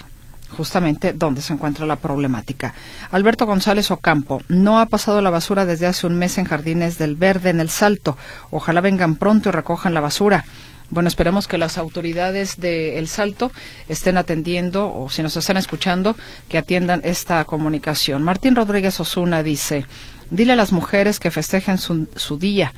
justamente 0.55 1.13
dónde 1.13 1.41
se 1.41 1.53
encuentra 1.53 1.85
la 1.85 1.97
problemática. 1.97 2.73
Alberto 3.11 3.45
González 3.45 3.91
Ocampo, 3.91 4.41
no 4.47 4.79
ha 4.79 4.85
pasado 4.87 5.21
la 5.21 5.29
basura 5.29 5.65
desde 5.65 5.87
hace 5.87 6.07
un 6.07 6.15
mes 6.15 6.37
en 6.37 6.45
Jardines 6.45 6.97
del 6.97 7.15
Verde, 7.15 7.49
en 7.49 7.59
El 7.59 7.69
Salto. 7.69 8.17
Ojalá 8.51 8.81
vengan 8.81 9.15
pronto 9.15 9.49
y 9.49 9.51
recojan 9.51 9.93
la 9.93 10.01
basura. 10.01 10.45
Bueno, 10.91 11.07
esperemos 11.07 11.47
que 11.47 11.57
las 11.57 11.77
autoridades 11.77 12.57
de 12.57 12.99
El 12.99 13.07
Salto 13.07 13.51
estén 13.89 14.17
atendiendo, 14.17 14.93
o 14.93 15.09
si 15.09 15.23
nos 15.23 15.35
están 15.35 15.57
escuchando, 15.57 16.15
que 16.47 16.59
atiendan 16.59 17.01
esta 17.03 17.43
comunicación. 17.45 18.21
Martín 18.23 18.55
Rodríguez 18.55 18.99
Osuna 18.99 19.41
dice, 19.41 19.85
dile 20.29 20.53
a 20.53 20.55
las 20.55 20.71
mujeres 20.71 21.19
que 21.19 21.31
festejen 21.31 21.79
su, 21.79 22.07
su 22.15 22.37
día, 22.37 22.71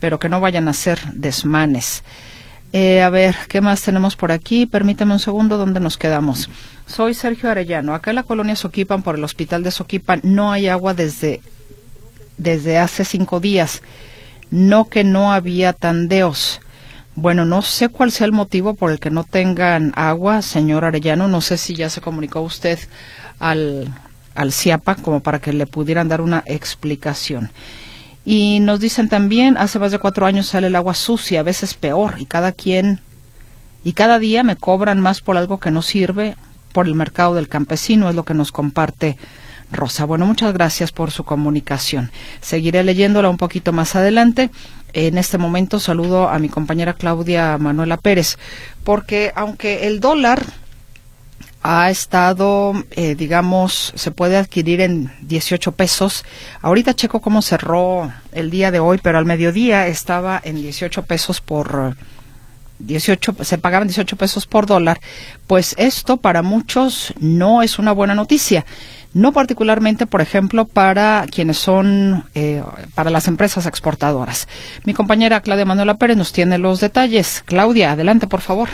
pero 0.00 0.18
que 0.18 0.28
no 0.28 0.40
vayan 0.40 0.68
a 0.68 0.72
hacer 0.72 1.00
desmanes. 1.14 2.04
Eh, 2.72 3.00
a 3.00 3.10
ver, 3.10 3.36
¿qué 3.48 3.60
más 3.60 3.82
tenemos 3.82 4.16
por 4.16 4.32
aquí? 4.32 4.66
Permítame 4.66 5.12
un 5.12 5.18
segundo, 5.18 5.56
¿dónde 5.56 5.80
nos 5.80 5.96
quedamos? 5.96 6.50
Soy 6.86 7.14
Sergio 7.14 7.50
Arellano. 7.50 7.94
Acá 7.94 8.10
en 8.10 8.16
la 8.16 8.22
colonia 8.22 8.56
Soquipan, 8.56 9.02
por 9.02 9.16
el 9.16 9.24
hospital 9.24 9.62
de 9.62 9.70
Soquipan, 9.70 10.20
no 10.22 10.52
hay 10.52 10.68
agua 10.68 10.92
desde, 10.92 11.40
desde 12.36 12.78
hace 12.78 13.04
cinco 13.04 13.40
días. 13.40 13.82
No 14.50 14.86
que 14.86 15.04
no 15.04 15.32
había 15.32 15.72
tandeos. 15.72 16.60
Bueno, 17.14 17.46
no 17.46 17.62
sé 17.62 17.88
cuál 17.88 18.12
sea 18.12 18.26
el 18.26 18.32
motivo 18.32 18.74
por 18.74 18.90
el 18.90 19.00
que 19.00 19.10
no 19.10 19.24
tengan 19.24 19.92
agua, 19.96 20.42
señor 20.42 20.84
Arellano. 20.84 21.28
No 21.28 21.40
sé 21.40 21.56
si 21.56 21.74
ya 21.74 21.88
se 21.88 22.02
comunicó 22.02 22.42
usted 22.42 22.78
al, 23.38 23.88
al 24.34 24.52
CIAPA 24.52 24.96
como 24.96 25.20
para 25.20 25.40
que 25.40 25.52
le 25.52 25.66
pudieran 25.66 26.08
dar 26.08 26.20
una 26.20 26.44
explicación. 26.46 27.50
Y 28.28 28.58
nos 28.58 28.80
dicen 28.80 29.08
también, 29.08 29.56
hace 29.56 29.78
más 29.78 29.92
de 29.92 30.00
cuatro 30.00 30.26
años 30.26 30.48
sale 30.48 30.66
el 30.66 30.74
agua 30.74 30.94
sucia, 30.94 31.40
a 31.40 31.44
veces 31.44 31.74
peor, 31.74 32.16
y 32.18 32.26
cada 32.26 32.50
quien, 32.50 33.00
y 33.84 33.92
cada 33.92 34.18
día 34.18 34.42
me 34.42 34.56
cobran 34.56 35.00
más 35.00 35.20
por 35.20 35.36
algo 35.36 35.60
que 35.60 35.70
no 35.70 35.80
sirve 35.80 36.36
por 36.72 36.88
el 36.88 36.96
mercado 36.96 37.36
del 37.36 37.48
campesino, 37.48 38.10
es 38.10 38.16
lo 38.16 38.24
que 38.24 38.34
nos 38.34 38.50
comparte 38.50 39.16
Rosa. 39.70 40.04
Bueno, 40.06 40.26
muchas 40.26 40.52
gracias 40.52 40.90
por 40.90 41.12
su 41.12 41.22
comunicación. 41.22 42.10
Seguiré 42.40 42.82
leyéndola 42.82 43.28
un 43.28 43.36
poquito 43.36 43.72
más 43.72 43.94
adelante. 43.94 44.50
En 44.92 45.18
este 45.18 45.38
momento 45.38 45.78
saludo 45.78 46.28
a 46.28 46.38
mi 46.40 46.48
compañera 46.48 46.94
Claudia 46.94 47.58
Manuela 47.58 47.96
Pérez, 47.96 48.38
porque 48.82 49.32
aunque 49.36 49.86
el 49.86 50.00
dólar 50.00 50.42
ha 51.66 51.90
estado, 51.90 52.74
eh, 52.92 53.16
digamos, 53.16 53.92
se 53.96 54.12
puede 54.12 54.36
adquirir 54.36 54.80
en 54.80 55.12
18 55.22 55.72
pesos. 55.72 56.24
Ahorita 56.62 56.94
checo 56.94 57.20
cómo 57.20 57.42
cerró 57.42 58.12
el 58.30 58.50
día 58.50 58.70
de 58.70 58.78
hoy, 58.78 59.00
pero 59.02 59.18
al 59.18 59.24
mediodía 59.24 59.88
estaba 59.88 60.40
en 60.44 60.56
18 60.56 61.02
pesos 61.02 61.40
por 61.40 61.96
18, 62.78 63.36
se 63.42 63.58
pagaban 63.58 63.88
18 63.88 64.16
pesos 64.16 64.46
por 64.46 64.66
dólar. 64.66 65.00
Pues 65.48 65.74
esto 65.76 66.18
para 66.18 66.42
muchos 66.42 67.12
no 67.18 67.62
es 67.62 67.80
una 67.80 67.90
buena 67.90 68.14
noticia. 68.14 68.64
No 69.12 69.32
particularmente, 69.32 70.06
por 70.06 70.20
ejemplo, 70.20 70.66
para 70.66 71.26
quienes 71.28 71.58
son, 71.58 72.26
eh, 72.34 72.62
para 72.94 73.10
las 73.10 73.26
empresas 73.26 73.66
exportadoras. 73.66 74.46
Mi 74.84 74.94
compañera 74.94 75.40
Claudia 75.40 75.64
Manuela 75.64 75.96
Pérez 75.96 76.16
nos 76.16 76.32
tiene 76.32 76.58
los 76.58 76.78
detalles. 76.78 77.42
Claudia, 77.44 77.92
adelante, 77.92 78.28
por 78.28 78.40
favor. 78.40 78.68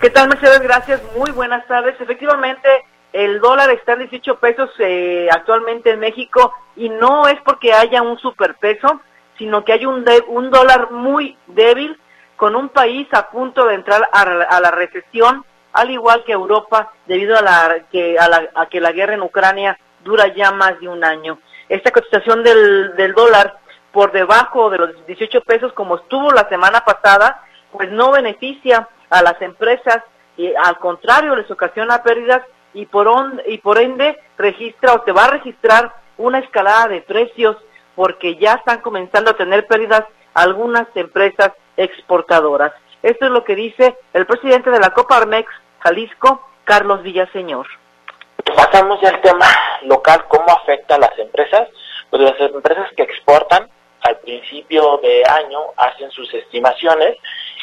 ¿Qué 0.00 0.10
tal, 0.10 0.28
Mercedes? 0.28 0.60
Gracias. 0.60 1.00
Muy 1.16 1.30
buenas 1.30 1.66
tardes. 1.66 1.98
Efectivamente, 1.98 2.68
el 3.14 3.40
dólar 3.40 3.70
está 3.70 3.94
en 3.94 4.00
18 4.00 4.38
pesos 4.38 4.68
eh, 4.78 5.26
actualmente 5.32 5.90
en 5.90 6.00
México 6.00 6.52
y 6.76 6.90
no 6.90 7.26
es 7.28 7.40
porque 7.40 7.72
haya 7.72 8.02
un 8.02 8.18
superpeso, 8.18 9.00
sino 9.38 9.64
que 9.64 9.72
hay 9.72 9.86
un, 9.86 10.04
un 10.28 10.50
dólar 10.50 10.90
muy 10.90 11.38
débil 11.46 11.98
con 12.36 12.54
un 12.56 12.68
país 12.68 13.08
a 13.12 13.30
punto 13.30 13.64
de 13.64 13.74
entrar 13.74 14.06
a, 14.12 14.60
la 14.60 14.70
recesión, 14.70 15.46
al 15.72 15.90
igual 15.90 16.24
que 16.24 16.32
Europa, 16.32 16.92
debido 17.06 17.38
a, 17.38 17.40
la, 17.40 17.76
que, 17.90 18.18
a, 18.18 18.28
la, 18.28 18.50
a 18.54 18.66
que 18.66 18.82
la 18.82 18.92
guerra 18.92 19.14
en 19.14 19.22
Ucrania 19.22 19.78
dura 20.04 20.26
ya 20.28 20.52
más 20.52 20.78
de 20.78 20.88
un 20.88 21.04
año. 21.04 21.38
Esta 21.70 21.90
cotización 21.90 22.44
del, 22.44 22.94
del 22.96 23.14
dólar 23.14 23.60
por 23.92 24.12
debajo 24.12 24.68
de 24.68 24.76
los 24.76 25.06
18 25.06 25.40
pesos, 25.40 25.72
como 25.72 25.96
estuvo 25.96 26.32
la 26.32 26.46
semana 26.50 26.84
pasada, 26.84 27.42
pues 27.72 27.90
no 27.90 28.12
beneficia 28.12 28.90
a 29.10 29.22
las 29.22 29.40
empresas 29.42 30.02
y 30.36 30.52
al 30.54 30.78
contrario 30.78 31.34
les 31.36 31.50
ocasiona 31.50 32.02
pérdidas 32.02 32.42
y 32.74 32.86
por, 32.86 33.08
y 33.46 33.58
por 33.58 33.78
ende 33.78 34.18
registra 34.36 34.94
o 34.94 35.04
se 35.04 35.12
va 35.12 35.24
a 35.24 35.30
registrar 35.30 35.94
una 36.18 36.38
escalada 36.38 36.88
de 36.88 37.00
precios 37.00 37.56
porque 37.94 38.36
ya 38.36 38.54
están 38.54 38.80
comenzando 38.80 39.30
a 39.30 39.36
tener 39.36 39.66
pérdidas 39.66 40.04
algunas 40.34 40.86
empresas 40.94 41.52
exportadoras. 41.76 42.72
Esto 43.02 43.26
es 43.26 43.30
lo 43.30 43.44
que 43.44 43.54
dice 43.54 43.96
el 44.12 44.26
presidente 44.26 44.70
de 44.70 44.80
la 44.80 44.90
Coparmex 44.90 45.48
Jalisco, 45.80 46.46
Carlos 46.64 47.02
Villaseñor. 47.02 47.66
Pasamos 48.54 49.02
al 49.04 49.20
tema 49.22 49.46
local, 49.82 50.24
¿cómo 50.28 50.46
afecta 50.50 50.96
a 50.96 50.98
las 50.98 51.18
empresas? 51.18 51.68
Pues 52.10 52.22
las 52.22 52.38
empresas 52.40 52.90
que 52.96 53.02
exportan 53.02 53.68
al 54.06 54.18
principio 54.18 54.98
de 55.02 55.24
año 55.28 55.60
hacen 55.76 56.10
sus 56.12 56.32
estimaciones 56.32 57.16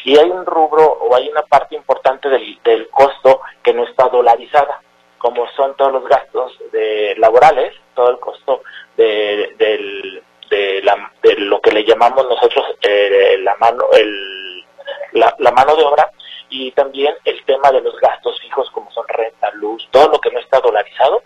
y 0.03 0.17
hay 0.17 0.29
un 0.29 0.45
rubro 0.45 0.83
o 0.83 1.15
hay 1.15 1.29
una 1.29 1.43
parte 1.43 1.75
importante 1.75 2.27
del, 2.27 2.59
del 2.63 2.89
costo 2.89 3.41
que 3.63 3.73
no 3.73 3.85
está 3.85 4.09
dolarizada, 4.09 4.81
como 5.17 5.47
son 5.51 5.75
todos 5.77 5.93
los 5.93 6.05
gastos 6.05 6.51
de 6.73 7.15
laborales, 7.17 7.73
todo 7.95 8.09
el 8.09 8.19
costo 8.19 8.61
de, 8.97 9.55
de, 9.57 10.81
la, 10.83 11.11
de 11.21 11.35
lo 11.37 11.61
que 11.61 11.71
le 11.71 11.85
llamamos 11.85 12.27
nosotros 12.27 12.65
eh, 12.81 13.37
la 13.41 13.55
mano 13.55 13.85
el, 13.93 14.65
la, 15.13 15.33
la 15.39 15.51
mano 15.51 15.75
de 15.75 15.83
obra 15.83 16.11
y 16.49 16.71
también 16.71 17.15
el 17.23 17.43
tema 17.45 17.71
de 17.71 17.81
los 17.81 17.95
gastos 17.99 18.39
fijos 18.41 18.69
como 18.71 18.91
son 18.91 19.07
renta, 19.07 19.49
luz, 19.53 19.87
todo 19.91 20.09
lo 20.09 20.19
que 20.19 20.29
no 20.29 20.39
está 20.39 20.59
dolarizado, 20.59 21.23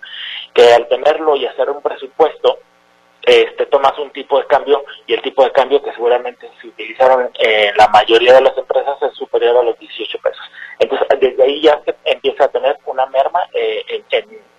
que 0.53 0.73
al 0.73 0.87
tenerlo 0.87 1.35
y 1.35 1.45
hacer 1.45 1.69
un 1.69 1.81
presupuesto 1.81 2.56
este, 3.27 3.65
tomas 3.65 3.99
un 3.99 4.09
tipo 4.11 4.39
de 4.39 4.47
cambio 4.47 4.81
y 5.05 5.13
el 5.13 5.21
tipo 5.21 5.43
de 5.43 5.51
cambio 5.51 5.83
que 5.83 5.91
seguramente 5.91 6.49
se 6.61 6.67
utilizaron 6.67 7.29
en 7.37 7.75
la 7.75 7.89
mayoría 7.89 8.33
de 8.33 8.41
las 8.41 8.57
empresas 8.57 8.95
es 9.01 9.13
superior 9.15 9.57
a 9.57 9.63
los 9.63 9.77
18 9.77 10.17
pesos. 10.19 10.41
Entonces, 10.79 11.07
desde 11.19 11.43
ahí 11.43 11.61
ya 11.61 11.81
se 11.83 11.93
empieza 12.05 12.45
a 12.45 12.47
tener 12.47 12.77
una 12.85 13.05
merma 13.07 13.41
eh, 13.53 14.03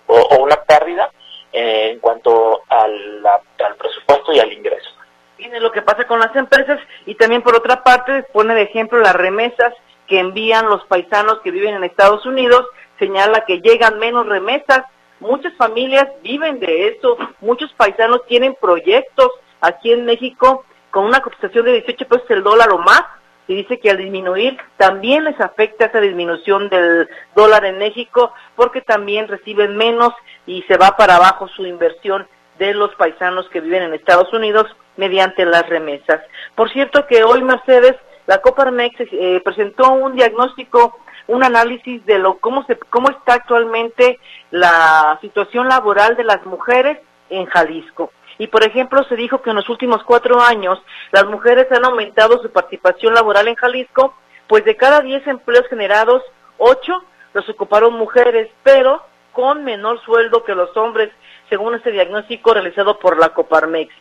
o, 0.05 0.37
una 0.37 0.55
pérdida 0.63 1.09
eh, 1.51 1.89
en 1.93 1.99
cuanto 1.99 2.61
al, 2.69 3.25
al 3.25 3.75
presupuesto 3.75 4.33
y 4.33 4.39
al 4.39 4.53
ingreso. 4.53 4.91
Tiene 5.35 5.59
lo 5.59 5.71
que 5.71 5.81
pasa 5.81 6.05
con 6.05 6.19
las 6.19 6.35
empresas 6.35 6.79
y 7.07 7.15
también 7.15 7.41
por 7.41 7.55
otra 7.55 7.83
parte 7.83 8.21
pone 8.31 8.53
de 8.53 8.63
ejemplo 8.63 8.99
las 8.99 9.15
remesas 9.15 9.73
que 10.05 10.19
envían 10.19 10.69
los 10.69 10.85
paisanos 10.85 11.39
que 11.39 11.49
viven 11.49 11.73
en 11.73 11.83
Estados 11.85 12.23
Unidos, 12.27 12.67
señala 12.99 13.45
que 13.45 13.61
llegan 13.61 13.97
menos 13.97 14.27
remesas 14.27 14.83
Muchas 15.19 15.53
familias 15.55 16.07
viven 16.23 16.59
de 16.59 16.87
eso, 16.89 17.17
muchos 17.41 17.73
paisanos 17.73 18.25
tienen 18.27 18.55
proyectos 18.59 19.29
aquí 19.61 19.91
en 19.91 20.05
México 20.05 20.65
con 20.91 21.05
una 21.05 21.21
cotización 21.21 21.65
de 21.65 21.73
18 21.73 22.07
pesos 22.07 22.29
el 22.29 22.43
dólar 22.43 22.71
o 22.71 22.79
más 22.79 23.03
y 23.47 23.55
dice 23.55 23.79
que 23.79 23.89
al 23.89 23.97
disminuir 23.97 24.57
también 24.77 25.23
les 25.23 25.39
afecta 25.41 25.85
esa 25.85 25.99
disminución 25.99 26.69
del 26.69 27.09
dólar 27.35 27.65
en 27.65 27.79
México 27.79 28.31
porque 28.55 28.81
también 28.81 29.27
reciben 29.27 29.75
menos 29.75 30.13
y 30.45 30.61
se 30.63 30.77
va 30.77 30.95
para 30.95 31.15
abajo 31.15 31.47
su 31.49 31.65
inversión 31.65 32.27
de 32.59 32.73
los 32.73 32.93
paisanos 32.95 33.49
que 33.49 33.61
viven 33.61 33.83
en 33.83 33.93
Estados 33.95 34.31
Unidos 34.33 34.67
mediante 34.97 35.45
las 35.45 35.67
remesas. 35.67 36.21
Por 36.55 36.71
cierto 36.71 37.07
que 37.07 37.23
hoy 37.23 37.41
Mercedes, 37.41 37.95
la 38.27 38.39
Coparmex 38.39 38.95
eh, 38.99 39.41
presentó 39.43 39.93
un 39.93 40.15
diagnóstico, 40.15 40.99
un 41.29 41.43
análisis 41.43 42.03
de 42.05 42.17
lo 42.17 42.39
cómo 42.39 42.63
se 42.65 42.75
cómo 42.77 43.09
está 43.09 43.35
actualmente 43.35 44.19
la 44.49 45.17
situación 45.21 45.67
laboral 45.67 46.15
de 46.15 46.23
las 46.23 46.43
mujeres 46.45 46.99
en 47.29 47.45
Jalisco. 47.45 48.11
Y 48.39 48.47
por 48.47 48.63
ejemplo, 48.63 49.03
se 49.03 49.15
dijo 49.15 49.41
que 49.41 49.51
en 49.51 49.57
los 49.57 49.69
últimos 49.69 50.03
cuatro 50.03 50.41
años 50.41 50.81
las 51.11 51.25
mujeres 51.25 51.71
han 51.71 51.85
aumentado 51.85 52.41
su 52.41 52.51
participación 52.51 53.13
laboral 53.13 53.47
en 53.47 53.55
Jalisco, 53.55 54.15
pues 54.47 54.65
de 54.65 54.75
cada 54.75 55.01
diez 55.01 55.25
empleos 55.27 55.67
generados, 55.69 56.23
ocho 56.57 57.03
los 57.33 57.47
ocuparon 57.47 57.93
mujeres, 57.93 58.49
pero 58.63 59.03
con 59.31 59.63
menor 59.63 60.01
sueldo 60.01 60.43
que 60.43 60.55
los 60.55 60.75
hombres, 60.77 61.11
según 61.49 61.75
este 61.75 61.91
diagnóstico 61.91 62.55
realizado 62.55 62.97
por 62.97 63.19
la 63.19 63.29
Coparmex. 63.29 63.93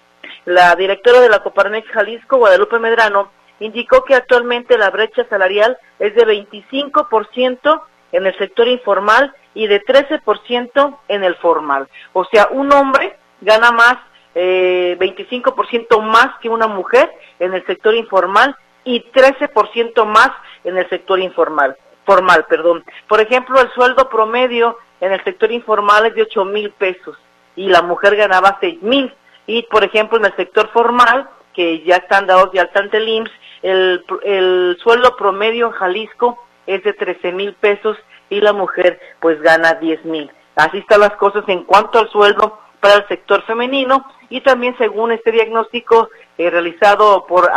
La 0.46 0.74
directora 0.76 1.20
de 1.20 1.28
la 1.28 1.42
Coparmex 1.42 1.86
Jalisco, 1.90 2.38
Guadalupe 2.38 2.78
Medrano, 2.78 3.30
indicó 3.60 4.04
que 4.04 4.14
actualmente 4.14 4.78
la 4.78 4.90
brecha 4.90 5.26
salarial 5.28 5.78
es 5.98 6.14
de 6.14 6.26
25% 6.26 7.82
en 8.12 8.26
el 8.26 8.36
sector 8.38 8.68
informal 8.68 9.34
y 9.54 9.66
de 9.66 9.82
13% 9.82 10.98
en 11.08 11.24
el 11.24 11.34
formal. 11.36 11.88
O 12.12 12.24
sea, 12.24 12.48
un 12.50 12.72
hombre 12.72 13.16
gana 13.40 13.70
más, 13.70 13.96
eh, 14.34 14.96
25% 14.98 16.00
más 16.00 16.38
que 16.40 16.48
una 16.48 16.66
mujer 16.66 17.10
en 17.38 17.54
el 17.54 17.64
sector 17.66 17.94
informal 17.94 18.56
y 18.84 19.04
13% 19.12 20.04
más 20.06 20.30
en 20.64 20.78
el 20.78 20.88
sector 20.88 21.18
informal, 21.18 21.76
formal, 22.04 22.46
perdón. 22.48 22.84
Por 23.06 23.20
ejemplo, 23.20 23.60
el 23.60 23.70
sueldo 23.72 24.08
promedio 24.08 24.78
en 25.00 25.12
el 25.12 25.22
sector 25.24 25.52
informal 25.52 26.06
es 26.06 26.14
de 26.14 26.22
8 26.22 26.44
mil 26.44 26.70
pesos 26.72 27.16
y 27.56 27.68
la 27.68 27.82
mujer 27.82 28.16
ganaba 28.16 28.58
6 28.60 28.82
mil. 28.82 29.12
Y, 29.46 29.62
por 29.64 29.82
ejemplo, 29.82 30.18
en 30.18 30.26
el 30.26 30.36
sector 30.36 30.68
formal, 30.72 31.28
que 31.54 31.82
ya 31.82 31.96
están 31.96 32.26
dados 32.26 32.52
de 32.52 32.60
alta 32.60 32.80
ante 32.80 32.98
el 32.98 33.08
IMSS, 33.08 33.32
el, 33.62 34.04
el 34.24 34.78
sueldo 34.82 35.16
promedio 35.16 35.66
en 35.66 35.72
Jalisco 35.72 36.38
es 36.66 36.82
de 36.84 36.92
13 36.92 37.32
mil 37.32 37.54
pesos 37.54 37.96
y 38.30 38.40
la 38.40 38.52
mujer 38.52 39.00
pues 39.20 39.40
gana 39.40 39.74
10 39.74 40.04
mil. 40.04 40.30
Así 40.54 40.78
están 40.78 41.00
las 41.00 41.12
cosas 41.16 41.44
en 41.48 41.64
cuanto 41.64 41.98
al 41.98 42.10
sueldo 42.10 42.58
para 42.80 42.94
el 42.94 43.08
sector 43.08 43.42
femenino 43.44 44.04
y 44.28 44.40
también 44.40 44.76
según 44.78 45.12
este 45.12 45.32
diagnóstico 45.32 46.10
eh, 46.36 46.50
realizado 46.50 47.26
por 47.26 47.50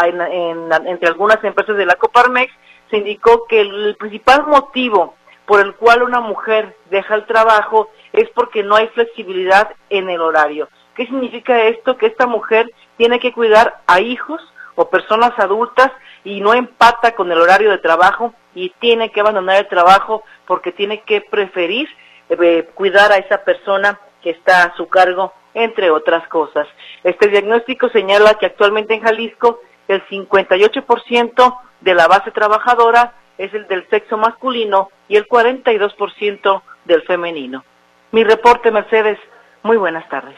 entre 0.85 1.07
algunas 1.07 1.43
empresas 1.43 1.77
de 1.77 1.85
la 1.85 1.95
Coparmex 1.95 2.51
se 2.89 2.97
indicó 2.97 3.45
que 3.47 3.61
el 3.61 3.95
principal 3.97 4.45
motivo 4.47 5.15
por 5.45 5.59
el 5.59 5.75
cual 5.75 6.03
una 6.03 6.21
mujer 6.21 6.75
deja 6.89 7.15
el 7.15 7.25
trabajo 7.25 7.89
es 8.13 8.29
porque 8.29 8.63
no 8.63 8.75
hay 8.75 8.87
flexibilidad 8.89 9.69
en 9.89 10.09
el 10.09 10.21
horario. 10.21 10.69
¿Qué 10.95 11.05
significa 11.05 11.63
esto? 11.63 11.97
Que 11.97 12.07
esta 12.07 12.27
mujer 12.27 12.71
tiene 12.97 13.19
que 13.19 13.33
cuidar 13.33 13.81
a 13.87 13.99
hijos 13.99 14.41
o 14.75 14.89
personas 14.89 15.37
adultas 15.37 15.91
y 16.23 16.41
no 16.41 16.53
empata 16.53 17.13
con 17.13 17.31
el 17.31 17.39
horario 17.39 17.71
de 17.71 17.77
trabajo 17.77 18.33
y 18.53 18.69
tiene 18.79 19.11
que 19.11 19.21
abandonar 19.21 19.57
el 19.57 19.67
trabajo 19.67 20.23
porque 20.45 20.71
tiene 20.71 21.01
que 21.01 21.21
preferir 21.21 21.87
eh, 22.29 22.69
cuidar 22.73 23.11
a 23.11 23.17
esa 23.17 23.43
persona 23.43 23.99
que 24.21 24.31
está 24.31 24.63
a 24.63 24.75
su 24.75 24.87
cargo, 24.87 25.33
entre 25.53 25.91
otras 25.91 26.27
cosas. 26.27 26.67
Este 27.03 27.27
diagnóstico 27.27 27.89
señala 27.89 28.35
que 28.35 28.45
actualmente 28.45 28.93
en 28.93 29.01
Jalisco 29.01 29.59
el 29.87 30.05
58% 30.07 31.59
de 31.81 31.95
la 31.95 32.07
base 32.07 32.31
trabajadora 32.31 33.15
es 33.37 33.53
el 33.53 33.67
del 33.67 33.87
sexo 33.89 34.17
masculino 34.17 34.89
y 35.07 35.17
el 35.17 35.27
42% 35.27 36.61
del 36.85 37.01
femenino. 37.03 37.63
Mi 38.11 38.23
reporte, 38.23 38.71
Mercedes. 38.71 39.17
Muy 39.63 39.77
buenas 39.77 40.07
tardes. 40.09 40.37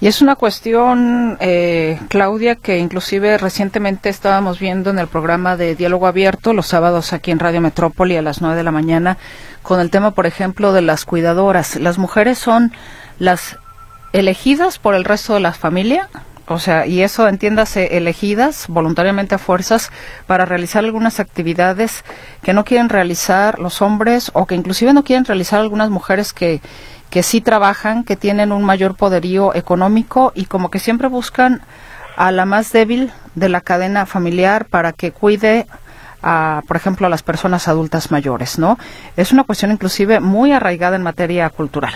Y 0.00 0.06
es 0.06 0.20
una 0.20 0.36
cuestión, 0.36 1.36
eh, 1.40 1.98
Claudia, 2.08 2.56
que 2.56 2.78
inclusive 2.78 3.38
recientemente 3.38 4.08
estábamos 4.08 4.58
viendo 4.58 4.90
en 4.90 4.98
el 4.98 5.06
programa 5.06 5.56
de 5.56 5.74
Diálogo 5.76 6.06
Abierto, 6.06 6.52
los 6.52 6.66
sábados 6.66 7.12
aquí 7.12 7.30
en 7.30 7.38
Radio 7.38 7.60
Metrópoli 7.60 8.16
a 8.16 8.22
las 8.22 8.40
9 8.40 8.56
de 8.56 8.62
la 8.64 8.70
mañana, 8.70 9.18
con 9.62 9.80
el 9.80 9.90
tema, 9.90 10.10
por 10.10 10.26
ejemplo, 10.26 10.72
de 10.72 10.82
las 10.82 11.04
cuidadoras. 11.04 11.76
Las 11.76 11.98
mujeres 11.98 12.38
son 12.38 12.72
las 13.18 13.56
elegidas 14.12 14.78
por 14.78 14.94
el 14.94 15.04
resto 15.04 15.34
de 15.34 15.40
la 15.40 15.52
familia, 15.52 16.08
o 16.46 16.58
sea, 16.58 16.86
y 16.86 17.02
eso 17.02 17.26
entiéndase 17.26 17.96
elegidas 17.96 18.66
voluntariamente 18.68 19.34
a 19.34 19.38
fuerzas 19.38 19.90
para 20.26 20.44
realizar 20.44 20.84
algunas 20.84 21.20
actividades 21.20 22.04
que 22.42 22.52
no 22.52 22.64
quieren 22.64 22.88
realizar 22.88 23.58
los 23.58 23.80
hombres 23.80 24.30
o 24.34 24.46
que 24.46 24.54
inclusive 24.54 24.92
no 24.92 25.04
quieren 25.04 25.24
realizar 25.24 25.60
algunas 25.60 25.90
mujeres 25.90 26.32
que 26.32 26.60
que 27.14 27.22
sí 27.22 27.40
trabajan, 27.40 28.02
que 28.02 28.16
tienen 28.16 28.50
un 28.50 28.64
mayor 28.64 28.96
poderío 28.96 29.54
económico 29.54 30.32
y 30.34 30.46
como 30.46 30.68
que 30.68 30.80
siempre 30.80 31.06
buscan 31.06 31.62
a 32.16 32.32
la 32.32 32.44
más 32.44 32.72
débil 32.72 33.12
de 33.36 33.48
la 33.48 33.60
cadena 33.60 34.04
familiar 34.04 34.64
para 34.64 34.92
que 34.92 35.12
cuide 35.12 35.68
a, 36.24 36.62
por 36.66 36.76
ejemplo, 36.76 37.06
a 37.06 37.10
las 37.10 37.22
personas 37.22 37.68
adultas 37.68 38.10
mayores, 38.10 38.58
¿no? 38.58 38.78
Es 39.16 39.30
una 39.30 39.44
cuestión 39.44 39.70
inclusive 39.70 40.18
muy 40.18 40.50
arraigada 40.50 40.96
en 40.96 41.04
materia 41.04 41.48
cultural 41.50 41.94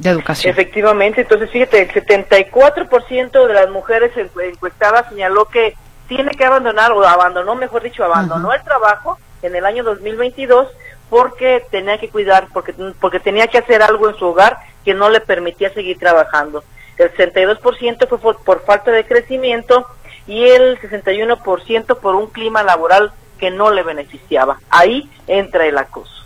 de 0.00 0.10
educación. 0.10 0.50
Efectivamente, 0.50 1.20
entonces 1.20 1.50
fíjate, 1.50 1.82
el 1.82 1.90
74% 1.90 3.46
de 3.46 3.54
las 3.54 3.70
mujeres 3.70 4.12
encuestadas 4.16 5.08
señaló 5.10 5.44
que 5.46 5.74
tiene 6.08 6.30
que 6.30 6.44
abandonar, 6.44 6.92
o 6.92 7.04
abandonó, 7.06 7.54
mejor 7.54 7.82
dicho, 7.82 8.02
abandonó 8.02 8.52
el 8.52 8.62
trabajo 8.62 9.18
en 9.42 9.54
el 9.54 9.64
año 9.64 9.84
2022 9.84 10.68
porque 11.08 11.64
tenía 11.70 11.98
que 11.98 12.08
cuidar, 12.08 12.48
porque, 12.52 12.74
porque 12.98 13.20
tenía 13.20 13.46
que 13.46 13.58
hacer 13.58 13.82
algo 13.82 14.08
en 14.08 14.16
su 14.16 14.26
hogar 14.26 14.58
que 14.84 14.94
no 14.94 15.10
le 15.10 15.20
permitía 15.20 15.72
seguir 15.72 15.98
trabajando. 15.98 16.64
El 16.96 17.12
62% 17.12 18.08
fue 18.08 18.18
por, 18.18 18.42
por, 18.42 18.64
falta 18.64 18.90
de 18.90 19.04
crecimiento 19.04 19.86
y 20.26 20.44
el 20.44 20.80
61% 20.80 21.98
por 21.98 22.14
un 22.14 22.28
clima 22.28 22.62
laboral 22.62 23.12
que 23.38 23.50
no 23.50 23.70
le 23.70 23.82
beneficiaba. 23.82 24.58
Ahí 24.70 25.10
entra 25.26 25.66
el 25.66 25.78
acoso. 25.78 26.19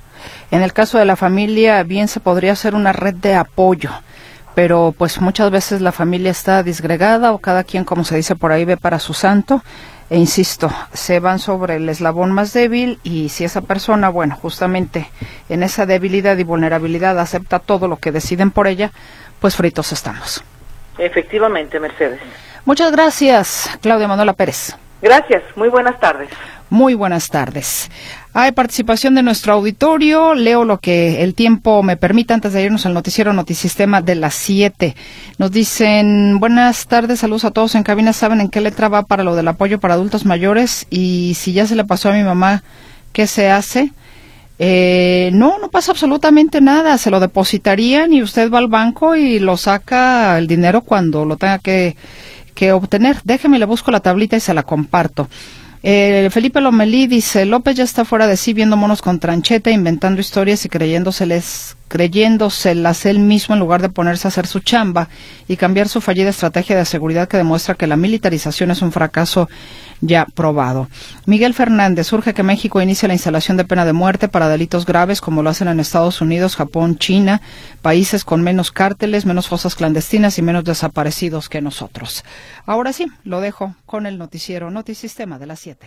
En 0.55 0.63
el 0.63 0.73
caso 0.73 0.99
de 0.99 1.05
la 1.05 1.17
familia, 1.17 1.83
bien 1.83 2.07
se 2.07 2.21
podría 2.21 2.53
hacer 2.53 2.77
una 2.77 2.93
red 2.93 3.15
de 3.15 3.35
apoyo, 3.35 3.91
pero 4.55 4.95
pues 4.97 5.21
muchas 5.21 5.51
veces 5.51 5.81
la 5.81 5.91
familia 5.91 6.31
está 6.31 6.63
disgregada 6.63 7.33
o 7.33 7.39
cada 7.39 7.65
quien, 7.65 7.85
como 7.85 8.05
se 8.05 8.15
dice 8.15 8.37
por 8.37 8.53
ahí, 8.53 8.65
ve 8.65 8.77
para 8.77 9.01
su 9.01 9.15
santo 9.15 9.65
e 10.11 10.17
insisto, 10.17 10.71
se 10.93 11.19
van 11.19 11.41
sobre 11.41 11.75
el 11.75 11.89
eslabón 11.89 12.31
más 12.31 12.53
débil 12.53 13.01
y 13.03 13.31
si 13.31 13.43
esa 13.43 13.63
persona, 13.63 14.11
bueno, 14.11 14.37
justamente 14.41 15.11
en 15.49 15.65
esa 15.65 15.87
debilidad 15.87 16.39
y 16.39 16.45
vulnerabilidad 16.45 17.19
acepta 17.19 17.59
todo 17.59 17.89
lo 17.89 17.97
que 17.97 18.13
deciden 18.13 18.53
por 18.53 18.69
ella, 18.69 18.93
pues 19.41 19.57
fritos 19.57 19.91
estamos. 19.91 20.45
Efectivamente, 20.99 21.81
Mercedes. 21.81 22.21
Muchas 22.65 22.93
gracias, 22.93 23.77
Claudia 23.83 24.07
Manuela 24.07 24.35
Pérez. 24.35 24.77
Gracias, 25.03 25.43
muy 25.57 25.69
buenas 25.69 25.99
tardes. 25.99 26.31
Muy 26.71 26.95
buenas 26.95 27.29
tardes. 27.29 27.91
Hay 28.37 28.51
participación 28.51 29.15
de 29.15 29.23
nuestro 29.23 29.53
auditorio. 29.53 30.35
Leo 30.35 30.65
lo 30.65 30.79
que 30.79 31.23
el 31.23 31.37
tiempo 31.37 31.85
me 31.85 31.97
permita 31.97 32.35
antes 32.35 32.53
de 32.53 32.65
irnos 32.65 32.85
al 32.85 32.93
noticiero 32.93 33.33
Notisistema 33.33 34.03
de 34.03 34.17
las 34.17 34.35
7. 34.35 34.97
Nos 35.39 35.53
dicen, 35.53 36.41
buenas 36.41 36.89
tardes, 36.89 37.21
saludos 37.21 37.45
a 37.45 37.53
todos 37.53 37.77
en 37.77 37.85
cabina. 37.85 38.13
¿Saben 38.13 38.41
en 38.41 38.49
qué 38.49 38.61
letra 38.61 38.89
va 38.89 39.05
para 39.05 39.23
lo 39.23 39.37
del 39.37 39.47
apoyo 39.47 39.79
para 39.79 39.95
adultos 39.95 40.25
mayores? 40.25 40.89
Y 40.91 41.35
si 41.37 41.53
ya 41.53 41.65
se 41.69 41.77
le 41.77 41.85
pasó 41.85 42.09
a 42.09 42.15
mi 42.15 42.25
mamá, 42.25 42.65
¿qué 43.13 43.29
se 43.29 43.51
hace? 43.53 43.93
Eh, 44.59 45.31
no, 45.33 45.61
no 45.61 45.71
pasa 45.71 45.93
absolutamente 45.93 46.61
nada. 46.61 46.99
Se 46.99 47.13
lo 47.13 47.21
depositarían 47.21 48.13
y 48.13 48.21
usted 48.21 48.51
va 48.51 48.59
al 48.59 48.67
banco 48.67 49.15
y 49.15 49.39
lo 49.39 49.57
saca 49.57 50.37
el 50.39 50.49
dinero 50.49 50.81
cuando 50.81 51.25
lo 51.25 51.37
tenga 51.37 51.61
que, 51.61 51.97
que 52.57 52.73
obtener. 52.73 53.19
Déjeme, 53.23 53.61
le 53.61 53.65
busco 53.65 53.93
la 53.93 54.01
tablita 54.01 54.35
y 54.35 54.41
se 54.41 54.55
la 54.55 54.65
comparto. 54.65 55.29
Eh, 55.87 56.31
Felipe 56.31 56.63
Lomelí 56.63 57.07
dice, 57.07 57.45
López 57.45 57.77
ya 57.77 57.85
está 57.85 58.07
fuera 58.07 58.27
de 58.27 58.39
sí 58.39 58.55
viendo 58.55 58.75
monos 58.75 59.03
con 59.03 59.19
trancheta, 59.21 59.71
inventando 59.71 60.19
historias 60.19 60.65
y 60.65 60.71
creyéndoseles, 60.71 61.77
creyéndoselas 61.89 63.05
él 63.05 63.19
mismo 63.19 63.55
en 63.55 63.59
lugar 63.59 63.83
de 63.83 63.91
ponerse 63.91 64.27
a 64.27 64.31
hacer 64.31 64.47
su 64.47 64.61
chamba 64.61 65.11
y 65.47 65.57
cambiar 65.57 65.91
su 65.91 66.01
fallida 66.01 66.31
estrategia 66.31 66.79
de 66.79 66.87
seguridad 66.87 67.29
que 67.29 67.37
demuestra 67.37 67.75
que 67.75 67.87
la 67.87 67.99
militarización 67.99 68.71
es 68.71 68.81
un 68.81 68.93
fracaso 68.93 69.51
ya 70.07 70.27
probado. 70.27 70.89
Miguel 71.27 71.55
Fernández, 71.55 72.07
surge 72.07 72.35
que 72.35 72.43
México 72.43 72.81
inicie 72.81 73.09
la 73.09 73.15
instalación 73.15 73.57
de 73.57 73.65
pena 73.65 73.85
de 73.85 73.93
muerte 73.93 74.29
para 74.29 74.49
delitos 74.49 74.85
graves 74.87 75.21
como 75.21 75.43
lo 75.43 75.51
hacen 75.51 75.69
en 75.69 75.81
Estados 75.81 76.21
Unidos, 76.21 76.57
Japón, 76.57 76.99
China, 76.99 77.41
países 77.83 78.25
con 78.25 78.43
menos 78.43 78.71
cárteles, 78.71 79.27
menos 79.27 79.49
fosas 79.49 79.75
clandestinas 79.75 80.39
y 80.39 80.43
menos 80.43 80.65
desaparecidos 80.65 81.49
que 81.49 81.63
nosotros. 81.63 82.25
Ahora 82.67 82.93
sí, 82.93 83.07
lo 83.25 83.41
dejo 83.41 83.75
con 83.87 84.07
el 84.07 84.19
noticiero 84.19 84.71
Notisistema 84.71 85.39
de 85.39 85.47
las 85.47 85.61
7. 85.61 85.87